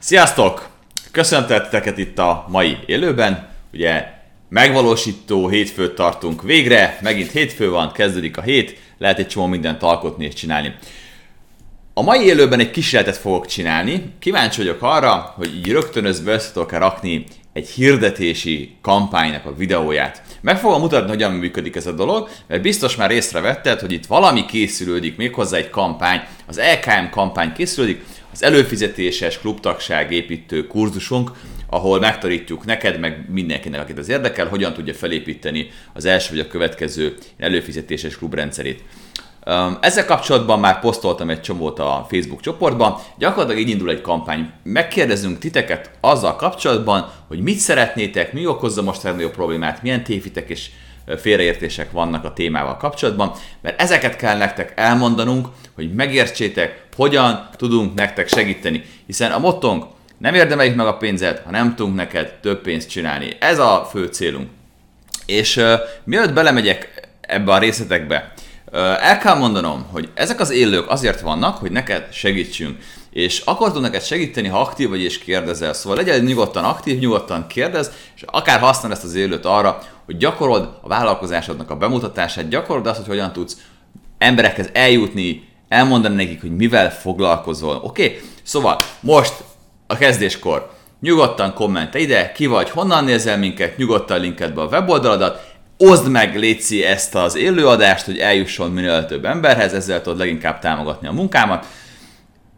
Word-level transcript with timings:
Sziasztok! 0.00 0.68
Köszöntetteket 1.10 1.98
itt 1.98 2.18
a 2.18 2.46
mai 2.48 2.78
élőben. 2.86 3.48
Ugye 3.72 4.06
megvalósító 4.48 5.48
hétfőt 5.48 5.94
tartunk 5.94 6.42
végre, 6.42 6.98
megint 7.02 7.30
hétfő 7.30 7.70
van, 7.70 7.92
kezdődik 7.92 8.36
a 8.36 8.42
hét, 8.42 8.78
lehet 8.98 9.18
egy 9.18 9.28
csomó 9.28 9.46
mindent 9.46 9.82
alkotni 9.82 10.24
és 10.24 10.34
csinálni. 10.34 10.74
A 11.94 12.02
mai 12.02 12.24
élőben 12.24 12.60
egy 12.60 12.70
kísérletet 12.70 13.16
fogok 13.16 13.46
csinálni. 13.46 14.12
Kíváncsi 14.18 14.58
vagyok 14.58 14.82
arra, 14.82 15.34
hogy 15.36 15.56
így 15.56 15.70
rögtönözve 15.70 16.32
össze 16.32 16.52
tudok 16.52 16.72
rakni 16.72 17.24
egy 17.52 17.68
hirdetési 17.68 18.76
kampánynak 18.82 19.44
a 19.44 19.54
videóját. 19.54 20.22
Meg 20.40 20.58
fogom 20.58 20.80
mutatni, 20.80 21.08
hogyan 21.08 21.32
működik 21.32 21.76
ez 21.76 21.86
a 21.86 21.92
dolog, 21.92 22.28
mert 22.46 22.62
biztos 22.62 22.96
már 22.96 23.10
észrevetted, 23.10 23.80
hogy 23.80 23.92
itt 23.92 24.06
valami 24.06 24.46
készülődik, 24.46 25.16
méghozzá 25.16 25.56
egy 25.56 25.70
kampány, 25.70 26.20
az 26.46 26.60
LKM 26.72 27.10
kampány 27.10 27.52
készülődik, 27.52 28.04
az 28.32 28.42
előfizetéses 28.42 29.38
klubtagság 29.38 30.12
építő 30.12 30.66
kurzusunk, 30.66 31.30
ahol 31.66 31.98
megtanítjuk 31.98 32.64
neked, 32.64 32.98
meg 32.98 33.24
mindenkinek, 33.28 33.80
akit 33.80 33.98
az 33.98 34.08
érdekel, 34.08 34.46
hogyan 34.46 34.72
tudja 34.72 34.94
felépíteni 34.94 35.70
az 35.92 36.04
első 36.04 36.30
vagy 36.30 36.44
a 36.44 36.48
következő 36.48 37.14
előfizetéses 37.38 38.16
klubrendszerét. 38.16 38.82
Ezzel 39.80 40.04
kapcsolatban 40.04 40.60
már 40.60 40.80
posztoltam 40.80 41.30
egy 41.30 41.40
csomót 41.40 41.78
a 41.78 42.06
Facebook 42.10 42.40
csoportban, 42.40 42.98
gyakorlatilag 43.18 43.62
így 43.62 43.68
indul 43.68 43.90
egy 43.90 44.00
kampány. 44.00 44.50
Megkérdezünk 44.62 45.38
titeket 45.38 45.90
azzal 46.00 46.36
kapcsolatban, 46.36 47.12
hogy 47.28 47.40
mit 47.40 47.58
szeretnétek, 47.58 48.32
mi 48.32 48.46
okozza 48.46 48.82
most 48.82 49.04
a 49.04 49.06
legnagyobb 49.06 49.32
problémát, 49.32 49.82
milyen 49.82 50.04
tévitek 50.04 50.48
és 50.50 50.70
félreértések 51.16 51.90
vannak 51.90 52.24
a 52.24 52.32
témával 52.32 52.76
kapcsolatban, 52.76 53.32
mert 53.60 53.80
ezeket 53.80 54.16
kell 54.16 54.36
nektek 54.36 54.72
elmondanunk, 54.76 55.48
hogy 55.74 55.94
megértsétek, 55.94 56.86
hogyan 56.96 57.48
tudunk 57.56 57.94
nektek 57.94 58.28
segíteni. 58.28 58.84
Hiszen 59.06 59.32
a 59.32 59.38
mottónk 59.38 59.84
nem 60.18 60.34
érdemeljük 60.34 60.76
meg 60.76 60.86
a 60.86 60.96
pénzed, 60.96 61.42
ha 61.44 61.50
nem 61.50 61.74
tudunk 61.74 61.96
neked 61.96 62.34
több 62.42 62.62
pénzt 62.62 62.88
csinálni. 62.88 63.36
Ez 63.40 63.58
a 63.58 63.88
fő 63.90 64.06
célunk. 64.06 64.48
És 65.26 65.56
uh, 65.56 65.72
mielőtt 66.04 66.32
belemegyek 66.32 67.08
ebbe 67.20 67.52
a 67.52 67.58
részletekbe, 67.58 68.32
el 69.00 69.18
kell 69.18 69.34
mondanom, 69.34 69.86
hogy 69.90 70.08
ezek 70.14 70.40
az 70.40 70.50
élők 70.50 70.90
azért 70.90 71.20
vannak, 71.20 71.56
hogy 71.56 71.70
neked 71.70 72.12
segítsünk. 72.12 72.78
És 73.10 73.40
akartunk 73.40 73.84
neked 73.84 74.02
segíteni, 74.02 74.48
ha 74.48 74.60
aktív 74.60 74.88
vagy 74.88 75.02
és 75.02 75.18
kérdezel. 75.18 75.72
Szóval 75.72 75.98
legyen 75.98 76.24
nyugodtan 76.24 76.64
aktív, 76.64 76.98
nyugodtan 76.98 77.46
kérdez, 77.46 77.90
és 78.16 78.22
akár 78.26 78.60
használ 78.60 78.92
ezt 78.92 79.04
az 79.04 79.14
élőt 79.14 79.44
arra, 79.44 79.78
hogy 80.04 80.16
gyakorold 80.16 80.68
a 80.82 80.88
vállalkozásodnak 80.88 81.70
a 81.70 81.76
bemutatását, 81.76 82.48
gyakorold 82.48 82.86
azt, 82.86 82.96
hogy 82.96 83.06
hogyan 83.06 83.32
tudsz 83.32 83.56
emberekhez 84.18 84.68
eljutni, 84.72 85.48
elmondani 85.68 86.14
nekik, 86.14 86.40
hogy 86.40 86.56
mivel 86.56 86.92
foglalkozol. 86.92 87.80
Oké? 87.82 88.04
Okay? 88.04 88.20
Szóval 88.42 88.76
most 89.00 89.34
a 89.86 89.96
kezdéskor 89.96 90.70
nyugodtan 91.00 91.54
kommente 91.54 91.98
ide, 91.98 92.32
ki 92.32 92.46
vagy, 92.46 92.70
honnan 92.70 93.04
nézel 93.04 93.38
minket, 93.38 93.76
nyugodtan 93.76 94.20
linked 94.20 94.52
be 94.52 94.60
a 94.60 94.66
weboldaladat, 94.66 95.56
oszd 95.76 96.10
meg, 96.10 96.36
Léci, 96.36 96.84
ezt 96.84 97.14
az 97.14 97.36
élőadást, 97.36 98.04
hogy 98.04 98.18
eljusson 98.18 98.70
minél 98.70 99.06
több 99.06 99.24
emberhez, 99.24 99.72
ezzel 99.72 100.02
tudod 100.02 100.18
leginkább 100.18 100.58
támogatni 100.58 101.08
a 101.08 101.12
munkámat. 101.12 101.66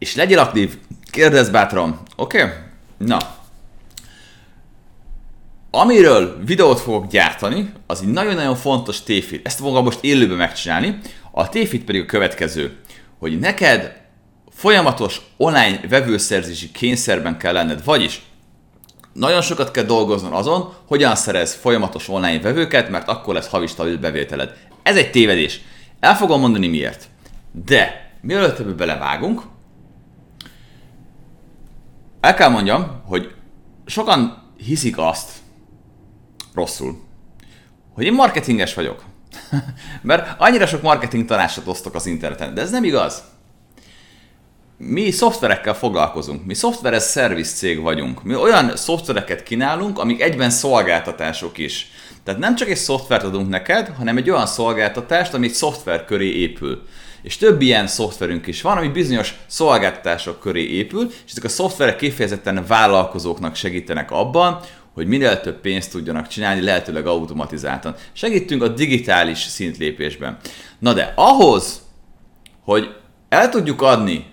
És 0.01 0.15
legyél 0.15 0.39
aktív, 0.39 0.79
kérdezz 1.11 1.49
bátran, 1.49 2.01
oké? 2.17 2.43
Okay? 2.43 2.53
Na. 2.99 3.19
Amiről 5.71 6.45
videót 6.45 6.81
fogok 6.81 7.07
gyártani, 7.07 7.73
az 7.87 8.01
egy 8.03 8.09
nagyon-nagyon 8.09 8.57
fontos 8.57 9.03
téfit. 9.03 9.47
Ezt 9.47 9.59
fogom 9.59 9.85
most 9.85 9.99
élőben 10.01 10.37
megcsinálni. 10.37 10.99
A 11.31 11.49
téfit 11.49 11.85
pedig 11.85 12.03
a 12.03 12.07
következő, 12.07 12.77
hogy 13.19 13.39
neked 13.39 13.97
folyamatos 14.51 15.21
online 15.37 15.81
vevőszerzési 15.89 16.71
kényszerben 16.71 17.39
kell 17.39 17.53
lenned, 17.53 17.85
vagyis 17.85 18.23
nagyon 19.13 19.43
sokat 19.43 19.71
kell 19.71 19.85
dolgoznod 19.85 20.33
azon, 20.33 20.75
hogyan 20.87 21.17
szerez 21.17 21.55
folyamatos 21.55 22.09
online 22.09 22.41
vevőket, 22.41 22.91
mert 22.91 23.09
akkor 23.09 23.35
lesz 23.35 23.49
havi 23.49 23.67
stabil 23.67 23.99
bevételed. 23.99 24.57
Ez 24.83 24.97
egy 24.97 25.11
tévedés. 25.11 25.61
El 26.01 26.17
fogom 26.17 26.41
mondani 26.41 26.69
miért. 26.69 27.09
De, 27.65 28.11
mielőtt 28.21 28.59
ebből 28.59 28.75
belevágunk, 28.75 29.43
el 32.21 32.35
kell 32.35 32.49
mondjam, 32.49 33.03
hogy 33.05 33.35
sokan 33.87 34.53
hiszik 34.57 34.99
azt, 34.99 35.31
rosszul, 36.55 37.01
hogy 37.95 38.05
én 38.05 38.13
marketinges 38.13 38.75
vagyok. 38.75 39.05
Mert 40.03 40.41
annyira 40.41 40.67
sok 40.67 40.83
marketing 40.83 41.25
tanácsot 41.25 41.67
osztok 41.67 41.95
az 41.95 42.07
interneten, 42.07 42.55
de 42.55 42.61
ez 42.61 42.71
nem 42.71 42.85
igaz 42.85 43.23
mi 44.83 45.11
szoftverekkel 45.11 45.75
foglalkozunk, 45.75 46.47
mi 46.47 46.55
szoftveres 46.55 47.03
szerviz 47.03 47.53
cég 47.53 47.81
vagyunk. 47.81 48.23
Mi 48.23 48.35
olyan 48.35 48.77
szoftvereket 48.77 49.43
kínálunk, 49.43 49.99
amik 49.99 50.23
egyben 50.23 50.51
szolgáltatások 50.51 51.59
is. 51.59 51.91
Tehát 52.25 52.41
nem 52.41 52.55
csak 52.55 52.69
egy 52.69 52.77
szoftvert 52.77 53.23
adunk 53.23 53.49
neked, 53.49 53.93
hanem 53.99 54.17
egy 54.17 54.31
olyan 54.31 54.47
szolgáltatást, 54.47 55.35
ami 55.35 55.47
egy 55.47 55.53
szoftver 55.53 56.05
köré 56.05 56.39
épül. 56.41 56.83
És 57.23 57.37
több 57.37 57.61
ilyen 57.61 57.87
szoftverünk 57.87 58.47
is 58.47 58.63
van, 58.63 58.77
ami 58.77 58.89
bizonyos 58.89 59.35
szolgáltatások 59.47 60.41
köré 60.41 60.63
épül, 60.63 61.11
és 61.27 61.31
ezek 61.31 61.45
a 61.45 61.49
szoftverek 61.49 61.97
kifejezetten 61.97 62.65
vállalkozóknak 62.67 63.55
segítenek 63.55 64.11
abban, 64.11 64.61
hogy 64.95 65.07
minél 65.07 65.41
több 65.41 65.61
pénzt 65.61 65.91
tudjanak 65.91 66.29
csinálni, 66.29 66.61
lehetőleg 66.61 67.07
automatizáltan. 67.07 67.95
Segítünk 68.13 68.63
a 68.63 68.69
digitális 68.69 69.39
szintlépésben. 69.39 70.39
Na 70.79 70.93
de 70.93 71.13
ahhoz, 71.17 71.81
hogy 72.65 72.95
el 73.29 73.49
tudjuk 73.49 73.83
adni 73.83 74.27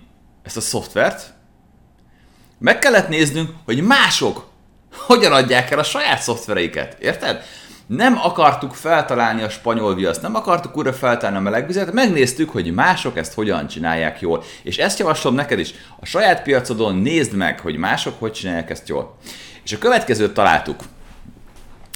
ezt 0.44 0.58
a 0.58 0.62
szoftvert, 0.62 1.34
meg 2.60 2.80
kellett 2.80 3.08
néznünk, 3.08 3.50
hogy 3.66 3.82
mások 3.82 4.48
hogyan 4.92 5.32
adják 5.32 5.72
el 5.72 5.80
a 5.80 5.84
saját 5.84 6.22
szoftvereiket. 6.22 6.98
Érted? 7.00 7.44
Nem 7.88 8.18
akartuk 8.18 8.74
feltalálni 8.74 9.42
a 9.42 9.50
spanyol 9.50 9.96
viaszt, 9.96 10.22
nem 10.22 10.36
akartuk 10.36 10.78
újra 10.78 10.94
feltalálni 10.94 11.38
a 11.38 11.42
melegvizet, 11.42 11.94
megnéztük, 11.94 12.50
hogy 12.50 12.74
mások 12.74 13.18
ezt 13.18 13.34
hogyan 13.34 13.68
csinálják 13.68 14.22
jól. 14.22 14.44
És 14.64 14.78
ezt 14.78 15.00
javaslom 15.00 15.36
neked 15.36 15.60
is. 15.60 15.74
A 16.00 16.06
saját 16.06 16.44
piacodon 16.44 16.96
nézd 16.96 17.34
meg, 17.34 17.60
hogy 17.60 17.78
mások 17.78 18.20
hogy 18.20 18.32
csinálják 18.32 18.70
ezt 18.70 18.88
jól. 18.88 19.18
És 19.64 19.74
a 19.74 19.78
következőt 19.78 20.34
találtuk. 20.34 20.84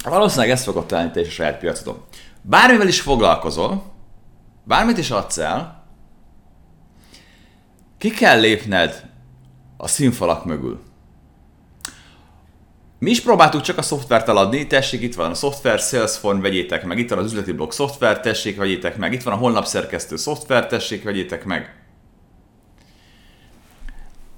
Valószínűleg 0.04 0.50
ezt 0.50 0.64
fogod 0.64 0.86
találni 0.86 1.12
te 1.12 1.20
is 1.20 1.28
a 1.28 1.32
saját 1.32 1.60
piacodon. 1.60 2.04
Bármivel 2.42 2.88
is 2.88 3.02
foglalkozol, 3.02 3.84
bármit 4.64 4.98
is 4.98 5.12
adsz 5.12 5.38
el, 5.38 5.84
ki 7.98 8.10
kell 8.10 8.40
lépned 8.40 9.10
a 9.78 9.88
színfalak 9.88 10.46
mögül. 10.46 10.91
Mi 13.02 13.10
is 13.10 13.22
próbáltuk 13.22 13.62
csak 13.62 13.78
a 13.78 13.82
szoftvert 13.82 14.28
eladni, 14.28 14.68
tessék, 14.68 15.02
itt 15.02 15.16
van 15.16 15.32
a 15.32 15.34
szoftver, 15.34 15.80
Salesforce, 15.80 16.42
vegyétek 16.42 16.86
meg, 16.86 16.98
itt 16.98 17.10
van 17.10 17.20
az 17.20 17.26
üzleti 17.26 17.52
blog 17.52 17.72
szoftver, 17.72 18.20
tessék, 18.20 18.58
vegyétek 18.58 18.98
meg, 18.98 19.14
itt 19.14 19.24
van 19.24 19.34
a 19.34 19.38
honlapszerkesztő 19.38 20.16
szoftver, 20.16 20.68
tessék, 20.68 21.04
vegyétek 21.04 21.46
meg. 21.46 21.76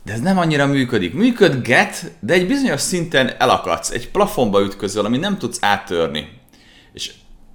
De 0.05 0.13
ez 0.13 0.19
nem 0.19 0.37
annyira 0.37 0.65
működik. 0.65 1.13
Működget, 1.13 2.11
de 2.19 2.33
egy 2.33 2.47
bizonyos 2.47 2.81
szinten 2.81 3.35
elakadsz, 3.37 3.91
egy 3.91 4.11
plafonba 4.11 4.61
ütközöl, 4.61 5.05
ami 5.05 5.17
nem 5.17 5.37
tudsz 5.37 5.57
áttörni. 5.61 6.27
És 6.93 7.13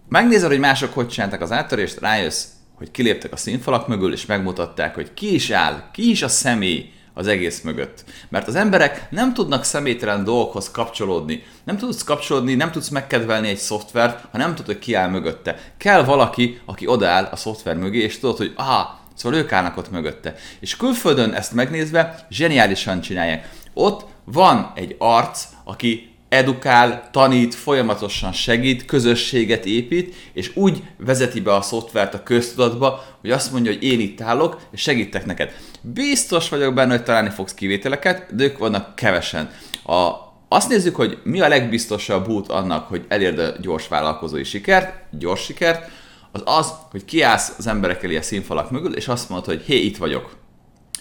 megnézed, 0.08 0.48
hogy 0.48 0.58
mások 0.58 0.94
hogy 0.94 1.08
csináltak 1.08 1.40
az 1.40 1.52
áttörést, 1.52 2.00
rájössz, 2.00 2.44
hogy 2.74 2.90
kiléptek 2.90 3.32
a 3.32 3.36
színfalak 3.36 3.88
mögül, 3.88 4.12
és 4.12 4.26
megmutatták, 4.26 4.94
hogy 4.94 5.14
ki 5.14 5.34
is 5.34 5.50
áll, 5.50 5.90
ki 5.92 6.10
is 6.10 6.22
a 6.22 6.28
személy 6.28 6.92
az 7.18 7.26
egész 7.26 7.60
mögött. 7.60 8.04
Mert 8.28 8.48
az 8.48 8.54
emberek 8.54 9.06
nem 9.10 9.34
tudnak 9.34 9.64
személytelen 9.64 10.24
dolgokhoz 10.24 10.70
kapcsolódni. 10.70 11.42
Nem 11.64 11.76
tudsz 11.76 12.04
kapcsolódni, 12.04 12.54
nem 12.54 12.70
tudsz 12.70 12.88
megkedvelni 12.88 13.48
egy 13.48 13.56
szoftvert, 13.56 14.24
ha 14.30 14.38
nem 14.38 14.50
tudod, 14.50 14.66
hogy 14.66 14.78
ki 14.78 14.94
áll 14.94 15.08
mögötte. 15.08 15.58
Kell 15.76 16.04
valaki, 16.04 16.60
aki 16.64 16.86
odaáll 16.86 17.24
a 17.24 17.36
szoftver 17.36 17.76
mögé, 17.76 17.98
és 17.98 18.18
tudod, 18.18 18.36
hogy 18.36 18.52
ah, 18.56 18.86
szóval 19.14 19.38
ők 19.38 19.52
állnak 19.52 19.76
ott 19.76 19.90
mögötte. 19.90 20.34
És 20.60 20.76
külföldön 20.76 21.32
ezt 21.32 21.52
megnézve 21.52 22.26
zseniálisan 22.30 23.00
csinálják. 23.00 23.48
Ott 23.74 24.06
van 24.24 24.72
egy 24.74 24.96
arc, 24.98 25.44
aki 25.64 26.07
edukál, 26.28 27.08
tanít, 27.12 27.54
folyamatosan 27.54 28.32
segít, 28.32 28.84
közösséget 28.84 29.66
épít, 29.66 30.14
és 30.32 30.56
úgy 30.56 30.82
vezeti 30.96 31.40
be 31.40 31.54
a 31.54 31.62
szoftvert 31.62 32.14
a 32.14 32.22
köztudatba, 32.22 33.04
hogy 33.20 33.30
azt 33.30 33.52
mondja, 33.52 33.72
hogy 33.72 33.82
én 33.82 34.00
itt 34.00 34.20
állok, 34.20 34.60
és 34.70 34.80
segítek 34.80 35.26
neked. 35.26 35.52
Biztos 35.80 36.48
vagyok 36.48 36.74
benne, 36.74 36.90
hogy 36.90 37.02
találni 37.02 37.30
fogsz 37.30 37.54
kivételeket, 37.54 38.34
de 38.34 38.44
ők 38.44 38.58
vannak 38.58 38.94
kevesen. 38.94 39.50
A, 39.84 40.10
azt 40.48 40.68
nézzük, 40.68 40.96
hogy 40.96 41.18
mi 41.24 41.40
a 41.40 41.48
legbiztosabb 41.48 42.28
út 42.28 42.48
annak, 42.48 42.88
hogy 42.88 43.04
elérd 43.08 43.38
a 43.38 43.54
gyors 43.60 43.88
vállalkozói 43.88 44.44
sikert, 44.44 45.04
gyors 45.10 45.44
sikert, 45.44 45.90
az 46.32 46.42
az, 46.44 46.72
hogy 46.90 47.04
kiállsz 47.04 47.54
az 47.58 47.66
emberek 47.66 48.02
elé 48.02 48.16
a 48.16 48.22
színfalak 48.22 48.70
mögül, 48.70 48.96
és 48.96 49.08
azt 49.08 49.28
mondod, 49.28 49.46
hogy 49.46 49.62
hé, 49.62 49.76
itt 49.76 49.96
vagyok. 49.96 50.36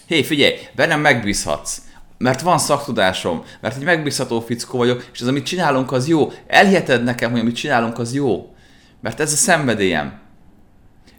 Hé, 0.06 0.22
figyelj, 0.22 0.54
bennem 0.74 1.00
megbízhatsz 1.00 1.82
mert 2.18 2.40
van 2.40 2.58
szaktudásom, 2.58 3.42
mert 3.60 3.76
egy 3.76 3.84
megbízható 3.84 4.40
fickó 4.40 4.78
vagyok, 4.78 5.08
és 5.12 5.20
az, 5.20 5.26
amit 5.26 5.46
csinálunk, 5.46 5.92
az 5.92 6.08
jó. 6.08 6.32
Elhiheted 6.46 7.04
nekem, 7.04 7.30
hogy 7.30 7.40
amit 7.40 7.56
csinálunk, 7.56 7.98
az 7.98 8.14
jó. 8.14 8.54
Mert 9.00 9.20
ez 9.20 9.32
a 9.32 9.36
szenvedélyem. 9.36 10.20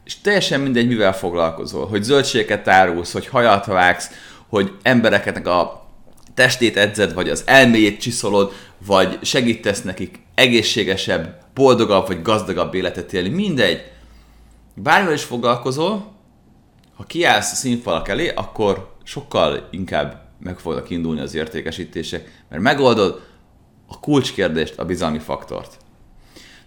És 0.04 0.22
teljesen 0.22 0.60
mindegy, 0.60 0.88
mivel 0.88 1.13
foglalkozol. 1.13 1.88
Hogy 1.88 2.04
zöldségeket 2.04 2.68
árulsz, 2.68 3.12
hogy 3.12 3.28
hajat 3.28 3.66
vágsz, 3.66 4.10
hogy 4.48 4.72
embereket 4.81 5.48
a 5.48 5.88
testét 6.34 6.78
edzed, 6.78 7.13
vagy 7.13 7.30
az 7.30 7.44
elméjét 7.46 8.01
csiszolod, 8.01 8.54
vagy 8.86 9.19
segítesz 9.22 9.81
nekik 9.81 10.19
egészségesebb, 10.36 11.40
boldogabb 11.54 12.07
vagy 12.07 12.22
gazdagabb 12.22 12.74
életet 12.74 13.13
élni, 13.13 13.30
mindegy. 13.30 13.92
Bármivel 14.75 15.13
is 15.13 15.24
foglalkozol, 15.24 16.13
ha 16.96 17.04
kiállsz 17.04 17.51
a 17.51 17.56
színfalak 17.56 18.07
elé, 18.07 18.28
akkor 18.28 18.96
sokkal 19.04 19.68
inkább 19.72 20.29
meg 20.39 20.59
fognak 20.59 20.89
indulni 20.89 21.19
az 21.21 21.36
értékesítések, 21.36 22.44
mert 22.50 22.62
megoldod 22.62 23.21
a 23.88 24.00
kulcskérdést, 24.00 24.80
a 24.80 24.86
bizalmi 24.86 25.19
faktort. 25.19 25.77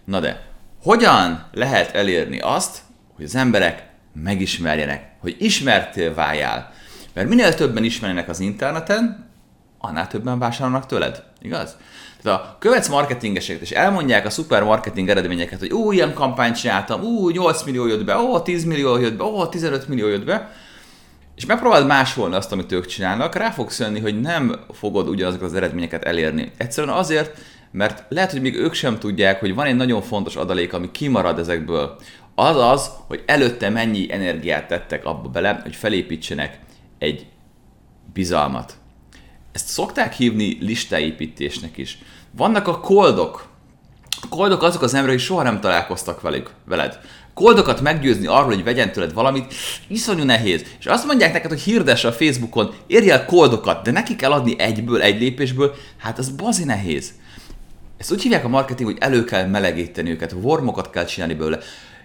Na 0.03 0.19
de, 0.19 0.47
hogyan 0.81 1.47
lehet 1.53 1.95
elérni 1.95 2.39
azt, 2.39 2.81
hogy 3.15 3.25
az 3.25 3.35
emberek 3.35 3.87
megismerjenek, 4.13 5.11
hogy 5.19 5.35
ismertél 5.39 6.13
váljál? 6.13 6.73
Mert 7.13 7.29
minél 7.29 7.53
többen 7.53 7.83
ismernek 7.83 8.29
az 8.29 8.39
interneten, 8.39 9.29
annál 9.77 10.07
többen 10.07 10.39
vásárolnak 10.39 10.85
tőled, 10.85 11.23
igaz? 11.41 11.77
Tehát 12.21 12.39
a 12.39 12.55
követsz 12.59 12.87
marketingeseket, 12.87 13.61
és 13.61 13.71
elmondják 13.71 14.25
a 14.25 14.29
szuper 14.29 14.63
marketing 14.63 15.09
eredményeket, 15.09 15.59
hogy 15.59 15.73
ú, 15.73 15.91
ilyen 15.91 16.13
kampányt 16.13 16.59
csináltam, 16.59 17.01
ú, 17.01 17.29
8 17.29 17.63
millió 17.63 17.87
jött 17.87 18.05
be, 18.05 18.17
ó, 18.17 18.41
10 18.41 18.63
millió 18.63 18.97
jött 18.97 19.17
be, 19.17 19.23
ó, 19.23 19.47
15 19.47 19.87
millió 19.87 20.07
jött 20.07 20.25
be, 20.25 20.51
és 21.35 21.45
megpróbáld 21.45 21.87
másolni 21.87 22.35
azt, 22.35 22.51
amit 22.51 22.71
ők 22.71 22.85
csinálnak, 22.85 23.35
rá 23.35 23.49
fogsz 23.49 23.79
jönni, 23.79 23.99
hogy 23.99 24.21
nem 24.21 24.59
fogod 24.71 25.07
ugyanazokat 25.07 25.47
az 25.47 25.55
eredményeket 25.55 26.03
elérni. 26.03 26.51
Egyszerűen 26.57 26.95
azért, 26.95 27.37
mert 27.71 28.03
lehet, 28.09 28.31
hogy 28.31 28.41
még 28.41 28.55
ők 28.55 28.73
sem 28.73 28.99
tudják, 28.99 29.39
hogy 29.39 29.55
van 29.55 29.65
egy 29.65 29.75
nagyon 29.75 30.01
fontos 30.01 30.35
adalék, 30.35 30.73
ami 30.73 30.91
kimarad 30.91 31.39
ezekből. 31.39 31.95
Az 32.35 32.55
az, 32.55 32.91
hogy 33.07 33.23
előtte 33.25 33.69
mennyi 33.69 34.11
energiát 34.11 34.67
tettek 34.67 35.05
abba 35.05 35.29
bele, 35.29 35.59
hogy 35.63 35.75
felépítsenek 35.75 36.59
egy 36.99 37.25
bizalmat. 38.13 38.77
Ezt 39.51 39.67
szokták 39.67 40.13
hívni 40.13 40.57
listáépítésnek 40.61 41.77
is. 41.77 41.97
Vannak 42.31 42.67
a 42.67 42.79
koldok. 42.79 43.47
A 44.21 44.27
koldok 44.29 44.63
azok 44.63 44.81
az 44.81 44.93
emberek, 44.93 45.15
hogy 45.15 45.25
soha 45.25 45.43
nem 45.43 45.59
találkoztak 45.59 46.21
velük, 46.21 46.51
veled. 46.65 46.99
Koldokat 47.33 47.81
meggyőzni 47.81 48.27
arról, 48.27 48.53
hogy 48.53 48.63
vegyen 48.63 48.91
tőled 48.91 49.13
valamit, 49.13 49.53
iszonyú 49.87 50.23
nehéz. 50.23 50.63
És 50.79 50.85
azt 50.85 51.05
mondják 51.05 51.33
neked, 51.33 51.49
hogy 51.49 51.61
hirdesse 51.61 52.07
a 52.07 52.13
Facebookon, 52.13 52.73
érj 52.87 53.09
el 53.09 53.25
koldokat, 53.25 53.83
de 53.83 53.91
neki 53.91 54.15
kell 54.15 54.31
adni 54.31 54.59
egyből, 54.59 55.01
egy 55.01 55.19
lépésből, 55.19 55.75
hát 55.97 56.17
az 56.17 56.29
bazi 56.29 56.63
nehéz. 56.63 57.11
Ezt 57.97 58.11
úgy 58.11 58.21
hívják 58.21 58.45
a 58.45 58.47
marketing, 58.47 58.89
hogy 58.89 58.97
elő 58.99 59.23
kell 59.23 59.47
melegíteni 59.47 60.09
őket, 60.09 60.35
wormokat 60.41 60.89
kell 60.89 61.05
csinálni 61.05 61.33
belőle. 61.33 61.59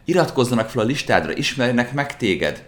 Iratkozzanak 0.04 0.68
fel 0.68 0.82
a 0.82 0.86
listádra, 0.86 1.32
ismerjenek 1.32 1.92
meg 1.92 2.16
téged 2.16 2.64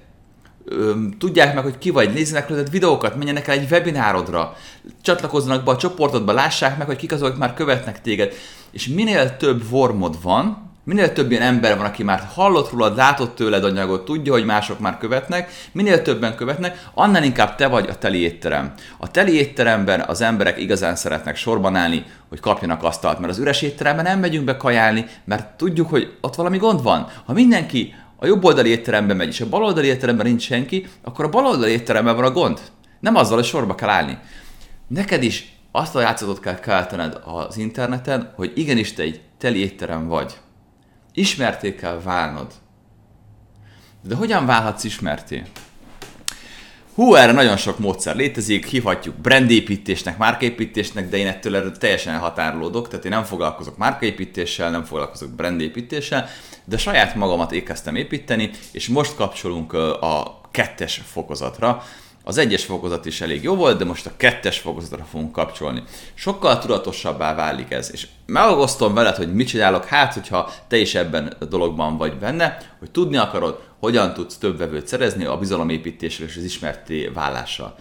tudják 1.19 1.55
meg, 1.55 1.63
hogy 1.63 1.79
ki 1.79 1.91
vagy, 1.91 2.13
nézzenek 2.13 2.49
rólad 2.49 2.71
videókat, 2.71 3.17
menjenek 3.17 3.49
el 3.49 3.59
egy 3.59 3.71
webinárodra, 3.71 4.57
csatlakozzanak 5.03 5.65
be 5.65 5.71
a 5.71 5.77
csoportodba, 5.77 6.33
lássák 6.33 6.79
meg, 6.79 6.87
hogy 6.87 6.97
kik 6.97 7.13
azok, 7.13 7.37
már 7.37 7.55
követnek 7.55 8.01
téged. 8.01 8.35
És 8.71 8.87
minél 8.87 9.37
több 9.37 9.69
vormod 9.69 10.23
van, 10.23 10.70
minél 10.85 11.13
több 11.13 11.31
ilyen 11.31 11.43
ember 11.43 11.77
van, 11.77 11.87
aki 11.87 12.03
már 12.03 12.29
hallott 12.35 12.71
rólad, 12.71 12.97
látott 12.97 13.35
tőled 13.35 13.65
anyagot, 13.65 14.05
tudja, 14.05 14.33
hogy 14.33 14.45
mások 14.45 14.79
már 14.79 14.99
követnek, 14.99 15.51
minél 15.73 16.03
többen 16.03 16.37
követnek, 16.37 16.89
annál 16.95 17.25
inkább 17.25 17.55
te 17.55 17.67
vagy 17.67 17.89
a 17.89 17.99
teli 17.99 18.19
étterem. 18.19 18.73
A 18.99 19.11
teli 19.11 19.37
étteremben 19.37 20.01
az 20.01 20.21
emberek 20.21 20.59
igazán 20.59 20.97
szeretnek 20.97 21.37
sorban 21.37 21.77
állni, 21.77 22.05
hogy 22.29 22.41
kapjanak 22.41 22.83
asztalt, 22.83 23.19
mert 23.19 23.33
az 23.33 23.39
üres 23.39 23.63
étteremben 23.63 24.05
nem 24.05 24.19
megyünk 24.19 24.45
be 24.45 24.57
kajálni, 24.57 25.07
mert 25.25 25.57
tudjuk, 25.57 25.91
hogy 25.91 26.17
ott 26.21 26.35
valami 26.35 26.59
gond 26.59 26.83
van. 26.83 27.07
Ha 27.25 27.33
mindenki 27.33 27.95
a 28.17 28.27
jobb 28.27 28.45
oldali 28.45 28.71
étteremben 28.71 29.17
megy, 29.17 29.29
és 29.29 29.41
a 29.41 29.49
bal 29.49 29.63
oldali 29.63 29.87
étteremben 29.87 30.27
nincs 30.27 30.43
senki, 30.43 30.87
akkor 31.03 31.25
a 31.25 31.29
bal 31.29 31.47
oldali 31.47 31.71
étteremben 31.71 32.17
van 32.17 32.25
a 32.25 32.31
gond. 32.31 32.61
Nem 33.01 33.17
azzal, 33.17 33.37
hogy 33.37 33.45
sorba 33.45 33.75
kell 33.75 33.89
állni. 33.89 34.19
Neked 34.87 35.23
is 35.23 35.57
azt 35.73 35.97
a 35.97 36.01
játszatot 36.01 36.41
kell 36.41 36.61
keltened 36.61 37.21
az 37.25 37.57
interneten, 37.57 38.33
hogy 38.37 38.53
igenis 38.55 38.93
te 38.93 39.03
egy 39.03 39.21
teli 39.39 39.59
étterem 39.59 40.09
vagy. 40.09 40.37
Ismerté 41.21 41.75
kell 41.75 42.01
válnod. 42.05 42.53
De 44.03 44.15
hogyan 44.15 44.47
válhatsz 44.47 44.85
ismerté? 44.85 45.43
Hú, 46.95 47.15
erre 47.15 47.33
nagyon 47.33 47.57
sok 47.57 47.79
módszer 47.79 48.17
létezik, 48.17 48.67
hívhatjuk 48.67 49.15
brandépítésnek, 49.15 50.19
márkaépítésnek, 50.19 51.09
de 51.09 51.17
én 51.17 51.27
ettől 51.27 51.57
erről 51.57 51.79
teljesen 51.79 52.15
elhatárolódok, 52.15 52.89
tehát 52.89 53.05
én 53.05 53.11
nem 53.11 53.25
foglalkozok 53.25 53.77
márkaépítéssel, 53.77 54.71
nem 54.71 54.85
foglalkozok 54.85 55.31
brandépítéssel, 55.31 56.29
de 56.65 56.79
saját 56.79 57.15
magamat 57.15 57.53
ékeztem 57.53 57.95
építeni, 57.95 58.51
és 58.73 58.89
most 58.89 59.15
kapcsolunk 59.15 59.73
a 59.73 60.41
kettes 60.51 61.03
fokozatra. 61.05 61.83
Az 62.25 62.39
egyes 62.39 62.65
fokozat 62.65 63.07
is 63.07 63.21
elég 63.21 63.43
jó 63.43 63.55
volt, 63.55 63.79
de 63.79 63.85
most 63.85 64.07
a 64.07 64.17
kettes 64.17 64.59
fokozatra 64.59 65.05
fogunk 65.05 65.33
kapcsolni. 65.33 65.83
Sokkal 66.15 66.59
tudatosabbá 66.59 67.35
válik 67.35 67.71
ez, 67.71 67.91
és 67.93 68.07
megosztom 68.27 68.95
veled, 68.95 69.17
hogy 69.17 69.35
mit 69.35 69.49
csinálok, 69.49 69.85
hát 69.85 70.15
hogyha 70.15 70.51
te 70.69 70.77
is 70.77 70.95
ebben 70.95 71.37
a 71.41 71.45
dologban 71.45 71.97
vagy 71.97 72.19
benne, 72.19 72.59
hogy 72.79 72.91
tudni 72.91 73.17
akarod, 73.17 73.63
hogyan 73.79 74.15
tudsz 74.15 74.37
több 74.37 74.59
vevőt 74.59 74.87
szerezni 74.87 75.25
a 75.25 75.39
bizalomépítéssel 75.39 76.27
és 76.27 76.37
az 76.37 76.43
ismerté 76.43 77.07
vállással. 77.07 77.77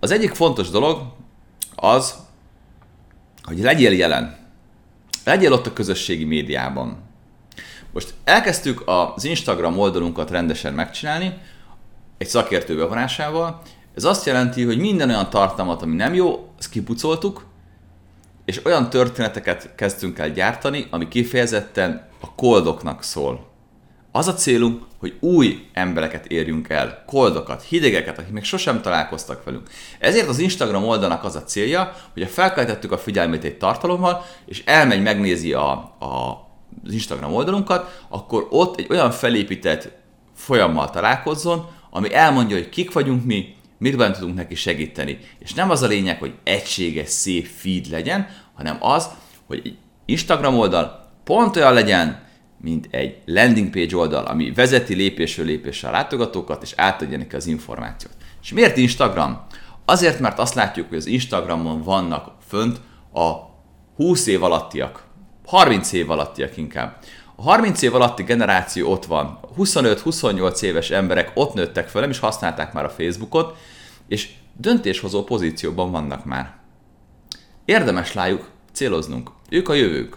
Az 0.00 0.10
egyik 0.10 0.34
fontos 0.34 0.70
dolog 0.70 1.02
az, 1.74 2.14
hogy 3.42 3.58
legyél 3.58 3.92
jelen. 3.92 4.36
Legyél 5.24 5.52
ott 5.52 5.66
a 5.66 5.72
közösségi 5.72 6.24
médiában. 6.24 7.04
Most 7.92 8.14
elkezdtük 8.24 8.82
az 8.86 9.24
Instagram 9.24 9.78
oldalunkat 9.78 10.30
rendesen 10.30 10.74
megcsinálni, 10.74 11.34
egy 12.18 12.28
szakértő 12.28 12.76
bevonásával. 12.76 13.62
Ez 13.94 14.04
azt 14.04 14.26
jelenti, 14.26 14.64
hogy 14.64 14.78
minden 14.78 15.08
olyan 15.08 15.30
tartalmat, 15.30 15.82
ami 15.82 15.94
nem 15.94 16.14
jó, 16.14 16.48
azt 16.58 16.68
kipucoltuk, 16.70 17.46
és 18.44 18.64
olyan 18.64 18.90
történeteket 18.90 19.74
kezdtünk 19.74 20.18
el 20.18 20.30
gyártani, 20.30 20.86
ami 20.90 21.08
kifejezetten 21.08 22.08
a 22.20 22.34
koldoknak 22.34 23.02
szól. 23.02 23.54
Az 24.12 24.28
a 24.28 24.34
célunk, 24.34 24.82
hogy 24.98 25.16
új 25.20 25.68
embereket 25.72 26.26
érjünk 26.26 26.68
el, 26.68 27.02
koldokat, 27.06 27.62
hidegeket, 27.62 28.18
akik 28.18 28.32
még 28.32 28.44
sosem 28.44 28.80
találkoztak 28.80 29.44
velünk. 29.44 29.68
Ezért 29.98 30.28
az 30.28 30.38
Instagram 30.38 30.84
oldalnak 30.84 31.24
az 31.24 31.36
a 31.36 31.42
célja, 31.42 31.92
hogy 32.12 32.28
felkeltettük 32.28 32.92
a 32.92 32.98
figyelmét 32.98 33.44
egy 33.44 33.58
tartalommal, 33.58 34.24
és 34.46 34.62
elmegy, 34.64 35.02
megnézi 35.02 35.52
a, 35.52 35.70
a, 35.98 36.46
az 36.84 36.92
Instagram 36.92 37.34
oldalunkat, 37.34 38.02
akkor 38.08 38.46
ott 38.50 38.78
egy 38.78 38.86
olyan 38.90 39.10
felépített 39.10 39.90
folyammal 40.34 40.90
találkozzon, 40.90 41.66
ami 41.96 42.14
elmondja, 42.14 42.56
hogy 42.56 42.68
kik 42.68 42.92
vagyunk 42.92 43.24
mi, 43.24 43.54
mitben 43.78 44.12
tudunk 44.12 44.34
neki 44.36 44.54
segíteni. 44.54 45.18
És 45.38 45.54
nem 45.54 45.70
az 45.70 45.82
a 45.82 45.86
lényeg, 45.86 46.18
hogy 46.18 46.34
egységes, 46.44 47.08
szép 47.08 47.46
feed 47.46 47.86
legyen, 47.90 48.28
hanem 48.54 48.76
az, 48.80 49.08
hogy 49.46 49.60
egy 49.64 49.76
Instagram 50.04 50.58
oldal 50.58 51.10
pont 51.24 51.56
olyan 51.56 51.72
legyen, 51.72 52.24
mint 52.60 52.88
egy 52.90 53.16
landing 53.24 53.70
page 53.70 53.96
oldal, 53.96 54.24
ami 54.24 54.52
vezeti 54.52 54.94
lépésről 54.94 55.46
lépésre 55.46 55.88
a 55.88 55.90
látogatókat, 55.90 56.62
és 56.62 56.72
átadja 56.76 57.18
neki 57.18 57.34
az 57.34 57.46
információt. 57.46 58.14
És 58.42 58.52
miért 58.52 58.76
Instagram? 58.76 59.46
Azért, 59.84 60.20
mert 60.20 60.38
azt 60.38 60.54
látjuk, 60.54 60.88
hogy 60.88 60.98
az 60.98 61.06
Instagramon 61.06 61.82
vannak 61.82 62.32
fönt 62.46 62.80
a 63.12 63.32
20 63.96 64.26
év 64.26 64.42
alattiak, 64.42 65.04
30 65.46 65.92
év 65.92 66.10
alattiak 66.10 66.56
inkább. 66.56 66.98
A 67.36 67.42
30 67.42 67.82
év 67.82 67.94
alatti 67.94 68.22
generáció 68.22 68.90
ott 68.90 69.04
van. 69.04 69.38
25-28 69.58 70.62
éves 70.62 70.90
emberek 70.90 71.30
ott 71.34 71.54
nőttek 71.54 71.88
fel, 71.88 72.00
nem 72.00 72.10
is 72.10 72.18
használták 72.18 72.72
már 72.72 72.84
a 72.84 72.90
Facebookot, 72.90 73.56
és 74.08 74.28
döntéshozó 74.56 75.24
pozícióban 75.24 75.90
vannak 75.90 76.24
már. 76.24 76.54
Érdemes 77.64 78.12
lájuk 78.12 78.48
céloznunk. 78.72 79.30
Ők 79.48 79.68
a 79.68 79.74
jövők. 79.74 80.16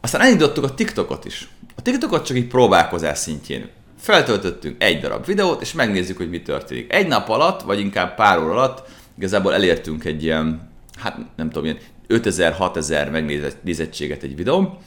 Aztán 0.00 0.20
elindítottuk 0.20 0.64
a 0.64 0.74
TikTokot 0.74 1.24
is. 1.24 1.48
A 1.76 1.82
TikTokot 1.82 2.26
csak 2.26 2.36
így 2.36 2.46
próbálkozás 2.46 3.18
szintjén. 3.18 3.68
Feltöltöttünk 3.98 4.82
egy 4.82 5.00
darab 5.00 5.26
videót, 5.26 5.60
és 5.60 5.72
megnézzük, 5.72 6.16
hogy 6.16 6.30
mi 6.30 6.42
történik. 6.42 6.92
Egy 6.92 7.06
nap 7.06 7.28
alatt, 7.28 7.62
vagy 7.62 7.80
inkább 7.80 8.14
pár 8.14 8.38
óra 8.38 8.50
alatt 8.50 8.88
igazából 9.16 9.54
elértünk 9.54 10.04
egy 10.04 10.22
ilyen, 10.22 10.70
hát 10.98 11.18
nem 11.36 11.50
tudom, 11.50 11.64
ilyen 11.64 11.78
5000-6000 12.08 13.10
megnézettséget 13.10 14.22
egy 14.22 14.36
videó, 14.36 14.78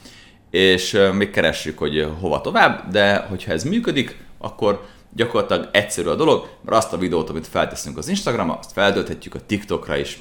és 0.52 0.98
még 1.12 1.30
keressük, 1.30 1.78
hogy 1.78 2.08
hova 2.20 2.40
tovább, 2.40 2.90
de 2.90 3.16
hogyha 3.16 3.52
ez 3.52 3.64
működik, 3.64 4.16
akkor 4.38 4.86
gyakorlatilag 5.14 5.68
egyszerű 5.72 6.08
a 6.08 6.14
dolog, 6.14 6.48
mert 6.64 6.76
azt 6.76 6.92
a 6.92 6.98
videót, 6.98 7.30
amit 7.30 7.46
felteszünk 7.46 7.98
az 7.98 8.08
Instagramra, 8.08 8.58
azt 8.58 8.72
feltölthetjük 8.72 9.34
a 9.34 9.46
TikTokra 9.46 9.96
is, 9.96 10.18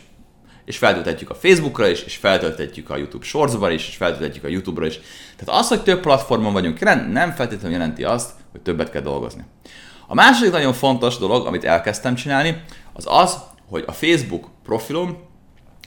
és 0.65 0.77
feltölthetjük 0.77 1.29
a 1.29 1.35
Facebookra 1.35 1.87
is, 1.87 2.03
és 2.03 2.15
feltölthetjük 2.15 2.89
a 2.89 2.97
YouTube 2.97 3.25
Shortsba 3.25 3.71
is, 3.71 3.87
és 3.87 3.95
feltölthetjük 3.95 4.43
a 4.43 4.47
YouTube-ra 4.47 4.85
is. 4.85 4.99
Tehát 5.37 5.61
az, 5.61 5.67
hogy 5.67 5.83
több 5.83 5.99
platformon 5.99 6.53
vagyunk 6.53 6.79
jelen, 6.79 7.09
nem 7.09 7.31
feltétlenül 7.31 7.77
jelenti 7.77 8.03
azt, 8.03 8.31
hogy 8.51 8.61
többet 8.61 8.91
kell 8.91 9.01
dolgozni. 9.01 9.43
A 10.07 10.13
második 10.13 10.51
nagyon 10.51 10.73
fontos 10.73 11.17
dolog, 11.17 11.45
amit 11.45 11.63
elkezdtem 11.63 12.15
csinálni, 12.15 12.63
az 12.93 13.05
az, 13.07 13.37
hogy 13.69 13.83
a 13.87 13.91
Facebook 13.91 14.47
profilom 14.63 15.29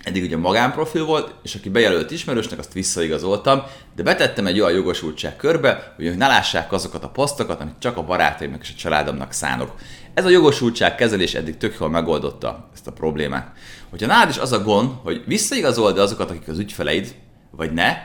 eddig 0.05 0.23
ugye 0.23 0.37
magánprofil 0.37 1.05
volt, 1.05 1.35
és 1.43 1.55
aki 1.55 1.69
bejelölt 1.69 2.11
ismerősnek, 2.11 2.59
azt 2.59 2.73
visszaigazoltam, 2.73 3.63
de 3.97 4.03
betettem 4.03 4.47
egy 4.47 4.61
olyan 4.61 4.73
jogosultság 4.73 5.37
körbe, 5.37 5.93
hogy 5.97 6.17
ne 6.17 6.27
lássák 6.27 6.73
azokat 6.73 7.05
a 7.05 7.09
posztokat, 7.09 7.61
amit 7.61 7.79
csak 7.79 7.97
a 7.97 8.03
barátaimnak 8.05 8.63
és 8.63 8.71
a 8.71 8.79
családomnak 8.79 9.33
szánok. 9.33 9.75
Ez 10.15 10.25
a 10.25 10.29
jogosultság 10.29 10.95
kezelés 10.95 11.35
eddig 11.35 11.57
tök 11.57 11.77
jól 11.81 11.91
megoldotta 11.91 12.69
ezt 12.75 12.87
a 12.87 12.93
problémát. 12.93 13.53
Hogyha 13.91 14.07
nálad 14.07 14.29
is 14.29 14.39
az 14.39 14.53
a 14.53 14.63
gond, 14.63 14.91
hogy 15.03 15.23
visszaigazold 15.27 15.99
azokat, 15.99 16.31
akik 16.31 16.49
az 16.49 16.59
ügyfeleid, 16.59 17.15
vagy 17.51 17.73
ne, 17.73 17.97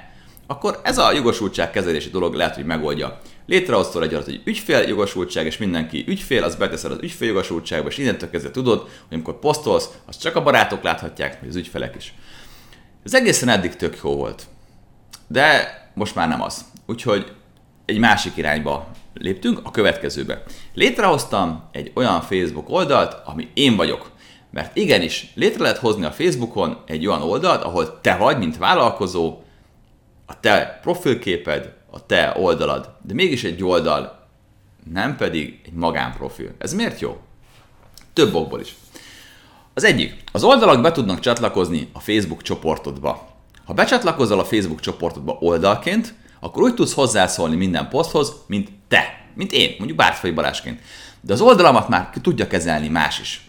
akkor 0.52 0.80
ez 0.84 0.98
a 0.98 1.12
jogosultság 1.12 1.72
kezelési 1.72 2.10
dolog 2.10 2.34
lehet, 2.34 2.56
hogy 2.56 2.66
megoldja. 2.66 3.20
Létrehoztól 3.46 4.04
egy 4.04 4.14
egy 4.14 4.42
ügyfél 4.46 4.80
jogosultság, 4.80 5.46
és 5.46 5.58
mindenki 5.58 6.04
ügyfél, 6.08 6.44
az 6.44 6.56
beteszed 6.56 6.92
az 6.92 6.98
ügyfél 7.02 7.28
jogosultságba, 7.28 7.90
és 7.90 7.98
innentől 7.98 8.30
kezdve 8.30 8.52
tudod, 8.52 8.80
hogy 8.80 8.90
amikor 9.12 9.40
posztolsz, 9.40 9.90
az 10.06 10.18
csak 10.18 10.36
a 10.36 10.44
barátok 10.44 10.84
láthatják, 10.84 11.40
vagy 11.40 11.50
az 11.50 11.56
ügyfelek 11.56 11.96
is. 11.96 12.14
Ez 13.04 13.14
egészen 13.14 13.50
eddig 13.50 13.76
tök 13.76 14.00
jó 14.04 14.16
volt. 14.16 14.44
De 15.28 15.74
most 15.94 16.16
már 16.16 16.28
nem 16.28 16.42
az. 16.42 16.66
Úgyhogy 16.86 17.32
egy 17.86 18.00
másik 18.00 18.38
irányba 18.38 18.92
léptünk, 19.14 19.60
a 19.64 19.72
következőbe. 19.72 20.44
Létrehoztam 20.74 21.70
egy 21.72 21.92
olyan 21.94 22.22
Facebook 22.22 22.70
oldalt, 22.70 23.18
ami 23.26 23.48
én 23.54 23.76
vagyok. 23.76 24.12
Mert 24.52 24.76
igenis, 24.76 25.32
létre 25.36 25.62
lehet 25.62 25.78
hozni 25.78 26.06
a 26.06 26.12
Facebookon 26.12 26.84
egy 26.86 27.08
olyan 27.08 27.22
oldalt, 27.22 27.64
ahol 27.64 28.02
te 28.02 28.16
vagy, 28.16 28.38
mint 28.38 28.58
vállalkozó, 28.58 29.38
a 30.30 30.40
te 30.40 30.80
profilképed, 30.82 31.74
a 31.92 32.06
te 32.06 32.34
oldalad, 32.38 32.96
de 33.02 33.14
mégis 33.14 33.44
egy 33.44 33.64
oldal, 33.64 34.28
nem 34.94 35.16
pedig 35.16 35.60
egy 35.66 35.74
magánprofil. 35.74 36.52
Ez 36.58 36.74
miért 36.74 37.00
jó? 37.00 37.20
Több 38.14 38.34
okból 38.34 38.60
is. 38.60 38.76
Az 39.74 39.84
egyik, 39.84 40.24
az 40.32 40.44
oldalak 40.44 40.82
be 40.82 40.92
tudnak 40.92 41.20
csatlakozni 41.20 41.90
a 41.94 42.00
Facebook 42.00 42.42
csoportodba. 42.42 43.28
Ha 43.66 43.74
becsatlakozol 43.74 44.40
a 44.40 44.46
Facebook 44.46 44.80
csoportodba 44.80 45.38
oldalként, 45.40 46.14
akkor 46.40 46.64
úgy 46.64 46.74
tudsz 46.74 46.94
hozzászólni 46.94 47.56
minden 47.56 47.90
poszthoz, 47.90 48.34
mint 48.48 48.70
te, 48.88 49.26
mint 49.34 49.52
én, 49.52 49.76
mondjuk 49.78 49.98
Bártfai 49.98 50.32
Balázsként. 50.32 50.82
De 51.22 51.34
az 51.34 51.42
oldalamat 51.42 51.90
már 51.90 52.10
tudja 52.22 52.48
kezelni 52.48 52.88
más 52.88 53.20
is. 53.20 53.49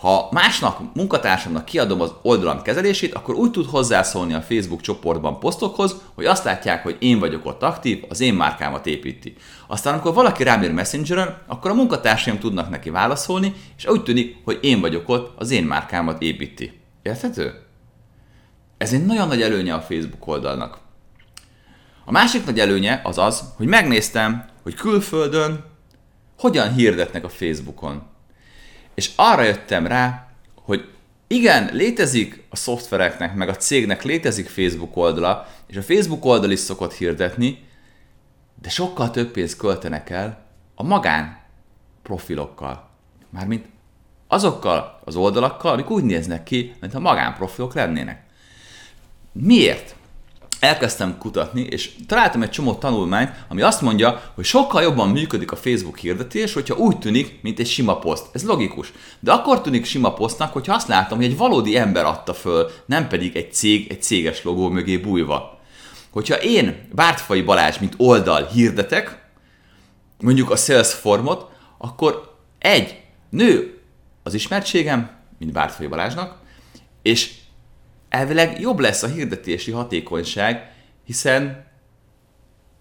Ha 0.00 0.28
másnak, 0.30 0.94
munkatársamnak 0.94 1.64
kiadom 1.64 2.00
az 2.00 2.12
oldalam 2.22 2.62
kezelését, 2.62 3.14
akkor 3.14 3.34
úgy 3.34 3.50
tud 3.50 3.66
hozzászólni 3.66 4.34
a 4.34 4.40
Facebook 4.40 4.80
csoportban 4.80 5.38
posztokhoz, 5.38 5.96
hogy 6.14 6.24
azt 6.24 6.44
látják, 6.44 6.82
hogy 6.82 6.96
én 6.98 7.18
vagyok 7.18 7.46
ott 7.46 7.62
aktív, 7.62 8.04
az 8.08 8.20
én 8.20 8.34
márkámat 8.34 8.86
építi. 8.86 9.34
Aztán, 9.66 9.92
amikor 9.92 10.14
valaki 10.14 10.42
rám 10.42 10.62
ír 10.62 10.72
Messengeren, 10.72 11.42
akkor 11.46 11.70
a 11.70 11.74
munkatársaim 11.74 12.38
tudnak 12.38 12.70
neki 12.70 12.90
válaszolni, 12.90 13.54
és 13.76 13.86
úgy 13.86 14.02
tűnik, 14.02 14.36
hogy 14.44 14.58
én 14.62 14.80
vagyok 14.80 15.08
ott, 15.08 15.32
az 15.38 15.50
én 15.50 15.64
márkámat 15.64 16.22
építi. 16.22 16.80
Érthető? 17.02 17.62
Ez 18.78 18.92
egy 18.92 19.06
nagyon 19.06 19.28
nagy 19.28 19.42
előnye 19.42 19.74
a 19.74 19.80
Facebook 19.80 20.26
oldalnak. 20.26 20.78
A 22.04 22.10
másik 22.10 22.44
nagy 22.44 22.60
előnye 22.60 23.00
az 23.04 23.18
az, 23.18 23.44
hogy 23.56 23.66
megnéztem, 23.66 24.44
hogy 24.62 24.74
külföldön 24.74 25.64
hogyan 26.38 26.72
hirdetnek 26.72 27.24
a 27.24 27.28
Facebookon. 27.28 28.09
És 29.00 29.10
arra 29.16 29.42
jöttem 29.42 29.86
rá, 29.86 30.28
hogy 30.54 30.88
igen, 31.26 31.70
létezik 31.72 32.42
a 32.50 32.56
szoftvereknek, 32.56 33.34
meg 33.34 33.48
a 33.48 33.56
cégnek 33.56 34.02
létezik 34.02 34.48
Facebook 34.48 34.96
oldala, 34.96 35.46
és 35.66 35.76
a 35.76 35.82
Facebook 35.82 36.24
oldal 36.24 36.50
is 36.50 36.58
szokott 36.58 36.92
hirdetni, 36.92 37.68
de 38.62 38.68
sokkal 38.68 39.10
több 39.10 39.30
pénzt 39.30 39.56
költenek 39.56 40.10
el 40.10 40.46
a 40.74 40.82
magán 40.82 41.40
profilokkal. 42.02 42.88
Mármint 43.30 43.66
azokkal 44.26 45.00
az 45.04 45.16
oldalakkal, 45.16 45.72
amik 45.72 45.90
úgy 45.90 46.04
néznek 46.04 46.42
ki, 46.42 46.74
mint 46.80 46.94
a 46.94 47.00
magánprofilok 47.00 47.74
lennének. 47.74 48.24
Miért? 49.32 49.94
Elkezdtem 50.60 51.18
kutatni, 51.18 51.60
és 51.60 51.90
találtam 52.06 52.42
egy 52.42 52.50
csomó 52.50 52.74
tanulmányt, 52.74 53.32
ami 53.48 53.62
azt 53.62 53.80
mondja, 53.80 54.22
hogy 54.34 54.44
sokkal 54.44 54.82
jobban 54.82 55.08
működik 55.08 55.52
a 55.52 55.56
Facebook 55.56 55.98
hirdetés, 55.98 56.52
hogyha 56.52 56.76
úgy 56.76 56.98
tűnik, 56.98 57.38
mint 57.42 57.58
egy 57.58 57.66
sima 57.66 57.98
poszt. 57.98 58.26
Ez 58.32 58.44
logikus. 58.44 58.92
De 59.20 59.32
akkor 59.32 59.60
tűnik 59.60 59.84
sima 59.84 60.12
posztnak, 60.12 60.52
hogyha 60.52 60.74
azt 60.74 60.88
látom, 60.88 61.18
hogy 61.18 61.26
egy 61.26 61.36
valódi 61.36 61.76
ember 61.76 62.04
adta 62.04 62.34
föl, 62.34 62.70
nem 62.86 63.08
pedig 63.08 63.36
egy 63.36 63.52
cég, 63.52 63.90
egy 63.90 64.02
céges 64.02 64.42
logó 64.42 64.68
mögé 64.68 64.96
bújva. 64.96 65.58
Hogyha 66.10 66.42
én 66.42 66.88
Bártfai 66.92 67.42
Balázs, 67.42 67.78
mint 67.78 67.94
oldal 67.96 68.46
hirdetek, 68.46 69.28
mondjuk 70.20 70.50
a 70.50 70.56
Salesformot, 70.56 71.50
akkor 71.78 72.36
egy, 72.58 73.00
nő 73.30 73.80
az 74.22 74.34
ismertségem, 74.34 75.10
mint 75.38 75.52
Bártfai 75.52 75.86
Balázsnak, 75.86 76.38
és 77.02 77.34
elvileg 78.10 78.60
jobb 78.60 78.78
lesz 78.78 79.02
a 79.02 79.06
hirdetési 79.08 79.70
hatékonyság, 79.70 80.72
hiszen 81.04 81.66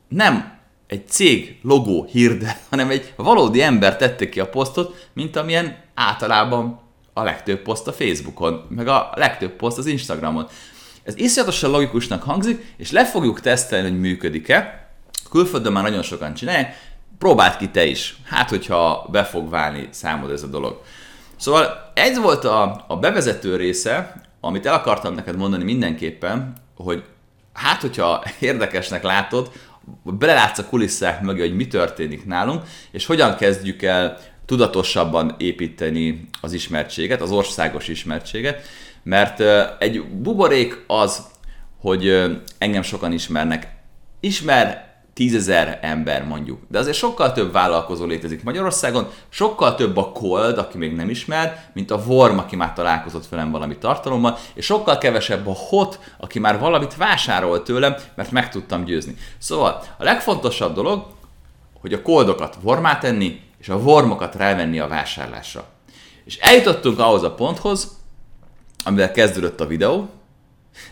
nem 0.07 0.57
egy 0.87 1.07
cég 1.07 1.59
logó 1.61 2.07
hirdet, 2.11 2.59
hanem 2.69 2.89
egy 2.89 3.13
valódi 3.15 3.61
ember 3.61 3.97
tette 3.97 4.29
ki 4.29 4.39
a 4.39 4.49
posztot, 4.49 5.09
mint 5.13 5.35
amilyen 5.35 5.77
általában 5.93 6.81
a 7.13 7.23
legtöbb 7.23 7.61
poszt 7.61 7.87
a 7.87 7.93
Facebookon, 7.93 8.65
meg 8.69 8.87
a 8.87 9.11
legtöbb 9.15 9.51
poszt 9.51 9.77
az 9.77 9.85
Instagramon. 9.85 10.47
Ez 11.03 11.17
iszonyatosan 11.17 11.71
logikusnak 11.71 12.23
hangzik, 12.23 12.73
és 12.77 12.91
le 12.91 13.05
fogjuk 13.05 13.41
tesztelni, 13.41 13.89
hogy 13.89 13.99
működik-e. 13.99 14.89
Külföldön 15.29 15.71
már 15.71 15.83
nagyon 15.83 16.01
sokan 16.01 16.33
csinálják, 16.33 16.75
próbáld 17.17 17.57
ki 17.57 17.69
te 17.69 17.85
is. 17.85 18.17
Hát, 18.25 18.49
hogyha 18.49 19.07
be 19.11 19.23
fog 19.23 19.49
válni 19.49 19.87
számod 19.91 20.31
ez 20.31 20.43
a 20.43 20.47
dolog. 20.47 20.81
Szóval 21.37 21.91
ez 21.93 22.19
volt 22.19 22.45
a, 22.45 22.85
a 22.87 22.97
bevezető 22.97 23.55
része, 23.55 24.21
amit 24.41 24.65
el 24.65 24.73
akartam 24.73 25.13
neked 25.13 25.37
mondani 25.37 25.63
mindenképpen, 25.63 26.53
hogy 26.75 27.03
hát, 27.53 27.81
hogyha 27.81 28.23
érdekesnek 28.39 29.03
látod, 29.03 29.51
belelátsz 30.03 30.59
a 30.59 30.65
kulisszák 30.65 31.21
mögé, 31.21 31.39
hogy 31.39 31.55
mi 31.55 31.67
történik 31.67 32.25
nálunk, 32.25 32.63
és 32.91 33.05
hogyan 33.05 33.35
kezdjük 33.35 33.81
el 33.81 34.17
tudatosabban 34.45 35.35
építeni 35.37 36.27
az 36.41 36.53
ismertséget, 36.53 37.21
az 37.21 37.31
országos 37.31 37.87
ismertséget, 37.87 38.61
mert 39.03 39.41
egy 39.79 40.03
buborék 40.03 40.83
az, 40.87 41.27
hogy 41.79 42.31
engem 42.57 42.81
sokan 42.81 43.11
ismernek. 43.11 43.67
Ismer 44.19 44.88
tízezer 45.19 45.79
ember 45.81 46.23
mondjuk. 46.25 46.59
De 46.67 46.79
azért 46.79 46.97
sokkal 46.97 47.31
több 47.31 47.51
vállalkozó 47.51 48.05
létezik 48.05 48.43
Magyarországon, 48.43 49.07
sokkal 49.29 49.75
több 49.75 49.97
a 49.97 50.11
cold, 50.11 50.57
aki 50.57 50.77
még 50.77 50.95
nem 50.95 51.09
ismer, 51.09 51.69
mint 51.73 51.91
a 51.91 52.01
warm, 52.07 52.37
aki 52.37 52.55
már 52.55 52.73
találkozott 52.73 53.27
velem 53.27 53.51
valami 53.51 53.77
tartalommal, 53.77 54.37
és 54.53 54.65
sokkal 54.65 54.97
kevesebb 54.97 55.47
a 55.47 55.53
hot, 55.53 55.99
aki 56.17 56.39
már 56.39 56.59
valamit 56.59 56.95
vásárolt 56.95 57.63
tőlem, 57.63 57.95
mert 58.15 58.31
meg 58.31 58.49
tudtam 58.49 58.83
győzni. 58.83 59.15
Szóval 59.37 59.83
a 59.97 60.03
legfontosabb 60.03 60.73
dolog, 60.73 61.05
hogy 61.81 61.93
a 61.93 62.01
koldokat 62.01 62.57
formá 62.63 62.97
tenni, 62.97 63.41
és 63.57 63.69
a 63.69 63.75
wormokat 63.75 64.35
rávenni 64.35 64.79
a 64.79 64.87
vásárlásra. 64.87 65.65
És 66.25 66.37
eljutottunk 66.37 66.99
ahhoz 66.99 67.23
a 67.23 67.33
ponthoz, 67.33 67.97
amivel 68.83 69.11
kezdődött 69.11 69.59
a 69.59 69.67
videó, 69.67 70.09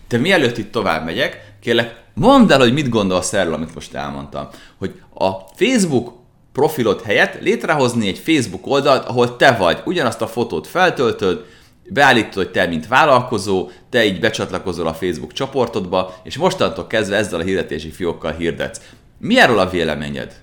de 0.07 0.17
mielőtt 0.17 0.57
itt 0.57 0.71
tovább 0.71 1.05
megyek, 1.05 1.53
kérlek, 1.59 2.05
Mondd 2.19 2.51
el, 2.51 2.59
hogy 2.59 2.73
mit 2.73 2.89
gondolsz 2.89 3.33
erről, 3.33 3.53
amit 3.53 3.73
most 3.73 3.93
elmondtam. 3.93 4.47
Hogy 4.77 5.01
a 5.13 5.29
Facebook 5.55 6.13
profilod 6.51 7.01
helyett 7.01 7.41
létrehozni 7.41 8.07
egy 8.07 8.17
Facebook 8.17 8.67
oldalt, 8.67 9.07
ahol 9.07 9.35
te 9.35 9.51
vagy, 9.51 9.81
ugyanazt 9.85 10.21
a 10.21 10.27
fotót 10.27 10.67
feltöltöd, 10.67 11.45
beállítod, 11.89 12.33
hogy 12.33 12.51
te, 12.51 12.65
mint 12.65 12.87
vállalkozó, 12.87 13.69
te 13.89 14.05
így 14.05 14.19
becsatlakozol 14.19 14.87
a 14.87 14.93
Facebook 14.93 15.33
csoportodba, 15.33 16.13
és 16.23 16.37
mostantól 16.37 16.87
kezdve 16.87 17.15
ezzel 17.15 17.39
a 17.39 17.43
hirdetési 17.43 17.89
fiókkal 17.89 18.31
hirdetsz. 18.31 18.81
Mi 19.19 19.39
erről 19.39 19.59
a 19.59 19.69
véleményed? 19.69 20.41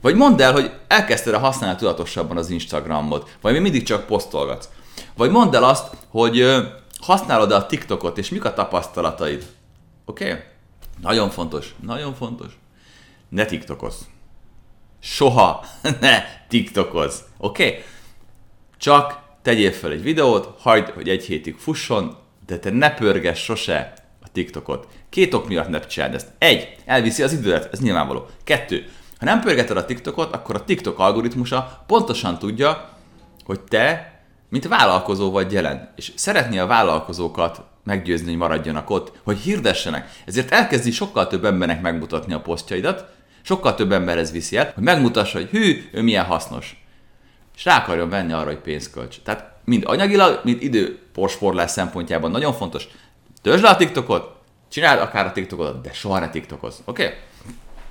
Vagy 0.00 0.14
mondd 0.14 0.42
el, 0.42 0.52
hogy 0.52 0.70
elkezdted 0.88 1.34
használni 1.34 1.78
tudatosabban 1.78 2.36
az 2.36 2.50
Instagramot, 2.50 3.36
vagy 3.40 3.52
még 3.52 3.62
mindig 3.62 3.82
csak 3.82 4.06
posztolgatsz. 4.06 4.68
Vagy 5.16 5.30
mondd 5.30 5.54
el 5.54 5.64
azt, 5.64 5.96
hogy 6.08 6.44
használod-e 7.00 7.54
a 7.54 7.66
TikTokot, 7.66 8.18
és 8.18 8.28
mik 8.28 8.44
a 8.44 8.54
tapasztalataid. 8.54 9.44
Oké? 10.04 10.30
Okay? 10.30 10.50
Nagyon 11.02 11.30
fontos, 11.30 11.74
nagyon 11.80 12.14
fontos. 12.14 12.58
Ne 13.28 13.44
TikTokozz. 13.44 14.00
Soha 15.00 15.64
ne 16.00 16.24
TikTokozz. 16.48 17.20
Oké? 17.38 17.66
Okay? 17.66 17.82
Csak 18.76 19.20
tegyél 19.42 19.72
fel 19.72 19.90
egy 19.90 20.02
videót, 20.02 20.60
hagyd, 20.60 20.88
hogy 20.88 21.08
egy 21.08 21.24
hétig 21.24 21.56
fusson, 21.56 22.16
de 22.46 22.58
te 22.58 22.70
ne 22.70 22.94
pörgess 22.94 23.44
sose 23.44 23.94
a 24.22 24.28
TikTokot. 24.32 24.88
Két 25.08 25.34
ok 25.34 25.48
miatt 25.48 25.68
ne 25.68 25.80
csináld 25.80 26.14
ezt. 26.14 26.28
Egy, 26.38 26.76
elviszi 26.84 27.22
az 27.22 27.32
időt, 27.32 27.68
ez 27.72 27.80
nyilvánvaló. 27.80 28.26
Kettő, 28.44 28.88
ha 29.18 29.24
nem 29.24 29.40
pörgeted 29.40 29.76
a 29.76 29.84
TikTokot, 29.84 30.34
akkor 30.34 30.54
a 30.54 30.64
TikTok 30.64 30.98
algoritmusa 30.98 31.84
pontosan 31.86 32.38
tudja, 32.38 32.88
hogy 33.44 33.60
te, 33.60 34.20
mint 34.48 34.68
vállalkozó 34.68 35.30
vagy 35.30 35.52
jelen, 35.52 35.92
és 35.96 36.12
szeretné 36.14 36.58
a 36.58 36.66
vállalkozókat 36.66 37.62
meggyőzni, 37.84 38.28
hogy 38.28 38.36
maradjanak 38.36 38.90
ott, 38.90 39.12
hogy 39.22 39.38
hirdessenek. 39.38 40.10
Ezért 40.26 40.50
elkezdi 40.50 40.90
sokkal 40.90 41.26
több 41.26 41.44
embernek 41.44 41.80
megmutatni 41.80 42.32
a 42.32 42.40
posztjaidat, 42.40 43.04
sokkal 43.42 43.74
több 43.74 43.92
emberhez 43.92 44.32
viszi 44.32 44.56
el, 44.56 44.72
hogy 44.74 44.82
megmutassa, 44.82 45.38
hogy 45.38 45.48
hű, 45.48 45.88
ő 45.92 46.02
milyen 46.02 46.24
hasznos. 46.24 46.76
és 47.56 47.64
rá 47.64 47.78
akarjon 47.78 48.08
venni 48.08 48.32
arra, 48.32 48.46
hogy 48.46 48.58
pénzt 48.58 48.92
költs. 48.92 49.16
Tehát 49.24 49.52
mind 49.64 49.82
anyagilag, 49.86 50.40
mind 50.44 50.62
időporsporlás 50.62 51.70
szempontjában 51.70 52.30
nagyon 52.30 52.52
fontos. 52.52 52.88
Töltsd 53.42 53.62
le 53.62 53.68
a 53.68 53.76
TikTokot, 53.76 54.36
csináld 54.68 55.00
akár 55.00 55.26
a 55.26 55.32
TikTokot, 55.32 55.80
de 55.80 55.92
soha 55.92 56.18
ne 56.18 56.30
TikTokoz. 56.30 56.82
Oké? 56.84 57.04
Okay? 57.04 57.16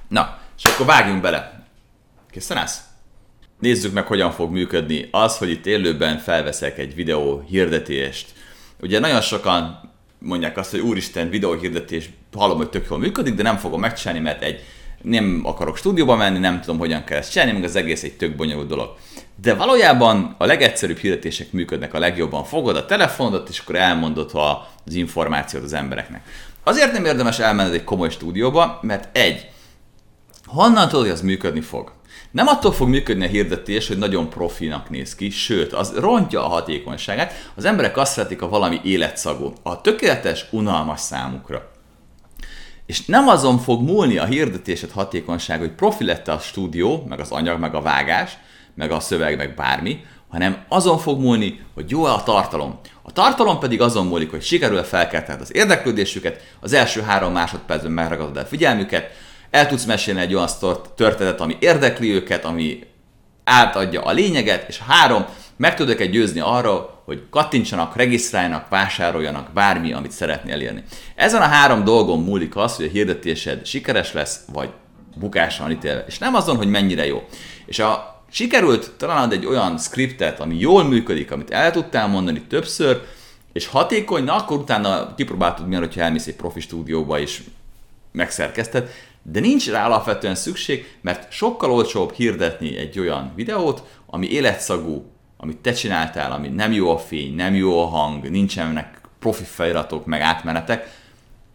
Na, 0.08 0.38
és 0.58 0.64
akkor 0.64 0.86
vágjunk 0.86 1.22
bele. 1.22 1.66
Készen 2.32 2.58
állsz? 2.58 2.80
Nézzük 3.60 3.94
meg, 3.94 4.06
hogyan 4.06 4.32
fog 4.32 4.52
működni 4.52 5.08
az, 5.12 5.38
hogy 5.38 5.50
itt 5.50 5.66
élőben 5.66 6.18
felveszek 6.18 6.78
egy 6.78 6.96
videó 6.96 7.44
hirdetést. 7.48 8.34
Ugye 8.82 9.00
nagyon 9.00 9.22
sokan 9.22 9.90
mondják 10.20 10.58
azt, 10.58 10.72
hogy 10.72 10.80
úristen, 10.80 11.30
videóhirdetés, 11.30 12.10
hallom, 12.34 12.58
hogy 12.58 12.70
tök 12.70 12.86
jól 12.90 13.00
működik, 13.00 13.34
de 13.34 13.44
nem 13.44 13.58
fogom 13.58 13.80
megcsinálni, 13.80 14.24
mert 14.24 14.42
egy 14.42 14.64
nem 15.02 15.42
akarok 15.44 15.78
stúdióba 15.78 16.16
menni, 16.16 16.40
nem 16.40 16.62
tudom, 16.62 16.78
hogyan 16.78 17.04
kell 17.04 17.18
ezt 17.18 17.32
csinálni, 17.32 17.54
meg 17.54 17.64
az 17.64 17.76
egész 17.76 18.04
egy 18.04 18.18
tök 18.18 18.36
bonyolult 18.36 18.68
dolog. 18.68 18.96
De 19.42 19.54
valójában 19.54 20.36
a 20.38 20.46
legegyszerűbb 20.46 20.98
hirdetések 20.98 21.52
működnek 21.52 21.94
a 21.94 22.00
legjobban. 22.00 22.44
Fogod 22.44 22.76
a 22.76 22.86
telefonodat, 22.86 23.50
és 23.50 23.60
akkor 23.60 23.76
elmondod 23.76 24.32
az 24.86 24.94
információt 24.94 25.64
az 25.64 25.74
embereknek. 25.74 26.28
Azért 26.64 26.92
nem 26.92 27.06
érdemes 27.06 27.40
elmenned 27.40 27.74
egy 27.74 27.84
komoly 27.84 28.10
stúdióba, 28.10 28.80
mert 28.82 29.18
egy, 29.18 29.50
honnan 30.46 30.88
tudod, 30.88 31.04
hogy 31.04 31.14
az 31.14 31.22
működni 31.22 31.62
fog? 31.62 31.92
Nem 32.32 32.48
attól 32.48 32.72
fog 32.72 32.88
működni 32.88 33.26
a 33.26 33.30
hirdetés, 33.30 33.88
hogy 33.88 33.98
nagyon 33.98 34.30
profinak 34.30 34.90
néz 34.90 35.16
ki, 35.16 35.30
sőt, 35.30 35.74
az 35.74 35.94
rontja 35.96 36.46
a 36.46 36.50
hatékonyságát. 36.50 37.34
Az 37.56 37.66
emberek 37.66 37.98
azt 37.98 38.12
szeretik, 38.12 38.42
a 38.42 38.50
valami 38.50 38.80
életszagú, 38.84 39.54
a 39.64 39.82
tökéletes, 39.82 40.46
unalmas 40.52 41.00
számukra. 41.00 41.72
És 42.86 43.06
nem 43.06 43.28
azon 43.28 43.60
fog 43.60 43.82
múlni 43.82 44.18
a 44.18 44.26
hirdetésed 44.26 44.92
hatékonyság, 44.92 45.60
hogy 45.60 45.72
profi 45.72 46.04
lett 46.04 46.28
a 46.28 46.40
stúdió, 46.40 47.06
meg 47.10 47.20
az 47.20 47.32
anyag, 47.32 47.60
meg 47.60 47.76
a 47.76 47.82
vágás, 47.82 48.38
meg 48.76 48.92
a 48.92 49.00
szöveg, 49.00 49.38
meg 49.38 49.56
bármi, 49.56 50.04
hanem 50.30 50.64
azon 50.68 50.98
fog 50.98 51.20
múlni, 51.20 51.60
hogy 51.74 51.90
jó 51.90 52.04
a 52.04 52.24
tartalom. 52.24 52.80
A 53.02 53.12
tartalom 53.12 53.60
pedig 53.60 53.82
azon 53.82 54.06
múlik, 54.06 54.30
hogy 54.30 54.42
sikerül-e 54.42 54.84
felkeltened 54.84 55.42
az 55.42 55.56
érdeklődésüket, 55.56 56.42
az 56.60 56.74
első 56.74 57.02
három 57.02 57.32
másodpercben 57.32 57.92
megragadod 57.92 58.38
a 58.38 58.46
figyelmüket, 58.46 59.12
el 59.52 59.68
tudsz 59.68 59.86
mesélni 59.86 60.20
egy 60.20 60.34
olyan 60.34 60.48
történetet, 60.96 61.42
ami 61.42 61.58
érdekli 61.60 62.14
őket, 62.14 62.46
ami 62.46 62.84
átadja 63.44 64.02
a 64.02 64.12
lényeget, 64.12 64.68
és 64.68 64.80
három, 64.88 65.26
meg 65.56 65.76
tudok 65.76 66.00
egy 66.00 66.10
győzni 66.10 66.40
arra, 66.40 67.02
hogy 67.06 67.24
kattintsanak, 67.30 67.96
regisztráljanak, 67.96 68.70
vásároljanak 68.70 69.54
bármi, 69.54 69.94
amit 69.94 70.12
szeretnél 70.12 70.54
elérni. 70.54 70.84
Ezen 71.16 71.42
a 71.42 71.46
három 71.46 71.84
dolgon 71.84 72.24
múlik 72.24 72.56
az, 72.56 72.76
hogy 72.76 72.86
a 72.86 72.90
hirdetésed 72.90 73.66
sikeres 73.66 74.14
lesz, 74.14 74.40
vagy 74.54 74.70
bukásra 75.16 75.64
van 75.64 75.74
ítélve. 75.74 76.06
És 76.08 76.18
nem 76.18 76.36
azon, 76.36 76.56
hogy 76.56 76.68
mennyire 76.68 77.06
jó. 77.06 77.24
És 77.66 77.80
a 77.80 78.24
sikerült 78.32 78.92
találnod 78.98 79.32
egy 79.32 79.46
olyan 79.46 79.78
scriptet, 79.78 80.40
ami 80.40 80.60
jól 80.60 80.84
működik, 80.84 81.32
amit 81.32 81.52
el 81.52 81.72
tudtál 81.72 82.08
mondani 82.08 82.42
többször, 82.42 83.02
és 83.54 83.68
hatékony, 83.68 84.24
na 84.24 84.36
akkor 84.36 84.58
utána 84.58 85.16
kipróbáltad 85.16 85.68
milyen, 85.68 85.82
hogyha 85.82 86.02
elmész 86.02 86.28
egy 86.28 86.36
profi 86.36 86.60
stúdióba 86.60 87.20
és 87.20 87.44
megszerkeszted, 88.12 88.90
de 89.24 89.40
nincs 89.40 89.70
rá 89.70 89.86
alapvetően 89.86 90.36
szükség, 90.36 90.98
mert 91.02 91.32
sokkal 91.32 91.72
olcsóbb 91.72 92.14
hirdetni 92.14 92.78
egy 92.78 93.00
olyan 93.00 93.32
videót, 93.36 93.84
ami 94.06 94.28
életszagú, 94.28 95.06
amit 95.38 95.58
te 95.58 95.72
csináltál, 95.72 96.32
ami 96.32 96.48
nem 96.48 96.72
jó 96.72 96.92
a 96.92 96.98
fény, 96.98 97.36
nem 97.36 97.56
jó 97.56 97.82
a 97.82 97.86
hang, 97.86 98.30
nincsenek 98.30 99.02
profi 99.20 99.44
feliratok, 99.44 100.06
meg 100.06 100.22
átmenetek, 100.22 101.00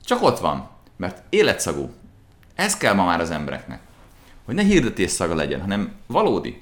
csak 0.05 0.23
ott 0.23 0.39
van, 0.39 0.69
mert 0.97 1.23
életszagú. 1.29 1.91
Ez 2.55 2.77
kell 2.77 2.95
ma 2.95 3.05
már 3.05 3.21
az 3.21 3.31
embereknek. 3.31 3.81
Hogy 4.45 4.55
ne 4.55 4.63
hirdetés 4.63 5.11
szaga 5.11 5.35
legyen, 5.35 5.61
hanem 5.61 5.93
valódi. 6.07 6.61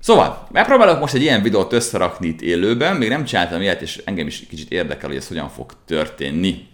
Szóval, 0.00 0.48
megpróbálok 0.50 1.00
most 1.00 1.14
egy 1.14 1.22
ilyen 1.22 1.42
videót 1.42 1.72
összerakni 1.72 2.26
itt 2.26 2.40
élőben, 2.40 2.96
még 2.96 3.08
nem 3.08 3.24
csináltam 3.24 3.60
ilyet, 3.60 3.82
és 3.82 4.02
engem 4.04 4.26
is 4.26 4.46
kicsit 4.48 4.70
érdekel, 4.70 5.08
hogy 5.08 5.18
ez 5.18 5.28
hogyan 5.28 5.48
fog 5.48 5.72
történni. 5.84 6.66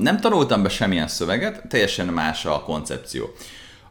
Nem 0.00 0.20
tanultam 0.20 0.62
be 0.62 0.68
semmilyen 0.68 1.08
szöveget, 1.08 1.62
teljesen 1.68 2.06
más 2.06 2.44
a 2.44 2.62
koncepció. 2.62 3.32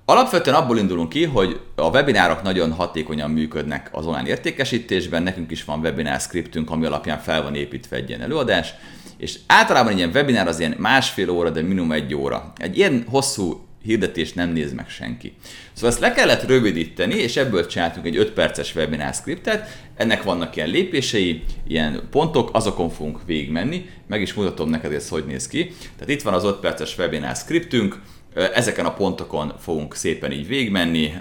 Alapvetően 0.05 0.55
abból 0.55 0.77
indulunk 0.77 1.09
ki, 1.09 1.25
hogy 1.25 1.59
a 1.75 1.89
webinárok 1.89 2.41
nagyon 2.41 2.71
hatékonyan 2.71 3.31
működnek 3.31 3.89
az 3.91 4.05
online 4.05 4.27
értékesítésben, 4.27 5.23
nekünk 5.23 5.51
is 5.51 5.63
van 5.63 5.79
webinár 5.79 6.19
scriptünk, 6.19 6.69
ami 6.69 6.85
alapján 6.85 7.19
fel 7.19 7.43
van 7.43 7.55
építve 7.55 7.95
egy 7.95 8.09
ilyen 8.09 8.21
előadás, 8.21 8.73
és 9.17 9.39
általában 9.47 9.91
egy 9.91 9.97
ilyen 9.97 10.11
webinár 10.13 10.47
az 10.47 10.59
ilyen 10.59 10.75
másfél 10.77 11.29
óra, 11.29 11.49
de 11.49 11.61
minimum 11.61 11.91
egy 11.91 12.15
óra. 12.15 12.53
Egy 12.57 12.77
ilyen 12.77 13.05
hosszú 13.09 13.65
hirdetést 13.83 14.35
nem 14.35 14.49
néz 14.49 14.73
meg 14.73 14.89
senki. 14.89 15.33
Szóval 15.73 15.89
ezt 15.89 15.99
le 15.99 16.11
kellett 16.11 16.47
rövidíteni, 16.47 17.15
és 17.15 17.37
ebből 17.37 17.65
csináltunk 17.65 18.05
egy 18.05 18.17
5 18.17 18.31
perces 18.31 18.75
webinár 18.75 19.13
scriptet, 19.13 19.77
ennek 19.95 20.23
vannak 20.23 20.55
ilyen 20.55 20.69
lépései, 20.69 21.43
ilyen 21.67 22.01
pontok, 22.11 22.49
azokon 22.53 22.89
fogunk 22.89 23.19
végigmenni, 23.25 23.89
meg 24.07 24.21
is 24.21 24.33
mutatom 24.33 24.69
neked, 24.69 24.93
ez 24.93 25.09
hogy 25.09 25.25
néz 25.25 25.47
ki. 25.47 25.67
Tehát 25.97 26.09
itt 26.09 26.21
van 26.21 26.33
az 26.33 26.43
5 26.43 26.55
perces 26.55 26.97
webinár 26.97 27.35
scriptünk, 27.35 28.01
ezeken 28.33 28.85
a 28.85 28.93
pontokon 28.93 29.53
fogunk 29.59 29.95
szépen 29.95 30.31
így 30.31 30.47
végigmenni, 30.47 31.13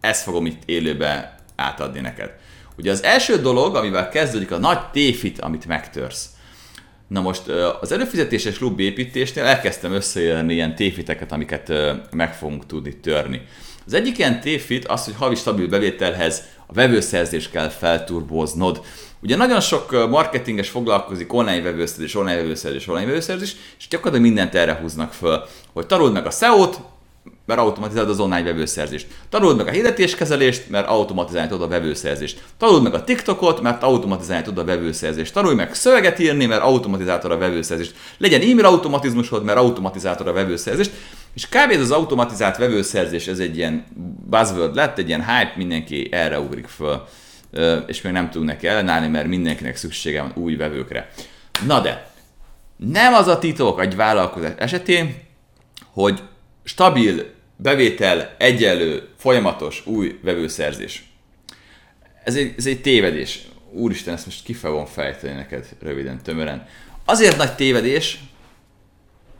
ezt 0.00 0.22
fogom 0.22 0.46
itt 0.46 0.62
élőbe 0.66 1.34
átadni 1.56 2.00
neked. 2.00 2.30
Ugye 2.76 2.90
az 2.90 3.02
első 3.02 3.36
dolog, 3.40 3.76
amivel 3.76 4.08
kezdődik 4.08 4.50
a 4.50 4.58
nagy 4.58 4.90
téfit, 4.90 5.40
amit 5.40 5.66
megtörsz. 5.66 6.30
Na 7.12 7.20
most 7.20 7.48
az 7.80 7.92
előfizetéses 7.92 8.56
klub 8.56 8.80
építésnél 8.80 9.44
elkezdtem 9.44 9.92
összejelni 9.92 10.52
ilyen 10.52 10.74
téfiteket, 10.74 11.32
amiket 11.32 11.72
meg 12.10 12.34
fogunk 12.34 12.66
tudni 12.66 12.96
törni. 12.96 13.42
Az 13.86 13.92
egyik 13.92 14.18
ilyen 14.18 14.40
téfit 14.40 14.86
az, 14.86 15.04
hogy 15.04 15.14
havi 15.18 15.34
stabil 15.34 15.68
bevételhez 15.68 16.42
a 16.66 16.72
vevőszerzést 16.72 17.50
kell 17.50 17.68
felturboznod. 17.68 18.80
Ugye 19.22 19.36
nagyon 19.36 19.60
sok 19.60 20.08
marketinges 20.08 20.68
foglalkozik 20.68 21.32
online 21.32 21.62
vevőszerzés, 21.62 22.14
online 22.14 22.36
vevőszerzés, 22.36 22.88
online 22.88 23.06
vevőszerzés, 23.06 23.56
és 23.78 23.88
gyakorlatilag 23.88 24.26
mindent 24.26 24.54
erre 24.54 24.78
húznak 24.80 25.12
föl, 25.12 25.44
hogy 25.72 25.86
tanuld 25.86 26.12
meg 26.12 26.26
a 26.26 26.30
SEO-t, 26.30 26.80
mert 27.54 27.66
automatizálod 27.66 28.10
az 28.10 28.20
online 28.20 28.42
vevőszerzést. 28.42 29.06
Tanuld 29.28 29.56
meg 29.56 29.66
a 29.66 29.70
hirdetéskezelést, 29.70 30.70
mert 30.70 30.86
automatizálni 30.88 31.48
tudod 31.48 31.62
a 31.66 31.68
vevőszerzést. 31.68 32.42
Tanuld 32.58 32.82
meg 32.82 32.94
a 32.94 33.04
TikTokot, 33.04 33.60
mert 33.60 33.82
automatizálni 33.82 34.44
tudod 34.44 34.68
a 34.68 34.72
vevőszerzést. 34.72 35.32
Tanulj 35.32 35.54
meg 35.54 35.74
szöveget 35.74 36.18
írni, 36.18 36.46
mert 36.46 36.62
automatizáltad 36.62 37.30
a 37.30 37.36
vevőszerzést. 37.36 37.94
Legyen 38.18 38.40
e-mail 38.40 38.64
automatizmusod, 38.64 39.44
mert 39.44 39.58
automatizáltad 39.58 40.26
a 40.26 40.32
vevőszerzést. 40.32 40.90
És 41.34 41.48
kb. 41.48 41.70
ez 41.70 41.80
az 41.80 41.90
automatizált 41.90 42.56
vevőszerzés, 42.56 43.26
ez 43.26 43.38
egy 43.38 43.56
ilyen 43.56 43.86
buzzword 44.30 44.74
lett, 44.74 44.98
egy 44.98 45.08
ilyen 45.08 45.24
hype, 45.24 45.52
mindenki 45.56 46.08
erre 46.12 46.40
ugrik 46.40 46.66
föl. 46.66 47.04
És 47.86 48.02
még 48.02 48.12
nem 48.12 48.30
tudunk 48.30 48.50
neki 48.50 48.66
ellenállni, 48.66 49.08
mert 49.08 49.26
mindenkinek 49.26 49.76
szüksége 49.76 50.20
van 50.20 50.32
új 50.34 50.56
vevőkre. 50.56 51.10
Na 51.66 51.80
de, 51.80 52.10
nem 52.76 53.14
az 53.14 53.26
a 53.26 53.38
titok 53.38 53.80
egy 53.80 53.96
vállalkozás 53.96 54.52
esetén, 54.56 55.14
hogy 55.92 56.22
stabil 56.64 57.24
bevétel, 57.62 58.34
egyenlő, 58.38 59.08
folyamatos 59.18 59.86
új 59.86 60.18
vevőszerzés. 60.22 61.04
Ez 62.24 62.34
egy, 62.34 62.54
ez 62.56 62.66
egy 62.66 62.80
tévedés. 62.80 63.40
Úristen, 63.70 64.14
ezt 64.14 64.24
most 64.24 64.44
ki 64.44 64.52
fogom 64.52 64.86
fejteni 64.86 65.34
neked 65.34 65.66
röviden, 65.80 66.22
tömören. 66.22 66.68
Azért 67.04 67.36
nagy 67.36 67.54
tévedés, 67.54 68.18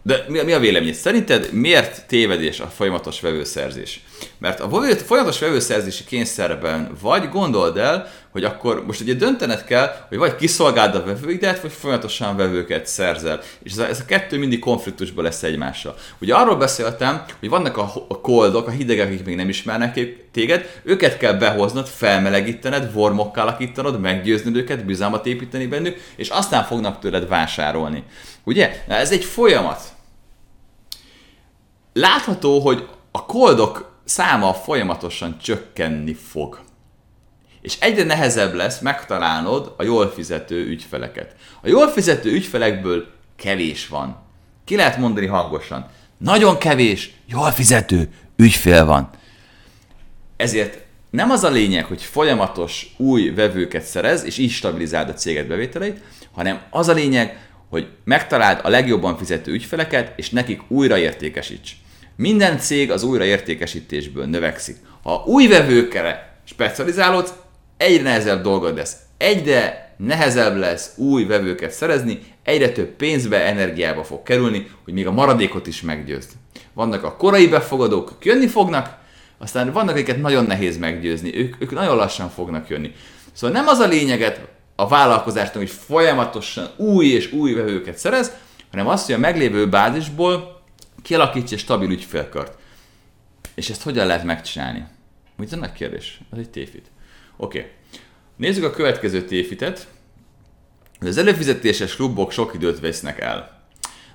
de 0.02 0.24
mi, 0.28 0.42
mi 0.42 0.52
a 0.52 0.58
véleményed? 0.58 0.94
Szerinted 0.94 1.52
miért 1.52 2.06
tévedés 2.06 2.60
a 2.60 2.66
folyamatos 2.66 3.20
vevőszerzés? 3.20 4.00
Mert 4.38 4.60
a 4.60 4.68
folyamatos 5.06 5.38
vevőszerzési 5.38 6.04
kényszerben 6.04 6.90
vagy 7.00 7.28
gondold 7.28 7.76
el, 7.76 8.08
hogy 8.32 8.44
akkor 8.44 8.86
most 8.86 9.00
ugye 9.00 9.14
döntened 9.14 9.64
kell, 9.64 9.94
hogy 10.08 10.18
vagy 10.18 10.36
kiszolgáld 10.36 10.94
a 10.94 11.04
vevőidet, 11.04 11.60
vagy 11.60 11.72
folyamatosan 11.72 12.36
vevőket 12.36 12.86
szerzel. 12.86 13.40
És 13.62 13.72
ez 13.72 13.78
a, 13.78 13.88
ez 13.88 14.00
a 14.00 14.04
kettő 14.04 14.38
mindig 14.38 14.58
konfliktusban 14.58 15.24
lesz 15.24 15.42
egymással. 15.42 15.94
Ugye 16.20 16.34
arról 16.34 16.56
beszéltem, 16.56 17.24
hogy 17.40 17.48
vannak 17.48 17.76
a, 17.76 17.92
a 18.08 18.20
koldok, 18.20 18.66
a 18.66 18.70
hidegek, 18.70 19.06
akik 19.06 19.24
még 19.24 19.36
nem 19.36 19.48
ismernek 19.48 20.00
téged, 20.32 20.80
őket 20.82 21.16
kell 21.16 21.32
behoznod, 21.32 21.86
felmelegítened, 21.86 22.92
vormokkal 22.92 23.42
alakítanod, 23.42 24.00
meggyőznöd 24.00 24.56
őket, 24.56 24.84
bizalmat 24.84 25.26
építeni 25.26 25.66
bennük, 25.66 26.00
és 26.16 26.28
aztán 26.28 26.64
fognak 26.64 26.98
tőled 26.98 27.28
vásárolni. 27.28 28.04
Ugye? 28.44 28.84
Na, 28.88 28.94
ez 28.94 29.10
egy 29.10 29.24
folyamat. 29.24 29.82
Látható, 31.92 32.60
hogy 32.60 32.88
a 33.10 33.26
koldok 33.26 33.91
száma 34.12 34.54
folyamatosan 34.54 35.38
csökkenni 35.38 36.14
fog. 36.14 36.60
És 37.60 37.76
egyre 37.80 38.04
nehezebb 38.04 38.54
lesz 38.54 38.80
megtalálnod 38.80 39.74
a 39.76 39.82
jól 39.82 40.10
fizető 40.10 40.66
ügyfeleket. 40.66 41.34
A 41.62 41.68
jól 41.68 41.88
fizető 41.88 42.32
ügyfelekből 42.32 43.06
kevés 43.36 43.88
van. 43.88 44.16
Ki 44.64 44.76
lehet 44.76 44.98
mondani 44.98 45.26
hangosan? 45.26 45.90
Nagyon 46.16 46.58
kevés, 46.58 47.12
jól 47.26 47.50
fizető 47.50 48.08
ügyfél 48.36 48.84
van. 48.84 49.10
Ezért 50.36 50.78
nem 51.10 51.30
az 51.30 51.44
a 51.44 51.50
lényeg, 51.50 51.84
hogy 51.84 52.02
folyamatos 52.02 52.94
új 52.96 53.30
vevőket 53.30 53.82
szerez, 53.84 54.24
és 54.24 54.38
így 54.38 54.50
stabilizáld 54.50 55.08
a 55.08 55.14
céged 55.14 55.46
bevételeit, 55.46 56.00
hanem 56.32 56.60
az 56.70 56.88
a 56.88 56.92
lényeg, 56.92 57.48
hogy 57.68 57.88
megtaláld 58.04 58.60
a 58.62 58.68
legjobban 58.68 59.16
fizető 59.16 59.52
ügyfeleket, 59.52 60.12
és 60.16 60.30
nekik 60.30 60.60
újra 60.68 60.98
értékesíts. 60.98 61.81
Minden 62.16 62.58
cég 62.58 62.90
az 62.90 63.02
újraértékesítésből 63.02 64.24
növekszik. 64.24 64.76
Ha 65.02 65.24
új 65.26 65.46
vevőkre 65.46 66.36
specializálódsz, 66.44 67.32
egyre 67.76 68.02
nehezebb 68.02 68.42
dolgod 68.42 68.76
lesz. 68.76 68.96
Egyre 69.16 69.94
nehezebb 69.96 70.56
lesz 70.56 70.92
új 70.96 71.24
vevőket 71.24 71.70
szerezni, 71.70 72.22
egyre 72.42 72.68
több 72.68 72.88
pénzbe, 72.88 73.44
energiába 73.44 74.04
fog 74.04 74.22
kerülni, 74.22 74.70
hogy 74.84 74.92
még 74.92 75.06
a 75.06 75.12
maradékot 75.12 75.66
is 75.66 75.82
meggyőzd. 75.82 76.30
Vannak 76.72 77.04
a 77.04 77.16
korai 77.16 77.48
befogadók, 77.48 78.10
akik 78.10 78.24
jönni 78.24 78.46
fognak, 78.46 78.98
aztán 79.38 79.72
vannak, 79.72 79.94
akiket 79.94 80.20
nagyon 80.20 80.44
nehéz 80.44 80.78
meggyőzni, 80.78 81.38
ők, 81.38 81.54
ők 81.58 81.72
nagyon 81.72 81.96
lassan 81.96 82.28
fognak 82.28 82.68
jönni. 82.68 82.92
Szóval 83.32 83.56
nem 83.56 83.66
az 83.68 83.78
a 83.78 83.86
lényeget 83.86 84.40
a 84.76 84.88
vállalkozásnak, 84.88 85.56
hogy 85.56 85.70
folyamatosan 85.70 86.68
új 86.76 87.06
és 87.06 87.32
új 87.32 87.52
vevőket 87.52 87.98
szerez, 87.98 88.32
hanem 88.70 88.88
azt, 88.88 89.06
hogy 89.06 89.14
a 89.14 89.18
meglévő 89.18 89.68
bázisból 89.68 90.61
kialakítsa 91.02 91.54
egy 91.54 91.60
stabil 91.60 91.90
ügyfélkört. 91.90 92.58
És 93.54 93.70
ezt 93.70 93.82
hogyan 93.82 94.06
lehet 94.06 94.24
megcsinálni? 94.24 94.86
Mit 95.36 95.52
a 95.52 95.56
nagy 95.56 95.72
kérdés? 95.72 96.20
Ez 96.32 96.38
egy 96.38 96.50
tévhit. 96.50 96.90
Oké. 97.36 97.58
Okay. 97.58 97.70
Nézzük 98.36 98.64
a 98.64 98.70
következő 98.70 99.24
tévhitet. 99.24 99.88
Az 101.00 101.16
előfizetéses 101.16 101.96
klubok 101.96 102.32
sok 102.32 102.54
időt 102.54 102.80
vesznek 102.80 103.20
el. 103.20 103.60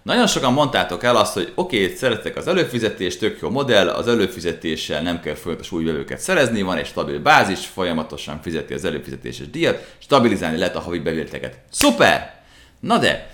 Nagyon 0.04 0.28
sokan 0.28 0.54
mondtátok 0.54 1.04
el 1.04 1.16
azt, 1.16 1.34
hogy 1.34 1.52
oké, 1.56 1.84
okay, 1.84 1.96
szeretek 1.96 2.36
az 2.36 2.48
előfizetést, 2.48 3.20
tök 3.20 3.40
jó 3.42 3.50
modell, 3.50 3.90
az 3.90 4.08
előfizetéssel 4.08 5.02
nem 5.02 5.20
kell 5.20 5.34
folyamatos 5.34 5.72
új 5.72 5.84
vevőket 5.84 6.20
szerezni, 6.20 6.62
van 6.62 6.78
egy 6.78 6.86
stabil 6.86 7.20
bázis, 7.20 7.66
folyamatosan 7.66 8.42
fizeti 8.42 8.74
az 8.74 8.86
előfizetéses 8.86 9.50
díjat, 9.50 9.96
stabilizálni 9.98 10.58
lehet 10.58 10.76
a 10.76 10.80
havi 10.80 11.00
bevételeket. 11.00 11.60
Szuper! 11.72 12.42
Na 12.80 12.98
de, 12.98 13.32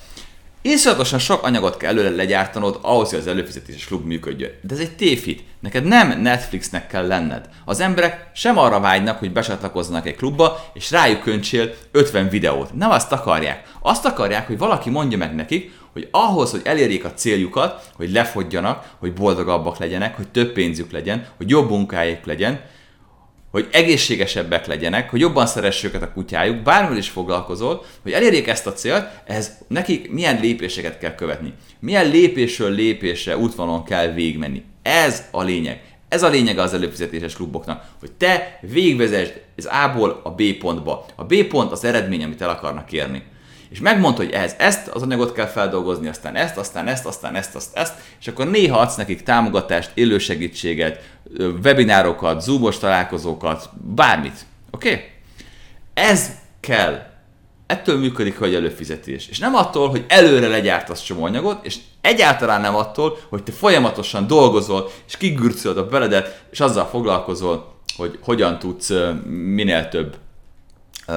Iszonyatosan 0.65 1.19
sok 1.19 1.43
anyagot 1.43 1.77
kell 1.77 1.89
előre 1.89 2.15
legyártanod 2.15 2.79
ahhoz, 2.81 3.09
hogy 3.09 3.19
az 3.19 3.27
előfizetéses 3.27 3.85
klub 3.85 4.05
működjön. 4.05 4.51
De 4.61 4.73
ez 4.73 4.79
egy 4.79 4.95
tévhit. 4.95 5.43
Neked 5.59 5.83
nem 5.83 6.21
Netflixnek 6.21 6.87
kell 6.87 7.07
lenned. 7.07 7.49
Az 7.65 7.79
emberek 7.79 8.29
sem 8.33 8.57
arra 8.57 8.79
vágynak, 8.79 9.19
hogy 9.19 9.31
besatlakoznak 9.31 10.07
egy 10.07 10.15
klubba, 10.15 10.65
és 10.73 10.91
rájuk 10.91 11.21
köncsél 11.21 11.73
50 11.91 12.29
videót. 12.29 12.73
Nem 12.73 12.91
azt 12.91 13.11
akarják. 13.11 13.71
Azt 13.81 14.05
akarják, 14.05 14.47
hogy 14.47 14.57
valaki 14.57 14.89
mondja 14.89 15.17
meg 15.17 15.35
nekik, 15.35 15.71
hogy 15.93 16.07
ahhoz, 16.11 16.51
hogy 16.51 16.61
elérjék 16.63 17.05
a 17.05 17.13
céljukat, 17.13 17.89
hogy 17.95 18.11
lefogjanak, 18.11 18.89
hogy 18.99 19.13
boldogabbak 19.13 19.77
legyenek, 19.77 20.15
hogy 20.15 20.27
több 20.27 20.51
pénzük 20.53 20.91
legyen, 20.91 21.27
hogy 21.37 21.49
jobb 21.49 21.69
munkájuk 21.69 22.25
legyen, 22.25 22.61
hogy 23.53 23.67
egészségesebbek 23.71 24.65
legyenek, 24.65 25.09
hogy 25.09 25.19
jobban 25.19 25.45
szeressék 25.45 25.89
őket 25.89 26.01
a 26.01 26.11
kutyájuk, 26.11 26.61
bármilyen 26.61 26.97
is 26.97 27.09
foglalkozol, 27.09 27.85
hogy 28.01 28.11
elérjék 28.11 28.47
ezt 28.47 28.67
a 28.67 28.73
célt, 28.73 29.07
ehhez 29.25 29.57
nekik 29.67 30.11
milyen 30.11 30.39
lépéseket 30.39 30.97
kell 30.97 31.15
követni. 31.15 31.53
Milyen 31.79 32.09
lépésről 32.09 32.71
lépésre 32.71 33.37
útvonalon 33.37 33.83
kell 33.83 34.07
végmenni. 34.07 34.63
Ez 34.81 35.23
a 35.31 35.43
lényeg. 35.43 35.81
Ez 36.09 36.23
a 36.23 36.29
lényeg 36.29 36.57
az 36.57 36.73
előfizetéses 36.73 37.35
kluboknak, 37.35 37.85
hogy 37.99 38.11
te 38.11 38.59
végvezesd 38.61 39.41
az 39.57 39.65
A-ból 39.65 40.21
a 40.23 40.29
B 40.31 40.43
pontba. 40.59 41.05
A 41.15 41.23
B 41.23 41.43
pont 41.43 41.71
az 41.71 41.83
eredmény, 41.83 42.23
amit 42.23 42.41
el 42.41 42.49
akarnak 42.49 42.91
érni 42.91 43.23
és 43.73 43.79
megmondta, 43.79 44.23
hogy 44.23 44.31
ehhez 44.31 44.55
ezt 44.57 44.87
az 44.87 45.01
anyagot 45.01 45.33
kell 45.33 45.45
feldolgozni, 45.45 46.07
aztán 46.07 46.35
ezt, 46.35 46.57
aztán 46.57 46.87
ezt, 46.87 47.05
aztán 47.05 47.35
ezt, 47.35 47.55
azt, 47.55 47.77
ezt, 47.77 47.93
és 48.19 48.27
akkor 48.27 48.49
néha 48.49 48.79
adsz 48.79 48.95
nekik 48.95 49.23
támogatást, 49.23 49.91
élősegítséget, 49.93 51.01
webinárokat, 51.63 52.41
zoomos 52.41 52.77
találkozókat, 52.77 53.69
bármit. 53.95 54.45
Oké? 54.71 54.91
Okay? 54.91 55.03
Ez 55.93 56.31
kell. 56.59 57.05
Ettől 57.65 57.99
működik 57.99 58.39
hogy 58.39 58.55
előfizetés. 58.55 59.27
És 59.27 59.39
nem 59.39 59.55
attól, 59.55 59.89
hogy 59.89 60.05
előre 60.07 60.47
legyártasz 60.47 61.01
csomó 61.01 61.23
anyagot, 61.23 61.65
és 61.65 61.77
egyáltalán 62.01 62.61
nem 62.61 62.75
attól, 62.75 63.17
hogy 63.29 63.43
te 63.43 63.51
folyamatosan 63.51 64.27
dolgozol, 64.27 64.89
és 65.07 65.17
kigürcölöd 65.17 65.77
a 65.77 65.87
beledet, 65.87 66.43
és 66.51 66.59
azzal 66.59 66.85
foglalkozol, 66.85 67.73
hogy 67.97 68.19
hogyan 68.21 68.59
tudsz 68.59 68.91
minél 69.29 69.89
több 69.89 70.15
uh, 71.07 71.15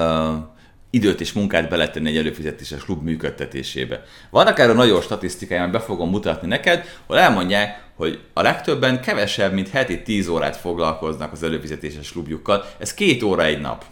időt 0.91 1.21
és 1.21 1.33
munkát 1.33 1.69
beletenni 1.69 2.09
egy 2.09 2.17
előfizetéses 2.17 2.85
klub 2.85 3.03
működtetésébe. 3.03 4.05
Vannak 4.31 4.59
erről 4.59 4.75
nagyon 4.75 5.01
statisztikáján, 5.01 5.71
be 5.71 5.81
fogom 5.81 6.11
mutatni 6.11 6.49
neked, 6.49 6.85
hogy 7.07 7.17
elmondják, 7.17 7.85
hogy 7.95 8.21
a 8.33 8.43
legtöbben 8.43 9.01
kevesebb, 9.01 9.53
mint 9.53 9.69
heti 9.69 10.03
10 10.03 10.29
órát 10.29 10.57
foglalkoznak 10.57 11.33
az 11.33 11.43
előfizetéses 11.43 12.13
klubjukkal, 12.13 12.65
ez 12.79 12.95
két 12.95 13.23
óra 13.23 13.45
egy 13.45 13.61
nap. 13.61 13.85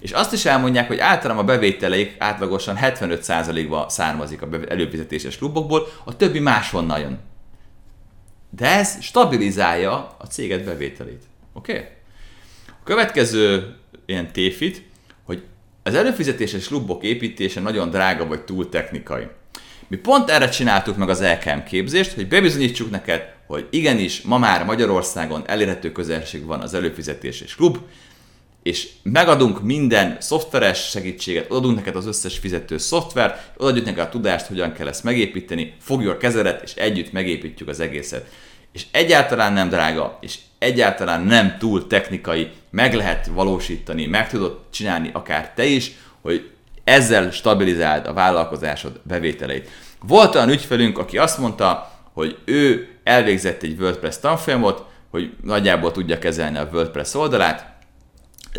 És 0.00 0.10
azt 0.10 0.32
is 0.32 0.44
elmondják, 0.44 0.86
hogy 0.86 0.98
általában 0.98 1.44
a 1.44 1.46
bevételeik 1.46 2.14
átlagosan 2.18 2.78
75%-ba 2.80 3.86
származik 3.88 4.42
a 4.42 4.48
előfizetéses 4.68 5.36
klubokból, 5.36 5.86
a 6.04 6.16
többi 6.16 6.38
máshonnan 6.38 7.00
jön. 7.00 7.18
De 8.50 8.66
ez 8.66 9.02
stabilizálja 9.02 10.16
a 10.18 10.26
céget 10.26 10.64
bevételét. 10.64 11.22
Oké? 11.52 11.72
Okay? 11.72 11.84
A 12.68 12.84
következő 12.84 13.76
ilyen 14.06 14.32
téfit, 14.32 14.82
az 15.82 15.94
előfizetéses 15.94 16.66
klubok 16.66 17.02
építése 17.02 17.60
nagyon 17.60 17.90
drága 17.90 18.26
vagy 18.26 18.40
túl 18.40 18.68
technikai. 18.68 19.26
Mi 19.88 19.96
pont 19.96 20.30
erre 20.30 20.48
csináltuk 20.48 20.96
meg 20.96 21.08
az 21.08 21.22
LKM 21.22 21.62
képzést, 21.68 22.12
hogy 22.12 22.28
bebizonyítsuk 22.28 22.90
neked, 22.90 23.22
hogy 23.46 23.66
igenis 23.70 24.20
ma 24.20 24.38
már 24.38 24.64
Magyarországon 24.64 25.42
elérhető 25.46 25.92
közelség 25.92 26.44
van 26.44 26.60
az 26.60 26.74
előfizetéses 26.74 27.54
klub, 27.54 27.78
és 28.62 28.88
megadunk 29.02 29.62
minden 29.62 30.16
szoftveres 30.20 30.88
segítséget, 30.90 31.50
adunk 31.50 31.76
neked 31.76 31.96
az 31.96 32.06
összes 32.06 32.38
fizető 32.38 32.78
szoftvert, 32.78 33.50
adjuk 33.56 33.84
neked 33.84 34.04
a 34.04 34.08
tudást, 34.08 34.46
hogyan 34.46 34.72
kell 34.72 34.88
ezt 34.88 35.04
megépíteni, 35.04 35.74
fogjuk 35.80 36.12
a 36.12 36.16
kezedet, 36.16 36.62
és 36.62 36.74
együtt 36.74 37.12
megépítjük 37.12 37.68
az 37.68 37.80
egészet 37.80 38.30
és 38.72 38.86
egyáltalán 38.90 39.52
nem 39.52 39.68
drága, 39.68 40.18
és 40.20 40.38
egyáltalán 40.58 41.22
nem 41.22 41.56
túl 41.58 41.86
technikai, 41.86 42.50
meg 42.72 42.94
lehet 42.94 43.26
valósítani, 43.26 44.06
meg 44.06 44.28
tudod 44.28 44.60
csinálni 44.70 45.10
akár 45.12 45.52
te 45.54 45.64
is, 45.64 45.92
hogy 46.20 46.50
ezzel 46.84 47.30
stabilizáld 47.30 48.06
a 48.06 48.12
vállalkozásod 48.12 49.00
bevételeit. 49.02 49.68
Volt 50.06 50.34
olyan 50.34 50.50
ügyfelünk, 50.50 50.98
aki 50.98 51.18
azt 51.18 51.38
mondta, 51.38 51.92
hogy 52.12 52.38
ő 52.44 52.88
elvégzett 53.04 53.62
egy 53.62 53.80
WordPress 53.80 54.18
tanfolyamot, 54.18 54.84
hogy 55.10 55.32
nagyjából 55.42 55.92
tudja 55.92 56.18
kezelni 56.18 56.58
a 56.58 56.68
WordPress 56.72 57.14
oldalát, 57.14 57.72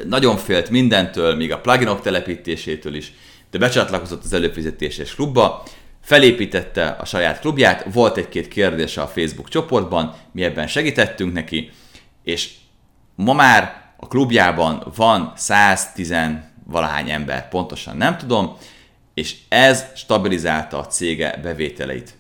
nagyon 0.08 0.38
félt 0.38 0.70
mindentől, 0.70 1.36
még 1.36 1.52
a 1.52 1.60
pluginok 1.60 2.02
telepítésétől 2.02 2.96
is, 2.96 3.14
de 3.52 3.58
becsatlakozott 3.58 4.24
az 4.24 4.34
előfizetéses 4.34 5.16
klubba, 5.16 5.64
felépítette 6.02 6.88
a 6.88 7.06
saját 7.06 7.40
klubját, 7.40 7.86
volt 7.94 8.18
egy-két 8.18 8.48
kérdése 8.48 9.02
a 9.02 9.08
Facebook 9.08 9.50
csoportban, 9.50 10.16
mi 10.32 10.44
ebben 10.44 10.68
segítettünk 10.68 11.34
neki, 11.34 11.72
és 12.24 12.50
ma 13.16 13.34
már 13.34 13.83
a 14.04 14.08
klubjában 14.08 14.92
van 14.96 15.34
110 15.36 16.16
valahány 16.66 17.10
ember, 17.10 17.50
pontosan 17.50 17.98
nem 17.98 18.18
tudom, 18.18 18.58
és 19.14 19.36
ez 19.50 19.86
stabilizálta 19.96 20.78
a 20.78 20.88
cége 20.88 21.40
bevételeit. 21.44 22.14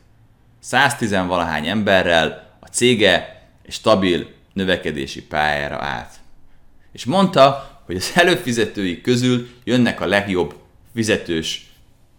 110 0.59 1.11
valahány 1.11 1.67
emberrel 1.67 2.57
a 2.59 2.65
cége 2.65 3.41
egy 3.65 3.71
stabil 3.71 4.27
növekedési 4.53 5.23
pályára 5.23 5.77
állt. 5.81 6.11
És 6.91 7.05
mondta, 7.05 7.71
hogy 7.85 7.95
az 7.95 8.11
előfizetői 8.15 9.01
közül 9.01 9.47
jönnek 9.63 10.01
a 10.01 10.05
legjobb 10.05 10.55
fizetős 10.93 11.71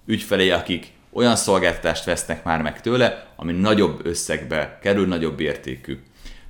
ügyfelei, 0.06 0.50
akik 0.50 0.92
olyan 1.12 1.36
szolgáltatást 1.36 2.04
vesznek 2.04 2.44
már 2.44 2.62
meg 2.62 2.80
tőle, 2.80 3.26
ami 3.36 3.52
nagyobb 3.52 4.06
összegbe 4.06 4.78
kerül, 4.82 5.06
nagyobb 5.06 5.40
értékű. 5.40 5.98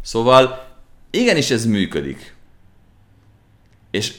Szóval 0.02 0.72
igenis 1.10 1.50
ez 1.50 1.66
működik. 1.66 2.33
És 3.94 4.14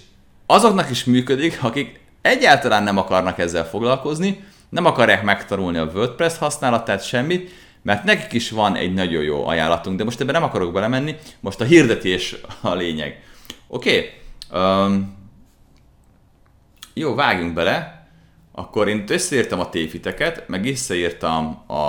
azoknak 0.46 0.90
is 0.90 1.04
működik, 1.04 1.58
akik 1.62 2.00
egyáltalán 2.22 2.84
nem 2.84 2.98
akarnak 2.98 3.40
ezzel 3.40 3.66
foglalkozni, 3.66 4.44
nem 4.70 4.86
akarják 4.86 5.24
megtanulni 5.24 5.78
a 5.78 5.92
WordPress 5.94 6.38
használatát, 6.38 7.06
semmit, 7.06 7.52
mert 7.82 8.04
nekik 8.04 8.34
is 8.34 8.50
van 8.50 8.76
egy 8.76 8.94
nagyon 8.94 9.24
jó 9.24 9.48
ajánlatunk, 9.48 9.98
de 9.98 10.04
most 10.04 10.22
ebben 10.22 10.34
nem 10.34 10.44
akarok 10.44 10.74
belemenni, 10.74 11.16
most 11.40 11.62
a 11.62 11.64
hirdetés 11.64 12.36
a 12.62 12.74
lényeg. 12.74 13.24
Oké, 13.68 14.12
okay. 14.50 14.62
um, 14.62 15.18
jó, 16.94 17.16
vágjunk 17.16 17.54
bele 17.54 18.08
akkor 18.52 18.88
én 18.88 19.04
összeírtam 19.08 19.60
a 19.60 19.70
tévhiteket, 19.70 20.48
meg 20.48 20.66
összeírtam 20.66 21.64
a, 21.68 21.84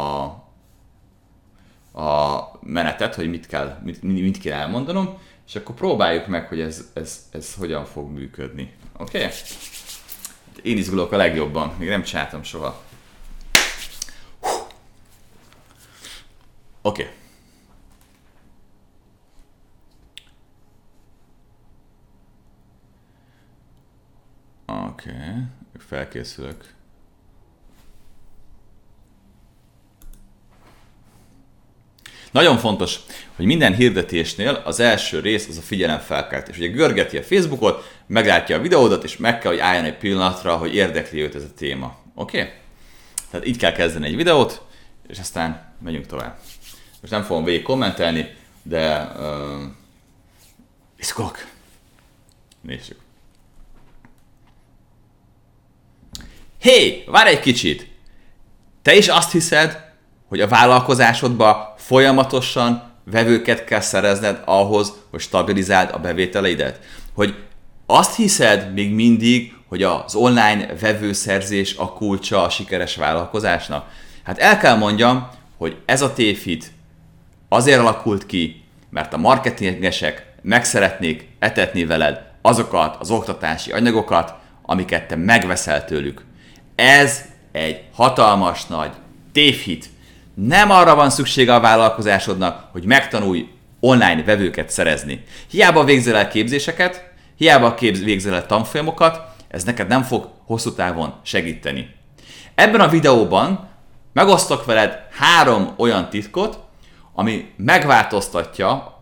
a 2.03 2.51
menetet, 2.61 3.14
hogy 3.14 3.29
mit 3.29 3.46
kell, 3.46 3.79
mit, 3.85 4.03
mit 4.03 4.38
kell 4.38 4.59
elmondanom, 4.59 5.18
és 5.47 5.57
akkor 5.57 5.75
próbáljuk 5.75 6.27
meg, 6.27 6.49
hogy 6.49 6.61
ez, 6.61 6.91
ez, 6.93 7.29
ez 7.31 7.55
hogyan 7.55 7.85
fog 7.85 8.11
működni. 8.11 8.75
Oké? 8.97 9.19
Okay? 9.19 9.31
Én 10.63 10.77
izgulok 10.77 11.13
a 11.13 11.17
legjobban, 11.17 11.75
még 11.79 11.89
nem 11.89 12.03
csináltam 12.03 12.43
soha. 12.43 12.85
Oké. 16.83 17.03
Okay. 17.03 17.13
Oké. 24.67 25.11
Okay 25.11 25.47
felkészülök. 25.87 26.75
Nagyon 32.37 32.59
fontos, 32.59 32.99
hogy 33.37 33.44
minden 33.44 33.75
hirdetésnél 33.75 34.62
az 34.64 34.81
első 34.81 35.20
rész 35.20 35.49
az 35.49 35.57
a 35.57 35.61
figyelemfelkeltés. 35.61 36.57
Ugye 36.57 36.66
görgeti 36.66 37.16
a 37.16 37.22
Facebookot, 37.22 37.92
meglátja 38.07 38.57
a 38.57 38.61
videódat, 38.61 39.05
és 39.05 39.16
meg 39.16 39.38
kell, 39.38 39.51
hogy 39.51 39.61
álljon 39.61 39.85
egy 39.85 39.96
pillanatra, 39.96 40.57
hogy 40.57 40.75
érdekli 40.75 41.20
őt 41.20 41.35
ez 41.35 41.42
a 41.42 41.55
téma. 41.57 41.96
Oké? 42.14 42.40
Okay? 42.40 42.53
Tehát 43.31 43.46
így 43.46 43.57
kell 43.57 43.72
kezdeni 43.72 44.07
egy 44.07 44.16
videót, 44.16 44.62
és 45.09 45.18
aztán 45.18 45.75
megyünk 45.83 46.07
tovább. 46.07 46.38
Most 47.01 47.12
nem 47.12 47.22
fogom 47.22 47.44
végig 47.44 47.62
kommentelni, 47.62 48.35
de 48.62 49.12
uh, 49.18 49.62
izgok. 50.96 51.46
Nézzük. 52.61 52.99
Hé, 56.59 56.70
hey, 56.70 57.05
várj 57.07 57.31
egy 57.31 57.40
kicsit! 57.40 57.88
Te 58.83 58.94
is 58.94 59.09
azt 59.09 59.33
hiszed, 59.33 59.85
hogy 60.29 60.40
a 60.40 60.49
vállalkozásodba 60.49 61.75
folyamatosan 61.87 62.83
vevőket 63.05 63.64
kell 63.64 63.81
szerezned 63.81 64.42
ahhoz, 64.44 64.92
hogy 65.11 65.20
stabilizáld 65.20 65.90
a 65.92 65.99
bevételeidet? 65.99 66.81
Hogy 67.14 67.35
azt 67.87 68.16
hiszed 68.16 68.72
még 68.72 68.94
mindig, 68.94 69.55
hogy 69.68 69.83
az 69.83 70.14
online 70.14 70.66
vevőszerzés 70.81 71.77
a 71.77 71.92
kulcsa 71.92 72.42
a 72.42 72.49
sikeres 72.49 72.96
vállalkozásnak? 72.96 73.90
Hát 74.25 74.38
el 74.38 74.59
kell 74.59 74.77
mondjam, 74.77 75.29
hogy 75.57 75.77
ez 75.85 76.03
a 76.03 76.12
tévhit 76.12 76.72
azért 77.49 77.81
alakult 77.81 78.27
ki, 78.27 78.62
mert 78.90 79.12
a 79.12 79.18
marketingesek 79.18 80.27
meg 80.42 80.64
szeretnék 80.64 81.29
etetni 81.38 81.85
veled 81.85 82.20
azokat 82.42 82.96
az 83.01 83.11
oktatási 83.11 83.72
anyagokat, 83.72 84.35
amiket 84.62 85.09
te 85.09 85.16
megveszel 85.16 85.85
tőlük. 85.85 86.25
Ez 86.75 87.25
egy 87.53 87.81
hatalmas 87.92 88.66
nagy 88.66 88.90
tévhit. 89.33 89.94
Nem 90.44 90.70
arra 90.70 90.94
van 90.94 91.11
szüksége 91.11 91.55
a 91.55 91.61
vállalkozásodnak, 91.61 92.68
hogy 92.72 92.85
megtanulj 92.85 93.49
online 93.81 94.22
vevőket 94.22 94.70
szerezni. 94.70 95.25
Hiába 95.51 95.85
végzel 95.85 96.16
el 96.16 96.29
képzéseket, 96.29 97.12
hiába 97.37 97.75
képz, 97.75 98.03
végzel 98.03 98.35
el 98.35 98.46
tanfolyamokat, 98.46 99.20
ez 99.49 99.64
neked 99.64 99.88
nem 99.88 100.03
fog 100.03 100.29
hosszú 100.44 100.72
távon 100.72 101.14
segíteni. 101.22 101.94
Ebben 102.55 102.81
a 102.81 102.88
videóban 102.88 103.68
megosztok 104.12 104.64
veled 104.64 104.99
három 105.11 105.75
olyan 105.77 106.11
titkot, 106.11 106.59
ami 107.14 107.53
megváltoztatja 107.57 109.01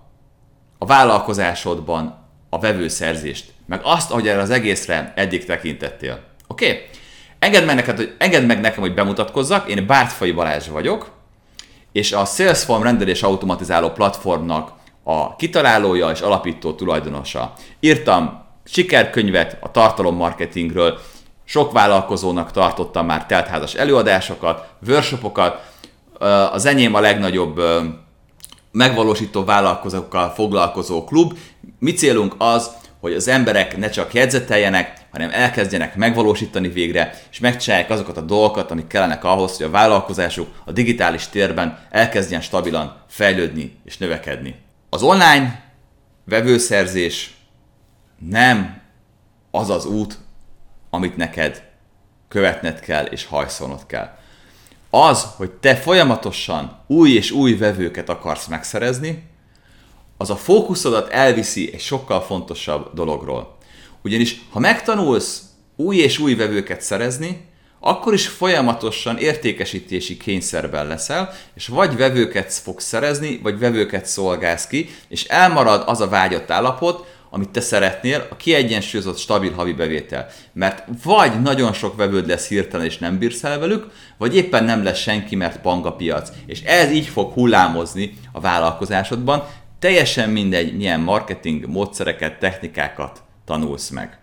a 0.79 0.87
vállalkozásodban 0.87 2.29
a 2.51 2.59
vevőszerzést, 2.59 3.53
meg 3.67 3.81
azt, 3.83 4.11
ahogy 4.11 4.29
erre 4.29 4.41
az 4.41 4.51
egészre 4.51 5.13
eddig 5.17 5.45
tekintettél. 5.45 6.21
Oké? 6.47 6.67
Okay? 6.67 6.81
Engedd 7.39 7.65
meg, 7.65 7.75
neked, 7.75 7.97
hogy, 7.97 8.15
engedd 8.19 8.45
meg 8.45 8.61
nekem, 8.61 8.81
hogy 8.81 8.95
bemutatkozzak, 8.95 9.69
én 9.69 9.87
Bártfai 9.87 10.33
Balázs 10.33 10.69
vagyok, 10.69 11.14
és 11.95 12.13
a 12.13 12.25
Salesforce 12.25 12.85
rendelés 12.85 13.23
automatizáló 13.23 13.91
platformnak 13.91 14.73
a 15.03 15.37
kitalálója 15.37 16.11
és 16.11 16.21
alapító 16.21 16.73
tulajdonosa. 16.73 17.53
Írtam 17.81 18.43
sikerkönyvet 18.65 19.57
a 19.61 19.71
tartalommarketingről, 19.71 20.99
sok 21.45 21.73
vállalkozónak 21.73 22.51
tartottam 22.51 23.07
már 23.07 23.27
teltházas 23.27 23.75
előadásokat, 23.75 24.69
workshopokat, 24.87 25.73
az 26.53 26.67
enyém 26.67 26.95
a 26.95 27.01
legnagyobb 27.01 27.63
megvalósító 28.73 29.45
vállalkozókkal 29.45 30.31
foglalkozó 30.31 31.05
klub. 31.05 31.39
Mi 31.79 31.93
célunk 31.93 32.35
az, 32.39 32.71
hogy 33.01 33.13
az 33.13 33.29
emberek 33.29 33.77
ne 33.77 33.91
csak 33.91 34.15
jegyzeteljenek, 34.15 35.04
hanem 35.15 35.31
elkezdjenek 35.33 35.97
megvalósítani 35.97 36.69
végre, 36.69 37.19
és 37.31 37.39
megcsinálják 37.39 37.91
azokat 37.91 38.17
a 38.17 38.21
dolgokat, 38.21 38.71
amik 38.71 38.87
kellenek 38.87 39.25
ahhoz, 39.25 39.57
hogy 39.57 39.67
a 39.67 39.71
vállalkozásuk 39.71 40.63
a 40.65 40.73
digitális 40.73 41.29
térben 41.29 41.79
elkezdjen 41.91 42.41
stabilan 42.41 43.03
fejlődni 43.09 43.77
és 43.85 43.99
növekedni. 43.99 44.55
Az 44.91 45.03
online 45.03 45.63
vevőszerzés 46.25 47.35
nem 48.29 48.81
az 49.51 49.71
az 49.71 49.87
út, 49.87 50.19
amit 50.91 51.17
neked 51.17 51.63
követned 52.29 52.81
kell 52.81 53.05
és 53.05 53.27
hajszolnod 53.27 53.87
kell. 53.87 54.17
Az, 54.91 55.27
hogy 55.37 55.51
te 55.51 55.77
folyamatosan 55.77 56.79
új 56.87 57.11
és 57.11 57.31
új 57.31 57.57
vevőket 57.57 58.09
akarsz 58.09 58.47
megszerezni, 58.47 59.33
az 60.17 60.31
a 60.31 60.37
fókuszodat 60.37 61.09
elviszi 61.09 61.71
egy 61.73 61.81
sokkal 61.81 62.21
fontosabb 62.21 62.95
dologról. 62.95 63.54
Ugyanis 64.05 64.41
ha 64.51 64.59
megtanulsz 64.59 65.43
új 65.77 65.97
és 65.97 66.19
új 66.19 66.35
vevőket 66.35 66.81
szerezni, 66.81 67.49
akkor 67.81 68.15
is 68.15 68.27
folyamatosan 68.27 69.19
értékesítési 69.19 70.17
kényszerben 70.17 70.87
leszel, 70.87 71.33
és 71.55 71.67
vagy 71.67 71.97
vevőket 71.97 72.53
fogsz 72.53 72.85
szerezni, 72.85 73.41
vagy 73.43 73.59
vevőket 73.59 74.07
szolgálsz 74.07 74.67
ki, 74.67 74.89
és 75.09 75.25
elmarad 75.25 75.83
az 75.87 76.01
a 76.01 76.09
vágyott 76.09 76.51
állapot, 76.51 77.07
amit 77.31 77.49
te 77.49 77.61
szeretnél, 77.61 78.27
a 78.31 78.37
kiegyensúlyozott, 78.37 79.19
stabil 79.19 79.53
havi 79.53 79.73
bevétel. 79.73 80.27
Mert 80.53 80.85
vagy 81.05 81.43
nagyon 81.43 81.73
sok 81.73 81.97
vevőd 81.97 82.27
lesz 82.27 82.49
hirtelen 82.49 82.87
és 82.87 82.99
nem 82.99 83.19
bírsz 83.19 83.45
el 83.45 83.59
velük, 83.59 83.91
vagy 84.19 84.37
éppen 84.37 84.65
nem 84.65 84.83
lesz 84.83 84.99
senki, 84.99 85.37
mert 85.37 85.61
pang 85.61 85.87
a 85.87 85.93
piac. 85.93 86.31
És 86.47 86.63
ez 86.63 86.91
így 86.91 87.07
fog 87.07 87.33
hullámozni 87.33 88.15
a 88.33 88.41
vállalkozásodban, 88.41 89.45
teljesen 89.79 90.31
mindegy, 90.31 90.77
milyen 90.77 91.01
marketing 91.01 91.67
módszereket, 91.67 92.39
technikákat 92.39 93.24
tanulsz 93.45 93.89
meg. 93.89 94.19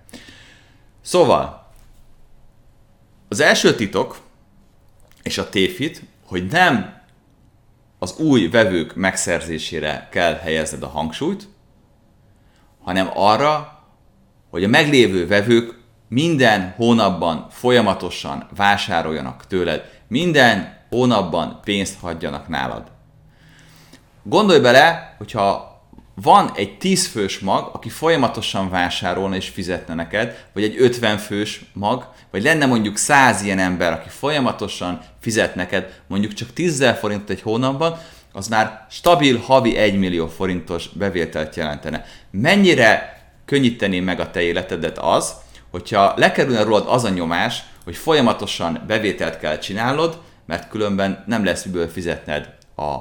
Szóval, 1.02 1.72
az 3.28 3.40
első 3.40 3.76
titok, 3.76 4.20
és 5.24 5.38
a 5.38 5.50
tévhit, 5.50 6.02
hogy 6.26 6.46
nem 6.46 7.02
az 8.00 8.18
új 8.18 8.48
vevők 8.48 8.96
megszerzésére 8.96 10.08
kell 10.12 10.36
helyezned 10.36 10.84
a 10.84 10.88
hangsúlyt, 10.88 11.48
hanem 12.84 13.10
arra, 13.14 13.84
hogy 14.50 14.64
a 14.64 14.68
meglévő 14.68 15.28
vevők 15.28 15.80
minden 16.08 16.74
hónapban 16.76 17.48
folyamatosan 17.50 18.48
vásároljanak 18.56 19.48
tőled, 19.48 20.02
minden 20.08 20.78
hónapban 20.90 21.60
pénzt 21.64 22.00
hagyjanak 22.00 22.48
nálad. 22.48 22.92
Gondolj 24.24 24.60
bele, 24.60 25.16
hogyha 25.18 25.71
van 26.22 26.52
egy 26.56 26.78
10 26.78 27.08
fős 27.08 27.40
mag, 27.40 27.70
aki 27.74 27.90
folyamatosan 27.90 28.70
vásárolna 28.70 29.36
és 29.36 29.50
fizetne 29.50 29.94
neked, 29.94 30.46
vagy 30.54 30.64
egy 30.64 30.76
50 30.80 31.18
fős 31.18 31.62
mag, 31.74 32.08
vagy 32.32 32.44
lenne 32.44 32.66
mondjuk 32.66 32.98
100 32.98 33.42
ilyen 33.42 33.60
ember, 33.60 33.92
aki 33.92 34.10
folyamatosan 34.10 35.02
fizet 35.20 35.56
neked 35.56 36.02
mondjuk 36.08 36.34
csak 36.34 36.54
10 36.54 36.86
forintot 37.00 37.30
egy 37.30 37.42
hónapban, 37.42 37.98
az 38.34 38.48
már 38.48 38.86
stabil 38.90 39.38
havi 39.38 39.78
1 39.78 40.00
millió 40.00 40.28
forintos 40.28 40.88
bevételt 40.88 41.56
jelentene. 41.56 42.06
Mennyire 42.32 43.20
könnyíteni 43.46 44.00
meg 44.00 44.20
a 44.20 44.32
te 44.32 44.42
életedet 44.42 44.98
az, 44.98 45.34
hogyha 45.72 46.14
lekerülne 46.18 46.64
rólad 46.64 46.86
az 46.88 47.04
a 47.04 47.10
nyomás, 47.10 47.64
hogy 47.84 47.96
folyamatosan 47.96 48.84
bevételt 48.88 49.40
kell 49.40 49.58
csinálnod, 49.58 50.22
mert 50.46 50.70
különben 50.70 51.24
nem 51.28 51.46
lesz 51.46 51.64
miből 51.64 51.88
fizetned 51.88 52.50
a 52.76 52.96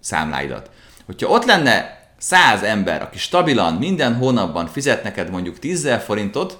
számláidat. 0.00 0.70
Hogyha 1.06 1.28
ott 1.28 1.44
lenne 1.44 2.01
100 2.22 2.62
ember, 2.62 3.02
aki 3.02 3.18
stabilan 3.18 3.74
minden 3.74 4.14
hónapban 4.14 4.66
fizet 4.66 5.02
neked 5.02 5.30
mondjuk 5.30 5.58
10 5.58 5.88
forintot, 6.04 6.58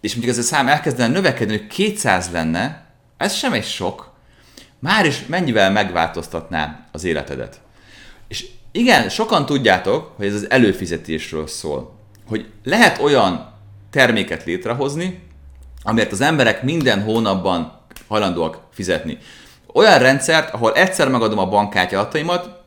és 0.00 0.12
mondjuk 0.12 0.36
ez 0.36 0.44
a 0.44 0.46
szám 0.46 0.68
elkezdene 0.68 1.12
növekedni, 1.12 1.56
hogy 1.56 1.66
200 1.66 2.30
lenne, 2.30 2.84
ez 3.16 3.34
sem 3.34 3.52
egy 3.52 3.64
sok, 3.64 4.12
már 4.78 5.06
is 5.06 5.26
mennyivel 5.26 5.70
megváltoztatná 5.70 6.86
az 6.92 7.04
életedet. 7.04 7.60
És 8.28 8.46
igen, 8.72 9.08
sokan 9.08 9.46
tudjátok, 9.46 10.12
hogy 10.16 10.26
ez 10.26 10.34
az 10.34 10.50
előfizetésről 10.50 11.46
szól. 11.46 11.98
Hogy 12.26 12.50
lehet 12.64 12.98
olyan 12.98 13.52
terméket 13.90 14.44
létrehozni, 14.44 15.22
amért 15.82 16.12
az 16.12 16.20
emberek 16.20 16.62
minden 16.62 17.02
hónapban 17.02 17.80
hajlandóak 18.08 18.60
fizetni. 18.72 19.18
Olyan 19.72 19.98
rendszert, 19.98 20.54
ahol 20.54 20.72
egyszer 20.72 21.08
megadom 21.08 21.38
a 21.38 21.48
bankkártya 21.48 21.98
adataimat, 21.98 22.59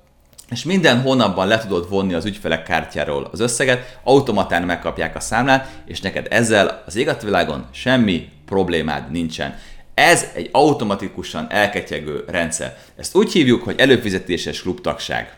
és 0.54 0.64
minden 0.64 1.02
hónapban 1.02 1.48
le 1.48 1.60
tudod 1.60 1.90
vonni 1.90 2.14
az 2.14 2.26
ügyfelek 2.26 2.64
kártyáról 2.64 3.30
az 3.32 3.40
összeget, 3.40 4.00
automatán 4.04 4.64
megkapják 4.64 5.16
a 5.16 5.20
számlát, 5.20 5.70
és 5.86 6.02
neked 6.02 6.28
ezzel 6.30 6.84
az 6.86 6.96
égatvilágon 6.96 7.66
semmi 7.72 8.30
problémád 8.46 9.12
nincsen. 9.12 9.58
Ez 9.94 10.26
egy 10.34 10.50
automatikusan 10.52 11.48
elketyegő 11.50 12.24
rendszer. 12.28 12.78
Ezt 12.96 13.16
úgy 13.16 13.32
hívjuk, 13.32 13.64
hogy 13.64 13.80
előfizetéses 13.80 14.62
klubtagság. 14.62 15.38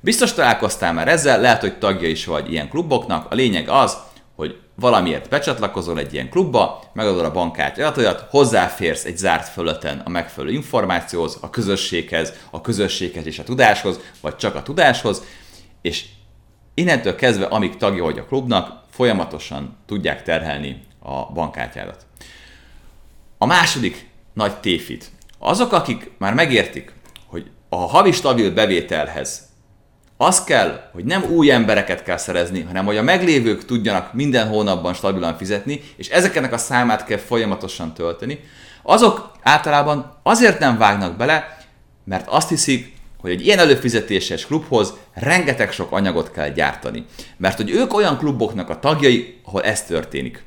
Biztos 0.00 0.32
találkoztál 0.32 0.92
már 0.92 1.08
ezzel, 1.08 1.40
lehet, 1.40 1.60
hogy 1.60 1.78
tagja 1.78 2.08
is 2.08 2.24
vagy 2.24 2.52
ilyen 2.52 2.68
kluboknak. 2.68 3.32
A 3.32 3.34
lényeg 3.34 3.68
az, 3.68 3.96
hogy 4.36 4.60
valamiért 4.74 5.28
becsatlakozol 5.28 5.98
egy 5.98 6.12
ilyen 6.12 6.30
klubba, 6.30 6.82
megadod 6.92 7.24
a 7.24 7.32
bankkártya 7.32 7.86
adatodat, 7.86 8.26
hozzáférsz 8.30 9.04
egy 9.04 9.16
zárt 9.16 9.48
fölöten 9.48 10.02
a 10.04 10.08
megfelelő 10.08 10.52
információhoz, 10.52 11.38
a 11.40 11.50
közösséghez, 11.50 12.32
a 12.50 12.60
közösséghez 12.60 13.26
és 13.26 13.38
a 13.38 13.44
tudáshoz, 13.44 14.00
vagy 14.20 14.36
csak 14.36 14.54
a 14.54 14.62
tudáshoz, 14.62 15.22
és 15.82 16.04
innentől 16.74 17.14
kezdve, 17.14 17.44
amíg 17.44 17.76
tagja 17.76 18.04
vagy 18.04 18.18
a 18.18 18.24
klubnak, 18.24 18.82
folyamatosan 18.90 19.76
tudják 19.86 20.22
terhelni 20.22 20.80
a 20.98 21.32
bankkártyádat. 21.32 22.06
A 23.38 23.46
második 23.46 24.08
nagy 24.32 24.56
téfit. 24.56 25.10
Azok, 25.38 25.72
akik 25.72 26.10
már 26.18 26.34
megértik, 26.34 26.92
hogy 27.26 27.50
a 27.68 27.76
havi 27.76 28.12
stabil 28.12 28.52
bevételhez 28.52 29.48
az 30.16 30.44
kell, 30.44 30.90
hogy 30.92 31.04
nem 31.04 31.24
új 31.24 31.50
embereket 31.50 32.02
kell 32.02 32.16
szerezni, 32.16 32.60
hanem 32.60 32.84
hogy 32.84 32.96
a 32.96 33.02
meglévők 33.02 33.64
tudjanak 33.64 34.12
minden 34.12 34.48
hónapban 34.48 34.94
stabilan 34.94 35.36
fizetni, 35.36 35.80
és 35.96 36.08
ezeknek 36.08 36.52
a 36.52 36.58
számát 36.58 37.04
kell 37.04 37.18
folyamatosan 37.18 37.94
tölteni, 37.94 38.40
azok 38.82 39.32
általában 39.42 40.18
azért 40.22 40.58
nem 40.58 40.78
vágnak 40.78 41.16
bele, 41.16 41.58
mert 42.04 42.28
azt 42.28 42.48
hiszik, 42.48 42.94
hogy 43.20 43.30
egy 43.30 43.46
ilyen 43.46 43.58
előfizetéses 43.58 44.46
klubhoz 44.46 44.94
rengeteg 45.14 45.72
sok 45.72 45.92
anyagot 45.92 46.30
kell 46.30 46.48
gyártani. 46.48 47.04
Mert 47.36 47.56
hogy 47.56 47.70
ők 47.70 47.94
olyan 47.94 48.18
kluboknak 48.18 48.70
a 48.70 48.78
tagjai, 48.78 49.40
ahol 49.44 49.62
ez 49.62 49.82
történik. 49.82 50.44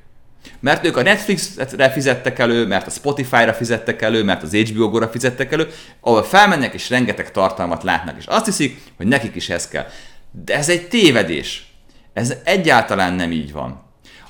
Mert 0.60 0.86
ők 0.86 0.98
a 0.98 1.02
Netflixre 1.02 1.90
fizettek 1.90 2.40
elő, 2.40 2.68
mert 2.68 2.88
a 2.88 2.90
Spotify-ra 2.90 3.54
fizettek 3.54 4.02
elő, 4.02 4.24
mert 4.24 4.44
az 4.44 4.56
HBO 4.56 4.90
Go-ra 4.90 5.08
fizettek 5.08 5.52
elő, 5.52 5.68
ahol 6.02 6.24
felmennek 6.24 6.74
és 6.74 6.90
rengeteg 6.90 7.32
tartalmat 7.32 7.84
látnak, 7.84 8.18
és 8.18 8.26
azt 8.26 8.46
hiszik, 8.46 8.82
hogy 8.98 9.08
nekik 9.08 9.36
is 9.36 9.50
ez 9.50 9.68
kell. 9.68 9.86
De 10.32 10.56
ez 10.56 10.70
egy 10.70 10.88
tévedés. 10.88 11.74
Ez 12.14 12.34
egyáltalán 12.44 13.14
nem 13.14 13.32
így 13.32 13.52
van. 13.52 13.84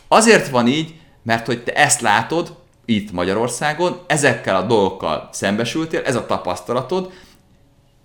Azért 0.07 0.49
van 0.49 0.67
így, 0.67 0.95
mert 1.23 1.45
hogy 1.45 1.63
te 1.63 1.73
ezt 1.73 2.01
látod, 2.01 2.57
itt 2.85 3.11
Magyarországon, 3.11 4.03
ezekkel 4.07 4.55
a 4.55 4.61
dolgokkal 4.61 5.29
szembesültél, 5.31 6.01
ez 6.05 6.15
a 6.15 6.25
tapasztalatod, 6.25 7.11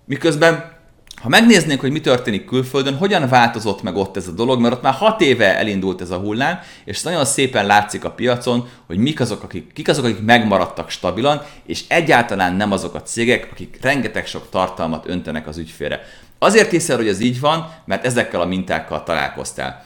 miközben 0.05 0.74
ha 1.21 1.29
megnéznénk, 1.29 1.79
hogy 1.79 1.91
mi 1.91 2.01
történik 2.01 2.45
külföldön, 2.45 2.97
hogyan 2.97 3.29
változott 3.29 3.81
meg 3.81 3.95
ott 3.95 4.17
ez 4.17 4.27
a 4.27 4.31
dolog, 4.31 4.59
mert 4.59 4.73
ott 4.73 4.81
már 4.81 4.93
hat 4.93 5.21
éve 5.21 5.57
elindult 5.57 6.01
ez 6.01 6.09
a 6.09 6.17
hullám, 6.17 6.59
és 6.85 7.01
nagyon 7.01 7.25
szépen 7.25 7.65
látszik 7.65 8.03
a 8.03 8.11
piacon, 8.11 8.67
hogy 8.87 8.97
mik 8.97 9.19
azok, 9.19 9.43
akik, 9.43 9.73
kik 9.73 9.87
azok, 9.87 10.05
akik 10.05 10.21
megmaradtak 10.25 10.89
stabilan, 10.89 11.41
és 11.65 11.83
egyáltalán 11.87 12.53
nem 12.53 12.71
azok 12.71 12.95
a 12.95 13.01
cégek, 13.01 13.47
akik 13.51 13.77
rengeteg 13.81 14.27
sok 14.27 14.49
tartalmat 14.49 15.07
öntenek 15.07 15.47
az 15.47 15.57
ügyfélre. 15.57 16.01
Azért 16.39 16.71
hiszel, 16.71 16.97
hogy 16.97 17.07
ez 17.07 17.19
így 17.19 17.39
van, 17.39 17.73
mert 17.85 18.05
ezekkel 18.05 18.41
a 18.41 18.45
mintákkal 18.45 19.03
találkoztál. 19.03 19.85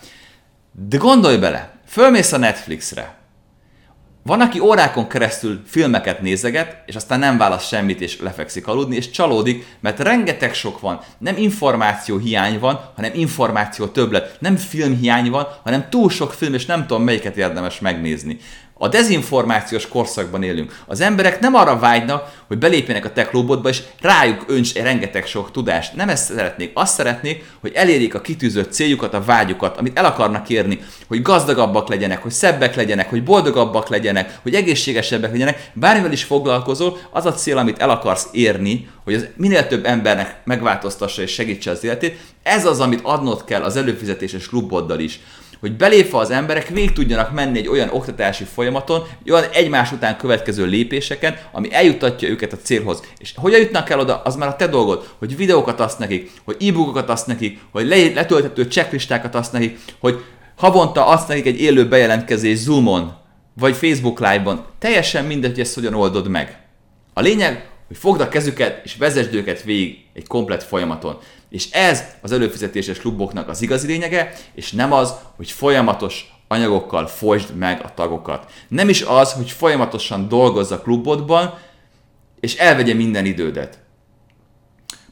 De 0.88 0.98
gondolj 0.98 1.38
bele, 1.38 1.74
fölmész 1.88 2.32
a 2.32 2.38
Netflixre, 2.38 3.18
van, 4.30 4.42
aki 4.42 4.60
órákon 4.60 5.08
keresztül 5.08 5.62
filmeket 5.65 6.22
nézeget, 6.22 6.84
és 6.86 6.96
aztán 6.96 7.20
nem 7.20 7.38
válasz 7.38 7.68
semmit, 7.68 8.02
és 8.02 8.20
lefekszik 8.20 8.68
aludni, 8.68 8.96
és 8.96 9.10
csalódik, 9.10 9.65
mert 9.80 10.00
rengeteg 10.00 10.54
sok 10.54 10.80
van. 10.80 11.00
Nem 11.18 11.38
információ 11.38 12.18
hiány 12.18 12.60
van, 12.60 12.80
hanem 12.96 13.12
információ 13.13 13.86
többlet. 13.86 14.38
Nem 14.39 14.56
film 14.56 14.98
hiány 14.98 15.30
van, 15.30 15.48
hanem 15.63 15.89
túl 15.89 16.10
sok 16.10 16.34
film, 16.34 16.54
és 16.54 16.65
nem 16.65 16.88
tudom 16.88 17.04
melyiket 17.04 17.38
érdemes 17.38 17.80
megnézni. 17.80 18.39
A 18.82 18.88
dezinformációs 18.88 19.88
korszakban 19.88 20.44
élünk. 20.44 20.80
Az 20.88 21.02
emberek 21.02 21.39
nem 21.39 21.56
arra 21.56 21.80
vágynak, 21.80 22.34
hogy 22.48 22.58
belépjenek 22.58 23.06
a 23.06 23.12
tech 23.12 23.30
klubodba, 23.30 23.70
és 23.70 23.82
rájuk 24.02 24.44
önts 24.48 24.74
rengeteg 24.74 25.26
sok 25.26 25.52
tudást. 25.52 25.96
Nem 25.96 26.10
ezt 26.10 26.26
szeretnék. 26.26 26.72
Azt 26.74 26.94
szeretnék, 26.94 27.44
hogy 27.62 27.72
elérjék 27.74 28.13
a 28.13 28.22
kitűzött 28.22 28.72
céljukat, 28.72 29.13
a 29.13 29.24
vágyukat, 29.24 29.78
amit 29.78 29.98
el 29.98 30.06
akarnak 30.06 30.50
érni, 30.50 30.80
hogy 31.08 31.22
gazdagabbak 31.22 31.89
legyenek, 31.89 32.22
hogy 32.22 32.32
szebbek 32.32 32.76
legyenek, 32.76 33.10
hogy 33.10 33.24
boldogabbak 33.24 33.89
legyenek, 33.89 34.39
hogy 34.42 34.56
egészségesebbek 34.56 35.32
legyenek. 35.32 35.72
Bármivel 35.74 36.12
is 36.12 36.24
foglalkozol, 36.24 36.98
az 37.12 37.26
a 37.26 37.34
cél, 37.34 37.58
amit 37.58 37.80
el 37.80 37.89
akarsz 37.89 38.28
érni, 38.32 38.88
hogy 39.04 39.13
az 39.13 39.28
minél 39.36 39.68
több 39.68 39.86
embernek 39.86 40.36
megváltoztassa 40.44 41.22
és 41.22 41.32
segítse 41.32 41.72
az 41.72 41.84
életét. 41.84 42.18
Ez 42.44 42.65
az, 42.65 42.80
amit 42.80 43.00
adnod 43.04 43.44
kell 43.44 43.62
az 43.62 43.76
előfizetéses 43.76 44.48
kluboddal 44.48 45.00
is 45.00 45.20
hogy 45.60 45.76
belépve 45.76 46.17
az 46.17 46.30
emberek 46.30 46.67
végig 46.67 46.91
tudjanak 46.91 47.32
menni 47.32 47.58
egy 47.58 47.67
olyan 47.67 47.89
oktatási 47.91 48.43
folyamaton, 48.43 49.04
egy 49.24 49.32
olyan 49.32 49.50
egymás 49.54 49.91
után 49.91 50.17
következő 50.17 50.65
lépéseken, 50.65 51.38
ami 51.52 51.74
eljutatja 51.74 52.30
őket 52.30 52.54
a 52.54 52.58
célhoz. 52.58 53.04
És 53.17 53.34
hogyan 53.36 53.60
jutnak 53.60 53.89
el 53.89 54.00
oda, 54.00 54.22
az 54.22 54.36
már 54.36 54.48
a 54.48 54.56
te 54.56 54.67
dolgod, 54.67 55.10
hogy 55.19 55.36
videókat 55.36 55.80
adsz 55.80 55.98
nekik, 55.98 56.32
hogy 56.45 56.67
e-bookokat 56.67 57.10
adsz 57.10 57.26
nekik, 57.26 57.60
hogy 57.72 57.88
letölthető 57.88 58.63
checklistákat 58.63 59.36
adsz 59.36 59.50
nekik, 59.50 59.80
hogy 60.00 60.24
havonta 60.56 61.06
adsz 61.06 61.28
nekik 61.28 61.45
egy 61.45 61.62
élő 61.62 61.88
bejelentkezés 61.88 62.58
Zoomon, 62.58 63.13
vagy 63.54 63.76
Facebook 63.76 64.19
Live-ban. 64.19 64.65
Teljesen 64.80 65.26
mindegy, 65.26 65.52
hogy 65.52 65.60
ezt 65.60 65.76
hogyan 65.76 65.93
oldod 65.93 66.28
meg. 66.28 66.60
A 67.13 67.22
lényeg, 67.22 67.69
hogy 67.88 67.98
fogd 67.98 68.22
a 68.22 68.30
kezüket 68.30 68.82
és 68.86 68.95
vezesd 68.95 69.34
őket 69.34 69.63
végig 69.63 69.98
egy 70.13 70.28
komplet 70.28 70.63
folyamaton. 70.63 71.17
És 71.49 71.71
ez 71.71 72.03
az 72.21 72.31
előfizetéses 72.31 72.97
kluboknak 72.97 73.47
az 73.47 73.62
igazi 73.62 73.88
lényege, 73.88 74.33
és 74.53 74.71
nem 74.71 74.93
az, 74.93 75.13
hogy 75.35 75.51
folyamatos 75.51 76.33
anyagokkal 76.47 77.07
folytsd 77.07 77.55
meg 77.55 77.81
a 77.83 77.93
tagokat. 77.93 78.51
Nem 78.67 78.89
is 78.89 79.01
az, 79.01 79.33
hogy 79.33 79.51
folyamatosan 79.51 80.27
dolgozz 80.27 80.71
a 80.71 80.81
klubodban, 80.81 81.53
és 82.39 82.55
elvegye 82.55 82.93
minden 82.93 83.25
idődet. 83.25 83.79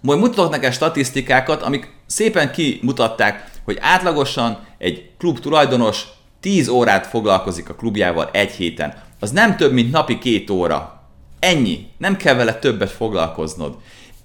Majd 0.02 0.20
mutatok 0.20 0.52
neked 0.52 0.74
statisztikákat, 0.74 1.62
amik 1.62 1.94
szépen 2.06 2.52
kimutatták, 2.52 3.52
hogy 3.64 3.78
átlagosan 3.82 4.66
egy 4.78 5.10
klub 5.18 5.40
tulajdonos 5.40 6.04
10 6.40 6.68
órát 6.68 7.08
foglalkozik 7.08 7.70
a 7.70 7.76
klubjával 7.76 8.30
egy 8.32 8.52
héten. 8.52 9.04
Az 9.20 9.32
nem 9.32 9.58
több, 9.58 9.74
mint 9.74 9.92
napi 9.92 10.18
két 10.18 10.50
óra. 10.50 11.04
Ennyi. 11.40 11.88
Nem 11.98 12.18
kell 12.18 12.36
vele 12.36 12.54
többet 12.54 12.92
foglalkoznod 12.92 13.78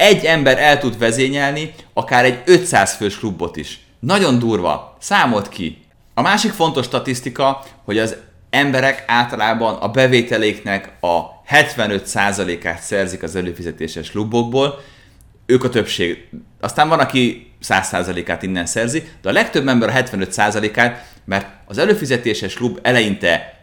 egy 0.03 0.25
ember 0.25 0.59
el 0.59 0.79
tud 0.79 0.99
vezényelni 0.99 1.75
akár 1.93 2.25
egy 2.25 2.43
500 2.45 2.95
fős 2.95 3.19
klubot 3.19 3.57
is. 3.57 3.81
Nagyon 4.01 4.39
durva. 4.39 4.97
Számolt 5.01 5.49
ki. 5.49 5.85
A 6.15 6.23
másik 6.23 6.53
fontos 6.53 6.87
statisztika, 6.87 7.65
hogy 7.85 7.99
az 7.99 8.17
emberek 8.51 9.05
általában 9.07 9.75
a 9.75 9.89
bevételéknek 9.89 10.93
a 11.01 11.43
75%-át 11.49 12.83
szerzik 12.83 13.23
az 13.23 13.37
előfizetéses 13.37 14.11
klubokból, 14.11 14.81
ők 15.47 15.65
a 15.65 15.69
többség. 15.69 16.29
Aztán 16.61 16.89
van, 16.89 16.99
aki 16.99 17.53
100%-át 17.69 18.43
innen 18.43 18.67
szerzi, 18.67 19.03
de 19.23 19.29
a 19.29 19.33
legtöbb 19.33 19.69
ember 19.69 19.89
a 19.89 19.93
75%-át, 19.93 21.07
mert 21.25 21.47
az 21.67 21.79
előfizetéses 21.79 22.55
klub 22.55 22.79
eleinte 22.83 23.62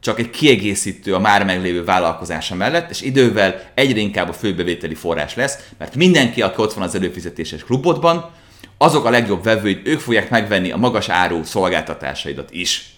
csak 0.00 0.18
egy 0.18 0.30
kiegészítő 0.30 1.14
a 1.14 1.18
már 1.18 1.44
meglévő 1.44 1.84
vállalkozása 1.84 2.54
mellett, 2.54 2.90
és 2.90 3.00
idővel 3.00 3.70
egyre 3.74 4.00
inkább 4.00 4.28
a 4.28 4.32
főbevételi 4.32 4.94
forrás 4.94 5.34
lesz, 5.34 5.58
mert 5.78 5.94
mindenki, 5.94 6.42
aki 6.42 6.60
ott 6.60 6.72
van 6.72 6.84
az 6.84 6.94
előfizetéses 6.94 7.64
klubodban, 7.64 8.30
azok 8.78 9.04
a 9.04 9.10
legjobb 9.10 9.42
vevőid, 9.42 9.86
ők 9.86 10.00
fogják 10.00 10.30
megvenni 10.30 10.70
a 10.70 10.76
magas 10.76 11.08
áru 11.08 11.44
szolgáltatásaidat 11.44 12.50
is. 12.50 12.96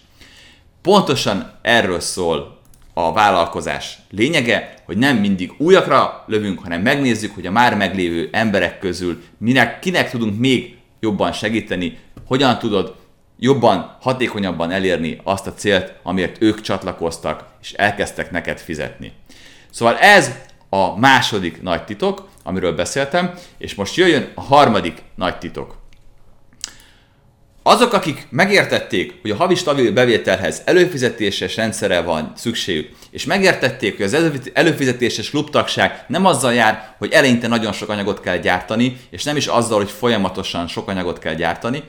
Pontosan 0.81 1.59
erről 1.61 1.99
szól 1.99 2.59
a 2.93 3.13
vállalkozás 3.13 3.97
lényege, 4.09 4.73
hogy 4.85 4.97
nem 4.97 5.17
mindig 5.17 5.53
újakra 5.57 6.23
lövünk, 6.27 6.59
hanem 6.59 6.81
megnézzük, 6.81 7.33
hogy 7.33 7.45
a 7.45 7.51
már 7.51 7.75
meglévő 7.75 8.29
emberek 8.31 8.79
közül 8.79 9.21
minek, 9.37 9.79
kinek 9.79 10.09
tudunk 10.09 10.39
még 10.39 10.77
jobban 10.99 11.31
segíteni, 11.31 11.97
hogyan 12.25 12.59
tudod 12.59 12.95
jobban, 13.43 13.97
hatékonyabban 14.01 14.71
elérni 14.71 15.21
azt 15.23 15.47
a 15.47 15.53
célt, 15.53 15.93
amiért 16.03 16.41
ők 16.41 16.61
csatlakoztak, 16.61 17.45
és 17.61 17.73
elkezdtek 17.73 18.31
neked 18.31 18.59
fizetni. 18.59 19.11
Szóval 19.71 19.97
ez 19.97 20.31
a 20.69 20.99
második 20.99 21.61
nagy 21.61 21.83
titok, 21.83 22.27
amiről 22.43 22.75
beszéltem, 22.75 23.33
és 23.57 23.75
most 23.75 23.95
jöjjön 23.95 24.31
a 24.35 24.41
harmadik 24.41 25.01
nagy 25.15 25.37
titok. 25.37 25.77
Azok, 27.63 27.93
akik 27.93 28.27
megértették, 28.29 29.13
hogy 29.21 29.31
a 29.31 29.35
havi 29.35 29.55
stabil 29.55 29.93
bevételhez 29.93 30.61
előfizetéses 30.65 31.55
rendszere 31.55 32.01
van 32.01 32.31
szükségük, 32.35 32.89
és 33.11 33.25
megértették, 33.25 33.95
hogy 33.95 34.05
az 34.05 34.41
előfizetéses 34.53 35.29
klubtagság 35.29 36.05
nem 36.07 36.25
azzal 36.25 36.53
jár, 36.53 36.95
hogy 36.97 37.11
eleinte 37.11 37.47
nagyon 37.47 37.71
sok 37.71 37.89
anyagot 37.89 38.19
kell 38.19 38.37
gyártani, 38.37 38.97
és 39.09 39.23
nem 39.23 39.35
is 39.35 39.47
azzal, 39.47 39.77
hogy 39.77 39.91
folyamatosan 39.91 40.67
sok 40.67 40.87
anyagot 40.87 41.19
kell 41.19 41.33
gyártani, 41.33 41.83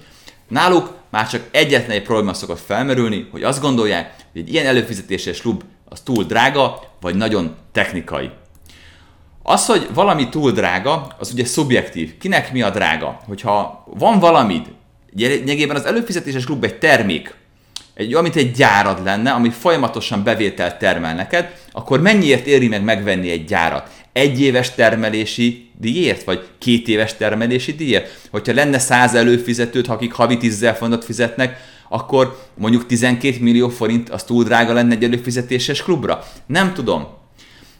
Náluk 0.52 0.94
már 1.10 1.28
csak 1.28 1.48
egyetlen 1.50 1.96
egy 1.96 2.02
probléma 2.02 2.34
szokott 2.34 2.60
felmerülni, 2.60 3.28
hogy 3.30 3.42
azt 3.42 3.60
gondolják, 3.60 4.14
hogy 4.32 4.40
egy 4.40 4.52
ilyen 4.52 4.66
előfizetéses 4.66 5.40
klub 5.40 5.62
az 5.88 6.00
túl 6.00 6.24
drága, 6.24 6.82
vagy 7.00 7.14
nagyon 7.14 7.56
technikai. 7.72 8.30
Az, 9.42 9.66
hogy 9.66 9.88
valami 9.94 10.28
túl 10.28 10.50
drága, 10.50 11.14
az 11.18 11.32
ugye 11.32 11.44
szubjektív. 11.44 12.18
Kinek 12.18 12.52
mi 12.52 12.62
a 12.62 12.70
drága? 12.70 13.20
Hogyha 13.26 13.84
van 13.96 14.18
valamid, 14.18 14.66
lényegében 15.16 15.76
az 15.76 15.84
előfizetéses 15.84 16.44
klub 16.44 16.64
egy 16.64 16.78
termék, 16.78 17.34
egy, 17.94 18.16
mint 18.22 18.36
egy 18.36 18.50
gyárad 18.50 19.04
lenne, 19.04 19.30
ami 19.30 19.50
folyamatosan 19.50 20.22
bevételt 20.22 20.78
termel 20.78 21.14
neked, 21.14 21.54
akkor 21.70 22.00
mennyiért 22.00 22.46
éri 22.46 22.68
meg 22.68 22.82
megvenni 22.82 23.30
egy 23.30 23.44
gyárat? 23.44 23.90
Egy 24.12 24.40
éves 24.40 24.74
termelési 24.74 25.70
díjért, 25.78 26.24
vagy 26.24 26.48
két 26.58 26.88
éves 26.88 27.16
termelési 27.16 27.72
díjért? 27.72 28.28
Hogyha 28.30 28.54
lenne 28.54 28.78
száz 28.78 29.14
előfizetőt, 29.14 29.88
akik 29.88 30.12
havi 30.12 30.36
10 30.36 30.66
fontot 30.76 31.04
fizetnek, 31.04 31.56
akkor 31.88 32.38
mondjuk 32.54 32.86
12 32.86 33.36
millió 33.40 33.68
forint 33.68 34.08
az 34.10 34.24
túl 34.24 34.44
drága 34.44 34.72
lenne 34.72 34.94
egy 34.94 35.04
előfizetéses 35.04 35.82
klubra? 35.82 36.24
Nem 36.46 36.74
tudom. 36.74 37.06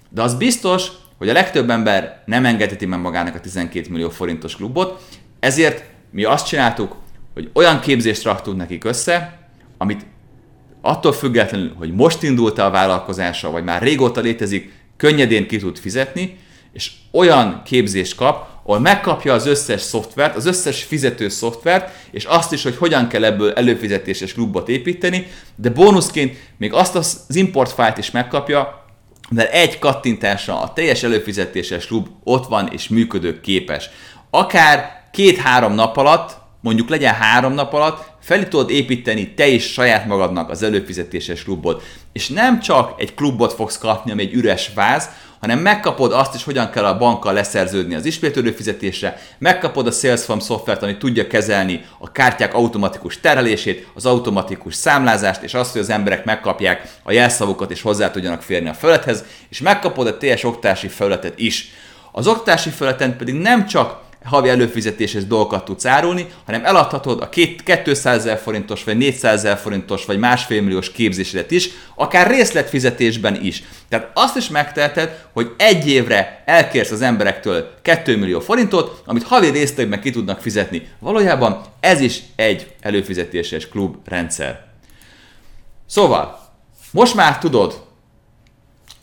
De 0.09 0.23
az 0.23 0.35
biztos, 0.35 0.87
hogy 1.19 1.29
a 1.29 1.33
legtöbb 1.33 1.71
ember 1.71 2.23
nem 2.27 2.45
engedheti 2.45 2.87
meg 2.87 3.01
magának 3.01 3.35
a 3.35 3.41
12 3.41 3.91
millió 3.91 4.11
forintos 4.11 4.57
klubot, 4.57 5.03
ezért 5.41 5.85
mi 6.11 6.25
azt 6.25 6.47
csináltuk, 6.47 6.97
hogy 7.35 7.51
olyan 7.53 7.81
képzést 7.81 8.23
raktunk 8.23 8.57
nekik 8.57 8.85
össze, 8.85 9.39
amit 9.79 10.07
attól 10.81 11.13
függetlenül, 11.13 11.73
hogy 11.77 11.93
most 11.95 12.23
indult 12.23 12.59
a 12.59 12.71
vállalkozása, 12.71 13.51
vagy 13.51 13.65
már 13.65 13.83
régóta 13.83 14.21
létezik, 14.21 14.73
könnyedén 15.03 15.47
ki 15.47 15.57
tud 15.57 15.79
fizetni, 15.79 16.39
és 16.73 16.91
olyan 17.11 17.63
képzést 17.65 18.15
kap, 18.15 18.47
ahol 18.63 18.81
megkapja 18.81 19.33
az 19.35 19.47
összes 19.47 19.81
szoftvert, 19.81 20.37
az 20.37 20.47
összes 20.47 20.83
fizető 20.83 21.29
szoftvert, 21.29 21.91
és 22.11 22.25
azt 22.25 22.53
is, 22.53 22.63
hogy 22.63 22.77
hogyan 22.77 23.09
kell 23.09 23.25
ebből 23.25 23.53
előfizetéses 23.53 24.33
klubot 24.33 24.69
építeni, 24.69 25.27
de 25.57 25.71
bónuszként 25.71 26.37
még 26.57 26.73
azt 26.73 26.95
az 26.95 27.25
import 27.29 27.73
fájlt 27.73 27.99
is 27.99 28.11
megkapja, 28.11 28.85
mert 29.31 29.53
egy 29.53 29.79
kattintásra 29.79 30.61
a 30.61 30.73
teljes 30.73 31.03
előfizetéses 31.03 31.87
klub 31.87 32.09
ott 32.25 32.47
van 32.47 32.69
és 32.73 32.89
működő 32.89 33.41
képes. 33.41 33.91
Akár 34.31 35.09
két-három 35.13 35.73
nap 35.73 35.97
alatt, 35.97 36.37
mondjuk 36.61 36.89
legyen 36.89 37.15
három 37.15 37.53
nap 37.53 37.73
alatt, 37.73 38.12
fel 38.23 38.49
tudod 38.49 38.71
építeni 38.71 39.35
te 39.35 39.47
is 39.47 39.73
saját 39.73 40.07
magadnak 40.07 40.51
az 40.51 40.63
előfizetéses 40.63 41.43
klubot. 41.43 41.83
És 42.13 42.29
nem 42.29 42.61
csak 42.61 43.01
egy 43.01 43.15
klubot 43.15 43.53
fogsz 43.53 43.79
kapni, 43.79 44.11
ami 44.11 44.23
egy 44.23 44.33
üres 44.33 44.71
váz, 44.75 45.09
hanem 45.43 45.59
megkapod 45.59 46.13
azt 46.13 46.35
is, 46.35 46.45
hogyan 46.45 46.71
kell 46.71 46.85
a 46.85 46.99
bankkal 46.99 47.33
leszerződni 47.33 47.95
az 47.95 48.05
ismétlődő 48.05 48.51
fizetésre, 48.51 49.21
megkapod 49.39 49.87
a 49.87 49.91
Salesforce 49.91 50.45
szoftvert, 50.45 50.83
ami 50.83 50.97
tudja 50.97 51.27
kezelni 51.27 51.85
a 51.99 52.13
kártyák 52.13 52.55
automatikus 52.55 53.21
terelését, 53.21 53.87
az 53.95 54.07
automatikus 54.07 54.75
számlázást, 54.75 55.43
és 55.43 55.55
azt, 55.55 55.73
hogy 55.73 55.81
az 55.81 55.91
emberek 55.91 56.25
megkapják 56.25 56.99
a 57.03 57.13
jelszavukat 57.13 57.71
és 57.71 57.83
hozzá 57.83 58.11
tudjanak 58.11 58.43
férni 58.43 58.69
a 58.69 58.75
felülethez, 58.75 59.25
és 59.49 59.61
megkapod 59.61 60.07
a 60.07 60.19
teljes 60.19 60.45
oktási 60.45 60.89
felületet 60.89 61.39
is. 61.39 61.73
Az 62.13 62.27
oktási 62.27 62.71
felületen 62.71 63.17
pedig 63.17 63.35
nem 63.35 63.67
csak 63.67 64.01
havi 64.25 64.49
előfizetéshez 64.49 65.25
dolgokat 65.27 65.65
tudsz 65.65 65.87
árulni, 65.87 66.27
hanem 66.45 66.65
eladhatod 66.65 67.21
a 67.21 67.29
200 67.29 68.19
ezer 68.19 68.39
forintos, 68.39 68.85
vagy 68.85 68.97
400 68.97 69.45
ezer 69.45 69.59
forintos, 69.59 70.05
vagy 70.05 70.19
másfél 70.19 70.63
milliós 70.63 70.93
képzésedet 70.93 71.51
is, 71.51 71.69
akár 71.95 72.31
részletfizetésben 72.31 73.43
is. 73.43 73.63
Tehát 73.89 74.11
azt 74.15 74.37
is 74.37 74.49
megteheted, 74.49 75.25
hogy 75.33 75.53
egy 75.59 75.89
évre 75.89 76.43
elkérsz 76.47 76.91
az 76.91 77.03
emberektől 77.03 77.71
2 77.83 78.17
millió 78.17 78.41
forintot, 78.41 79.03
amit 79.07 79.23
havi 79.23 79.49
részlegben 79.49 80.01
ki 80.01 80.11
tudnak 80.11 80.41
fizetni. 80.41 80.89
Valójában 80.99 81.61
ez 81.81 82.01
is 82.01 82.21
egy 82.37 82.67
előfizetéses 82.81 83.69
klubrendszer. 83.69 84.65
Szóval, 85.87 86.51
most 86.91 87.15
már 87.15 87.39
tudod, 87.39 87.91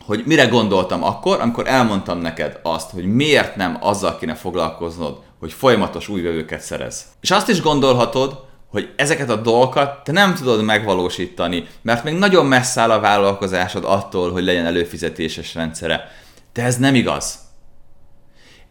hogy 0.09 0.23
mire 0.25 0.45
gondoltam 0.45 1.03
akkor, 1.03 1.41
amikor 1.41 1.67
elmondtam 1.67 2.19
neked 2.19 2.59
azt, 2.63 2.89
hogy 2.89 3.05
miért 3.05 3.55
nem 3.55 3.77
azzal 3.79 4.17
kéne 4.17 4.35
foglalkoznod, 4.35 5.19
hogy 5.39 5.53
folyamatos 5.53 6.07
új 6.07 6.21
vevőket 6.21 6.61
szerez. 6.61 7.05
És 7.21 7.31
azt 7.31 7.49
is 7.49 7.61
gondolhatod, 7.61 8.45
hogy 8.67 8.93
ezeket 8.95 9.29
a 9.29 9.35
dolgokat 9.35 10.03
te 10.03 10.11
nem 10.11 10.33
tudod 10.33 10.63
megvalósítani, 10.63 11.67
mert 11.81 12.03
még 12.03 12.13
nagyon 12.13 12.45
messze 12.45 12.81
áll 12.81 12.91
a 12.91 12.99
vállalkozásod 12.99 13.83
attól, 13.85 14.31
hogy 14.31 14.43
legyen 14.43 14.65
előfizetéses 14.65 15.55
rendszere. 15.55 16.11
De 16.53 16.63
ez 16.63 16.77
nem 16.77 16.95
igaz. 16.95 17.39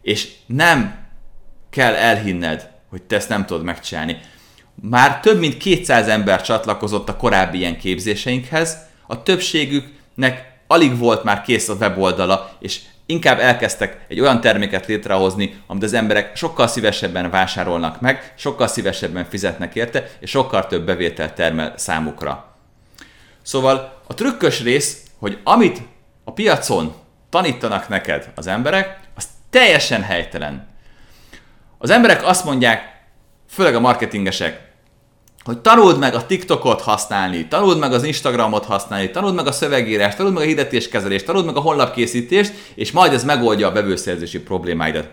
És 0.01 0.31
nem 0.45 1.07
kell 1.69 1.93
elhinned, 1.93 2.69
hogy 2.89 3.01
te 3.01 3.15
ezt 3.15 3.29
nem 3.29 3.45
tudod 3.45 3.63
megcsinálni. 3.63 4.17
Már 4.81 5.19
több 5.19 5.39
mint 5.39 5.57
200 5.57 6.07
ember 6.07 6.41
csatlakozott 6.41 7.09
a 7.09 7.17
korábbi 7.17 7.57
ilyen 7.57 7.77
képzéseinkhez, 7.77 8.77
a 9.07 9.23
többségüknek 9.23 10.58
alig 10.71 10.97
volt 10.97 11.23
már 11.23 11.41
kész 11.41 11.69
a 11.69 11.73
weboldala, 11.73 12.51
és 12.59 12.79
inkább 13.05 13.39
elkezdtek 13.39 14.05
egy 14.07 14.19
olyan 14.19 14.41
terméket 14.41 14.85
létrehozni, 14.85 15.61
amit 15.67 15.83
az 15.83 15.93
emberek 15.93 16.35
sokkal 16.35 16.67
szívesebben 16.67 17.29
vásárolnak 17.29 18.01
meg, 18.01 18.33
sokkal 18.37 18.67
szívesebben 18.67 19.25
fizetnek 19.25 19.75
érte, 19.75 20.09
és 20.19 20.29
sokkal 20.29 20.67
több 20.67 20.85
bevételt 20.85 21.33
termel 21.33 21.73
számukra. 21.77 22.55
Szóval 23.41 24.01
a 24.07 24.13
trükkös 24.13 24.61
rész, 24.61 25.03
hogy 25.19 25.39
amit 25.43 25.81
a 26.23 26.31
piacon 26.31 26.93
tanítanak 27.29 27.87
neked 27.87 28.31
az 28.35 28.47
emberek, 28.47 28.99
az 29.15 29.27
teljesen 29.49 30.01
helytelen. 30.03 30.67
Az 31.77 31.89
emberek 31.89 32.25
azt 32.25 32.45
mondják, 32.45 33.01
főleg 33.49 33.75
a 33.75 33.79
marketingesek, 33.79 34.68
hogy 35.49 35.59
tanuld 35.59 35.97
meg 35.97 36.15
a 36.15 36.25
TikTokot 36.25 36.81
használni, 36.81 37.47
tanuld 37.47 37.79
meg 37.79 37.93
az 37.93 38.03
Instagramot 38.03 38.65
használni, 38.65 39.11
tanuld 39.11 39.35
meg 39.35 39.47
a 39.47 39.51
szövegírást, 39.51 40.17
tanuld 40.17 40.33
meg 40.33 40.43
a 40.43 40.45
hirdetéskezelést, 40.45 41.25
tanuld 41.25 41.45
meg 41.45 41.55
a 41.55 41.59
honlapkészítést, 41.59 42.53
és 42.75 42.91
majd 42.91 43.13
ez 43.13 43.23
megoldja 43.23 43.67
a 43.67 43.71
bevőszerzési 43.71 44.39
problémáidat. 44.39 45.07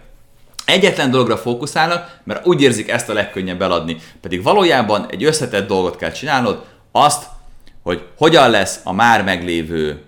Egyetlen 0.64 1.10
dologra 1.10 1.36
fókuszálnak, 1.36 2.20
mert 2.24 2.46
úgy 2.46 2.62
érzik 2.62 2.90
ezt 2.90 3.08
a 3.08 3.12
legkönnyebb 3.12 3.62
eladni. 3.62 3.96
Pedig 4.20 4.42
valójában 4.42 5.06
egy 5.10 5.24
összetett 5.24 5.66
dolgot 5.66 5.96
kell 5.96 6.12
csinálnod, 6.12 6.64
azt, 6.92 7.24
hogy 7.82 8.02
hogyan 8.16 8.50
lesz 8.50 8.80
a 8.84 8.92
már 8.92 9.24
meglévő 9.24 10.02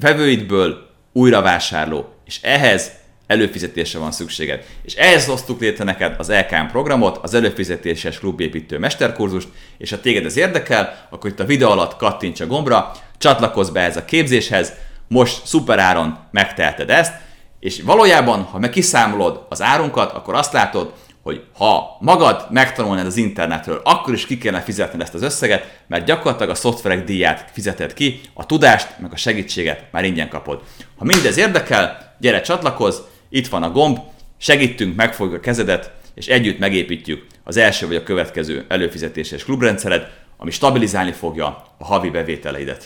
vevőidből 0.00 0.88
újra 1.12 1.42
vásárló. 1.42 2.14
És 2.24 2.38
ehhez 2.42 2.90
előfizetésre 3.32 3.98
van 3.98 4.12
szükséged. 4.12 4.64
És 4.82 4.94
ehhez 4.94 5.26
hoztuk 5.26 5.60
létre 5.60 5.84
neked 5.84 6.14
az 6.18 6.30
LKM 6.30 6.66
programot, 6.70 7.18
az 7.22 7.34
előfizetéses 7.34 8.18
klubépítő 8.18 8.78
mesterkurzust, 8.78 9.48
és 9.78 9.90
ha 9.90 10.00
téged 10.00 10.24
ez 10.24 10.36
érdekel, 10.36 11.06
akkor 11.10 11.30
itt 11.30 11.40
a 11.40 11.44
videó 11.44 11.70
alatt 11.70 11.96
kattints 11.96 12.40
a 12.40 12.46
gombra, 12.46 12.92
csatlakozz 13.18 13.68
be 13.68 13.80
ez 13.80 13.96
a 13.96 14.04
képzéshez, 14.04 14.72
most 15.08 15.46
szuperáron 15.46 16.18
megteheted 16.30 16.90
ezt, 16.90 17.14
és 17.60 17.82
valójában, 17.82 18.42
ha 18.42 18.58
meg 18.58 18.70
kiszámolod 18.70 19.46
az 19.48 19.62
árunkat, 19.62 20.12
akkor 20.12 20.34
azt 20.34 20.52
látod, 20.52 20.92
hogy 21.22 21.42
ha 21.56 21.96
magad 22.00 22.46
megtanulnád 22.50 23.06
az 23.06 23.16
internetről, 23.16 23.80
akkor 23.84 24.14
is 24.14 24.26
ki 24.26 24.38
kellene 24.38 24.62
fizetni 24.62 25.02
ezt 25.02 25.14
az 25.14 25.22
összeget, 25.22 25.80
mert 25.86 26.04
gyakorlatilag 26.04 26.50
a 26.50 26.54
szoftverek 26.54 27.04
díját 27.04 27.50
fizeted 27.52 27.94
ki, 27.94 28.20
a 28.34 28.46
tudást, 28.46 28.88
meg 28.98 29.12
a 29.12 29.16
segítséget 29.16 29.84
már 29.90 30.04
ingyen 30.04 30.28
kapod. 30.28 30.62
Ha 30.98 31.04
mindez 31.04 31.36
érdekel, 31.36 32.14
gyere 32.18 32.40
csatlakozz, 32.40 32.98
itt 33.32 33.48
van 33.48 33.62
a 33.62 33.70
gomb, 33.70 33.98
segítünk, 34.38 34.96
megfogjuk 34.96 35.36
a 35.36 35.40
kezedet, 35.40 35.92
és 36.14 36.26
együtt 36.26 36.58
megépítjük 36.58 37.26
az 37.44 37.56
első 37.56 37.86
vagy 37.86 37.96
a 37.96 38.02
következő 38.02 38.64
előfizetéses 38.68 39.44
klubrendszered, 39.44 40.10
ami 40.36 40.50
stabilizálni 40.50 41.12
fogja 41.12 41.46
a 41.78 41.84
havi 41.84 42.10
bevételeidet. 42.10 42.84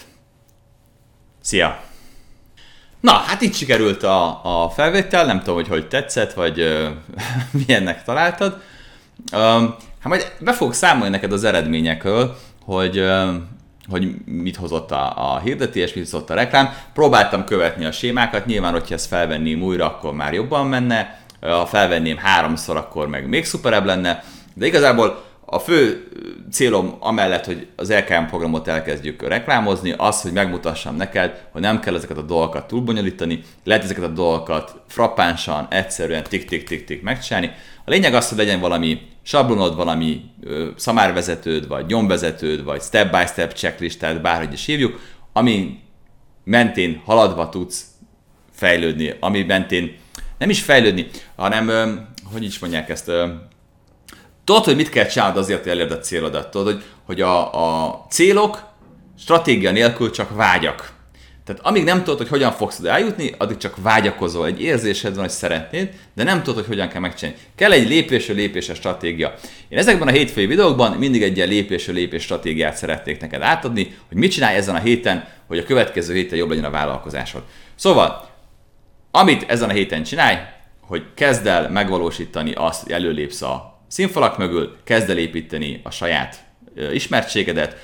Szia! 1.40 1.82
Na, 3.00 3.12
hát 3.12 3.40
itt 3.40 3.54
sikerült 3.54 4.02
a, 4.02 4.40
a 4.64 4.70
felvétel, 4.70 5.26
nem 5.26 5.38
tudom, 5.38 5.54
hogy 5.54 5.68
hogy 5.68 5.88
tetszett, 5.88 6.32
vagy 6.32 6.60
ö, 6.60 6.88
milyennek 7.66 8.04
találtad. 8.04 8.62
Ö, 9.32 9.36
hát 9.98 10.08
majd 10.08 10.32
be 10.40 10.52
fogok 10.52 10.74
számolni 10.74 11.10
neked 11.10 11.32
az 11.32 11.44
eredményekről, 11.44 12.36
hogy 12.64 12.98
ö, 12.98 13.34
hogy 13.88 14.14
mit 14.24 14.56
hozott 14.56 14.90
a, 14.90 15.32
a 15.34 15.38
hirdetés, 15.38 15.94
mit 15.94 16.10
hozott 16.10 16.30
a 16.30 16.34
reklám. 16.34 16.74
Próbáltam 16.94 17.44
követni 17.44 17.84
a 17.84 17.92
sémákat, 17.92 18.46
nyilván, 18.46 18.72
hogyha 18.72 18.94
ezt 18.94 19.06
felvenném 19.06 19.62
újra, 19.62 19.86
akkor 19.86 20.12
már 20.12 20.32
jobban 20.32 20.66
menne, 20.66 21.20
ha 21.40 21.66
felvenném 21.66 22.16
háromszor, 22.16 22.76
akkor 22.76 23.08
meg 23.08 23.28
még 23.28 23.44
szuperebb 23.44 23.84
lenne, 23.84 24.24
de 24.54 24.66
igazából 24.66 25.24
a 25.48 25.58
fő 25.58 26.08
célom 26.50 26.96
amellett, 27.00 27.44
hogy 27.44 27.66
az 27.76 27.92
LKM 27.92 28.24
programot 28.24 28.68
elkezdjük 28.68 29.28
reklámozni, 29.28 29.94
az, 29.96 30.22
hogy 30.22 30.32
megmutassam 30.32 30.96
neked, 30.96 31.46
hogy 31.52 31.60
nem 31.60 31.80
kell 31.80 31.94
ezeket 31.94 32.16
a 32.16 32.22
dolgokat 32.22 32.66
túlbonyolítani, 32.66 33.42
lehet 33.64 33.82
ezeket 33.84 34.04
a 34.04 34.08
dolgokat 34.08 34.80
frappánsan, 34.88 35.66
egyszerűen 35.70 36.22
tik-tik-tik-tik 36.22 37.02
megcsinálni. 37.02 37.50
A 37.84 37.90
lényeg 37.90 38.14
az, 38.14 38.28
hogy 38.28 38.38
legyen 38.38 38.60
valami 38.60 39.00
sablonod, 39.26 39.76
valami 39.76 40.22
ö, 40.42 40.68
szamárvezetőd, 40.76 41.68
vagy 41.68 41.86
nyomvezetőd, 41.86 42.64
vagy 42.64 42.82
step-by-step 42.82 43.52
checklistád, 43.52 44.20
bárhogy 44.20 44.52
is 44.52 44.66
hívjuk, 44.66 45.00
ami 45.32 45.78
mentén 46.44 47.02
haladva 47.04 47.48
tudsz 47.48 47.84
fejlődni, 48.52 49.14
ami 49.20 49.42
mentén 49.42 49.96
nem 50.38 50.50
is 50.50 50.62
fejlődni, 50.62 51.06
hanem, 51.36 51.68
ö, 51.68 51.92
hogy 52.32 52.44
is 52.44 52.58
mondják 52.58 52.88
ezt, 52.88 53.10
tudod, 54.44 54.64
hogy 54.64 54.76
mit 54.76 54.88
kell 54.88 55.06
csinálnod 55.06 55.36
azért, 55.36 55.62
hogy 55.62 55.72
elérd 55.72 55.90
a 55.90 55.98
célodat. 55.98 56.50
Tudod, 56.50 56.66
hogy, 56.66 56.84
hogy 57.04 57.20
a, 57.20 57.54
a 57.84 58.06
célok 58.10 58.64
stratégia 59.18 59.70
nélkül 59.70 60.10
csak 60.10 60.36
vágyak. 60.36 60.95
Tehát 61.46 61.62
amíg 61.64 61.84
nem 61.84 61.98
tudod, 61.98 62.18
hogy 62.18 62.28
hogyan 62.28 62.52
fogsz 62.52 62.78
oda 62.78 62.90
eljutni, 62.90 63.34
addig 63.38 63.56
csak 63.56 63.76
vágyakozol. 63.82 64.46
Egy 64.46 64.62
érzésed 64.62 65.14
van, 65.14 65.24
hogy 65.24 65.32
szeretnéd, 65.32 65.90
de 66.14 66.22
nem 66.22 66.42
tudod, 66.42 66.58
hogy 66.58 66.66
hogyan 66.66 66.88
kell 66.88 67.00
megcsinálni. 67.00 67.40
Kell 67.54 67.72
egy 67.72 67.88
lépésről 67.88 68.36
lépéses 68.36 68.76
stratégia. 68.76 69.34
Én 69.68 69.78
ezekben 69.78 70.08
a 70.08 70.10
hétfői 70.10 70.46
videókban 70.46 70.92
mindig 70.92 71.22
egy 71.22 71.36
ilyen 71.36 71.48
lépésről 71.48 71.94
lépés 71.94 72.22
stratégiát 72.22 72.76
szeretnék 72.76 73.20
neked 73.20 73.42
átadni, 73.42 73.96
hogy 74.08 74.16
mit 74.16 74.30
csinálj 74.30 74.56
ezen 74.56 74.74
a 74.74 74.78
héten, 74.78 75.28
hogy 75.46 75.58
a 75.58 75.64
következő 75.64 76.14
héten 76.14 76.38
jobb 76.38 76.48
legyen 76.48 76.64
a 76.64 76.70
vállalkozásod. 76.70 77.42
Szóval, 77.74 78.28
amit 79.10 79.50
ezen 79.50 79.68
a 79.68 79.72
héten 79.72 80.02
csinálj, 80.02 80.36
hogy 80.80 81.02
kezd 81.14 81.46
el 81.46 81.70
megvalósítani 81.70 82.52
azt, 82.52 82.82
hogy 82.82 82.92
előlépsz 82.92 83.42
a 83.42 83.80
színfalak 83.88 84.38
mögül, 84.38 84.76
kezd 84.84 85.10
el 85.10 85.18
építeni 85.18 85.80
a 85.84 85.90
saját 85.90 86.36
ismertségedet. 86.92 87.76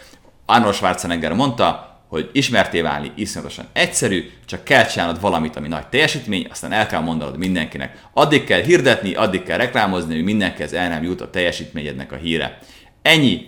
Arnold 0.47 0.75
Schwarzenegger 0.75 1.33
mondta, 1.33 1.92
hogy 2.13 2.31
ismerté 2.33 2.81
válni 2.81 3.13
iszonyatosan 3.15 3.67
egyszerű, 3.73 4.31
csak 4.47 4.65
kell 4.65 4.87
csinálnod 4.87 5.21
valamit, 5.21 5.57
ami 5.57 5.69
nagy 5.69 5.87
teljesítmény, 5.87 6.47
aztán 6.51 6.73
el 6.73 6.87
kell 6.87 7.01
mondanod 7.01 7.37
mindenkinek. 7.37 8.03
Addig 8.13 8.45
kell 8.45 8.61
hirdetni, 8.63 9.15
addig 9.15 9.43
kell 9.43 9.57
reklámozni, 9.57 10.15
hogy 10.15 10.25
mindenkihez 10.25 10.73
el 10.73 10.89
nem 10.89 11.03
jut 11.03 11.21
a 11.21 11.31
teljesítményednek 11.31 12.13
a 12.13 12.17
híre. 12.17 12.59
Ennyi, 13.03 13.47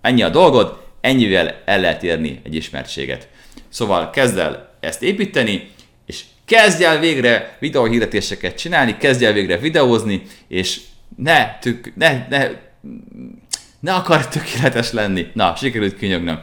ennyi 0.00 0.22
a 0.22 0.28
dolgod, 0.28 0.82
ennyivel 1.00 1.62
el 1.64 1.80
lehet 1.80 2.02
érni 2.02 2.40
egy 2.44 2.54
ismertséget. 2.54 3.28
Szóval 3.68 4.10
kezd 4.10 4.38
el 4.38 4.76
ezt 4.80 5.02
építeni, 5.02 5.70
és 6.06 6.24
kezdj 6.44 6.84
el 6.84 6.98
végre 6.98 7.56
videóhirdetéseket 7.60 8.58
csinálni, 8.58 8.96
kezdj 8.96 9.24
el 9.24 9.32
végre 9.32 9.58
videózni, 9.58 10.22
és 10.46 10.80
ne, 11.16 11.58
tük, 11.60 11.92
ne, 11.96 12.26
ne, 12.28 12.48
ne 13.80 13.94
akar 13.94 14.28
tökéletes 14.28 14.92
lenni. 14.92 15.26
Na, 15.34 15.54
sikerült 15.56 15.96
kinyögnöm. 15.96 16.40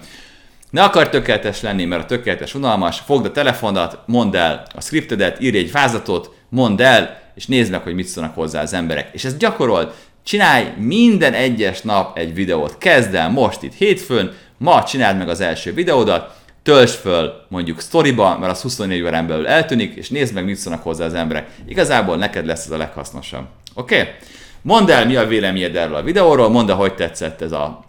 Ne 0.75 0.83
akar 0.83 1.09
tökéletes 1.09 1.61
lenni, 1.61 1.85
mert 1.85 2.03
a 2.03 2.05
tökéletes 2.05 2.53
unalmas, 2.53 2.99
fogd 2.99 3.25
a 3.25 3.31
telefonat, 3.31 3.99
mondd 4.05 4.35
el 4.35 4.65
a 4.75 4.81
scriptedet, 4.81 5.41
írj 5.41 5.57
egy 5.57 5.71
vázatot, 5.71 6.31
mondd 6.49 6.81
el, 6.81 7.19
és 7.35 7.45
nézd 7.45 7.71
meg, 7.71 7.81
hogy 7.81 7.93
mit 7.93 8.07
szólnak 8.07 8.35
hozzá 8.35 8.61
az 8.61 8.73
emberek. 8.73 9.09
És 9.11 9.25
ezt 9.25 9.37
gyakorold, 9.37 9.93
csinálj 10.23 10.65
minden 10.77 11.33
egyes 11.33 11.81
nap 11.81 12.17
egy 12.17 12.33
videót. 12.33 12.77
Kezd 12.77 13.13
el 13.13 13.29
most 13.29 13.63
itt 13.63 13.73
hétfőn, 13.73 14.33
ma 14.57 14.83
csináld 14.83 15.17
meg 15.17 15.29
az 15.29 15.39
első 15.39 15.73
videódat, 15.73 16.35
töltsd 16.63 16.95
föl 16.95 17.45
mondjuk 17.49 17.81
storyba, 17.81 18.37
mert 18.37 18.51
az 18.51 18.61
24 18.61 19.01
órán 19.01 19.27
belül 19.27 19.47
eltűnik, 19.47 19.95
és 19.95 20.09
nézd 20.09 20.33
meg, 20.33 20.45
mit 20.45 20.57
szólnak 20.57 20.83
hozzá 20.83 21.05
az 21.05 21.13
emberek. 21.13 21.47
Igazából 21.67 22.17
neked 22.17 22.45
lesz 22.45 22.65
ez 22.65 22.71
a 22.71 22.77
leghasznosabb. 22.77 23.45
Oké? 23.73 23.99
Okay? 23.99 24.13
Mondd 24.61 24.91
el, 24.91 25.05
mi 25.05 25.15
a 25.15 25.27
véleményed 25.27 25.75
erről 25.75 25.95
a 25.95 26.03
videóról, 26.03 26.49
mondd 26.49 26.69
el, 26.69 26.75
hogy 26.75 26.95
tetszett 26.95 27.41
ez 27.41 27.51
a, 27.51 27.85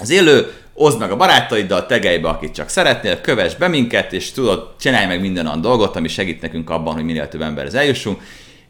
az 0.00 0.10
élő, 0.10 0.52
oszd 0.76 0.98
meg 0.98 1.10
a 1.10 1.16
barátaiddal, 1.16 1.86
tegelj 1.86 2.18
be, 2.18 2.28
akit 2.28 2.54
csak 2.54 2.68
szeretnél, 2.68 3.20
kövess 3.20 3.54
be 3.54 3.68
minket, 3.68 4.12
és 4.12 4.32
tudod, 4.32 4.74
csinálj 4.80 5.06
meg 5.06 5.20
minden 5.20 5.46
olyan 5.46 5.60
dolgot, 5.60 5.96
ami 5.96 6.08
segít 6.08 6.40
nekünk 6.40 6.70
abban, 6.70 6.94
hogy 6.94 7.04
minél 7.04 7.28
több 7.28 7.40
emberhez 7.40 7.74
eljussunk. 7.74 8.20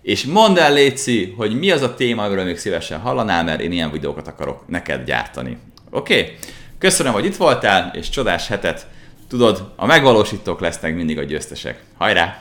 És 0.03 0.25
mondd 0.25 0.59
el, 0.59 0.73
Léci, 0.73 1.35
hogy 1.37 1.59
mi 1.59 1.71
az 1.71 1.83
a 1.83 1.95
téma, 1.95 2.25
amiről 2.25 2.45
még 2.45 2.59
szívesen 2.59 3.01
hallanál, 3.01 3.45
mert 3.45 3.61
én 3.61 3.73
ilyen 3.73 3.91
videókat 3.91 4.29
akarok 4.29 4.69
neked 4.69 5.05
gyártani. 5.05 5.59
Oké? 5.91 6.21
Okay? 6.21 6.35
Köszönöm, 6.79 7.13
hogy 7.13 7.25
itt 7.25 7.37
voltál, 7.37 7.91
és 7.95 8.09
csodás 8.09 8.49
hetet. 8.49 8.87
Tudod, 9.29 9.73
a 9.77 9.87
megvalósítók 9.87 10.61
lesznek 10.61 10.95
mindig 10.95 11.19
a 11.19 11.23
győztesek. 11.23 11.83
Hajrá! 11.99 12.35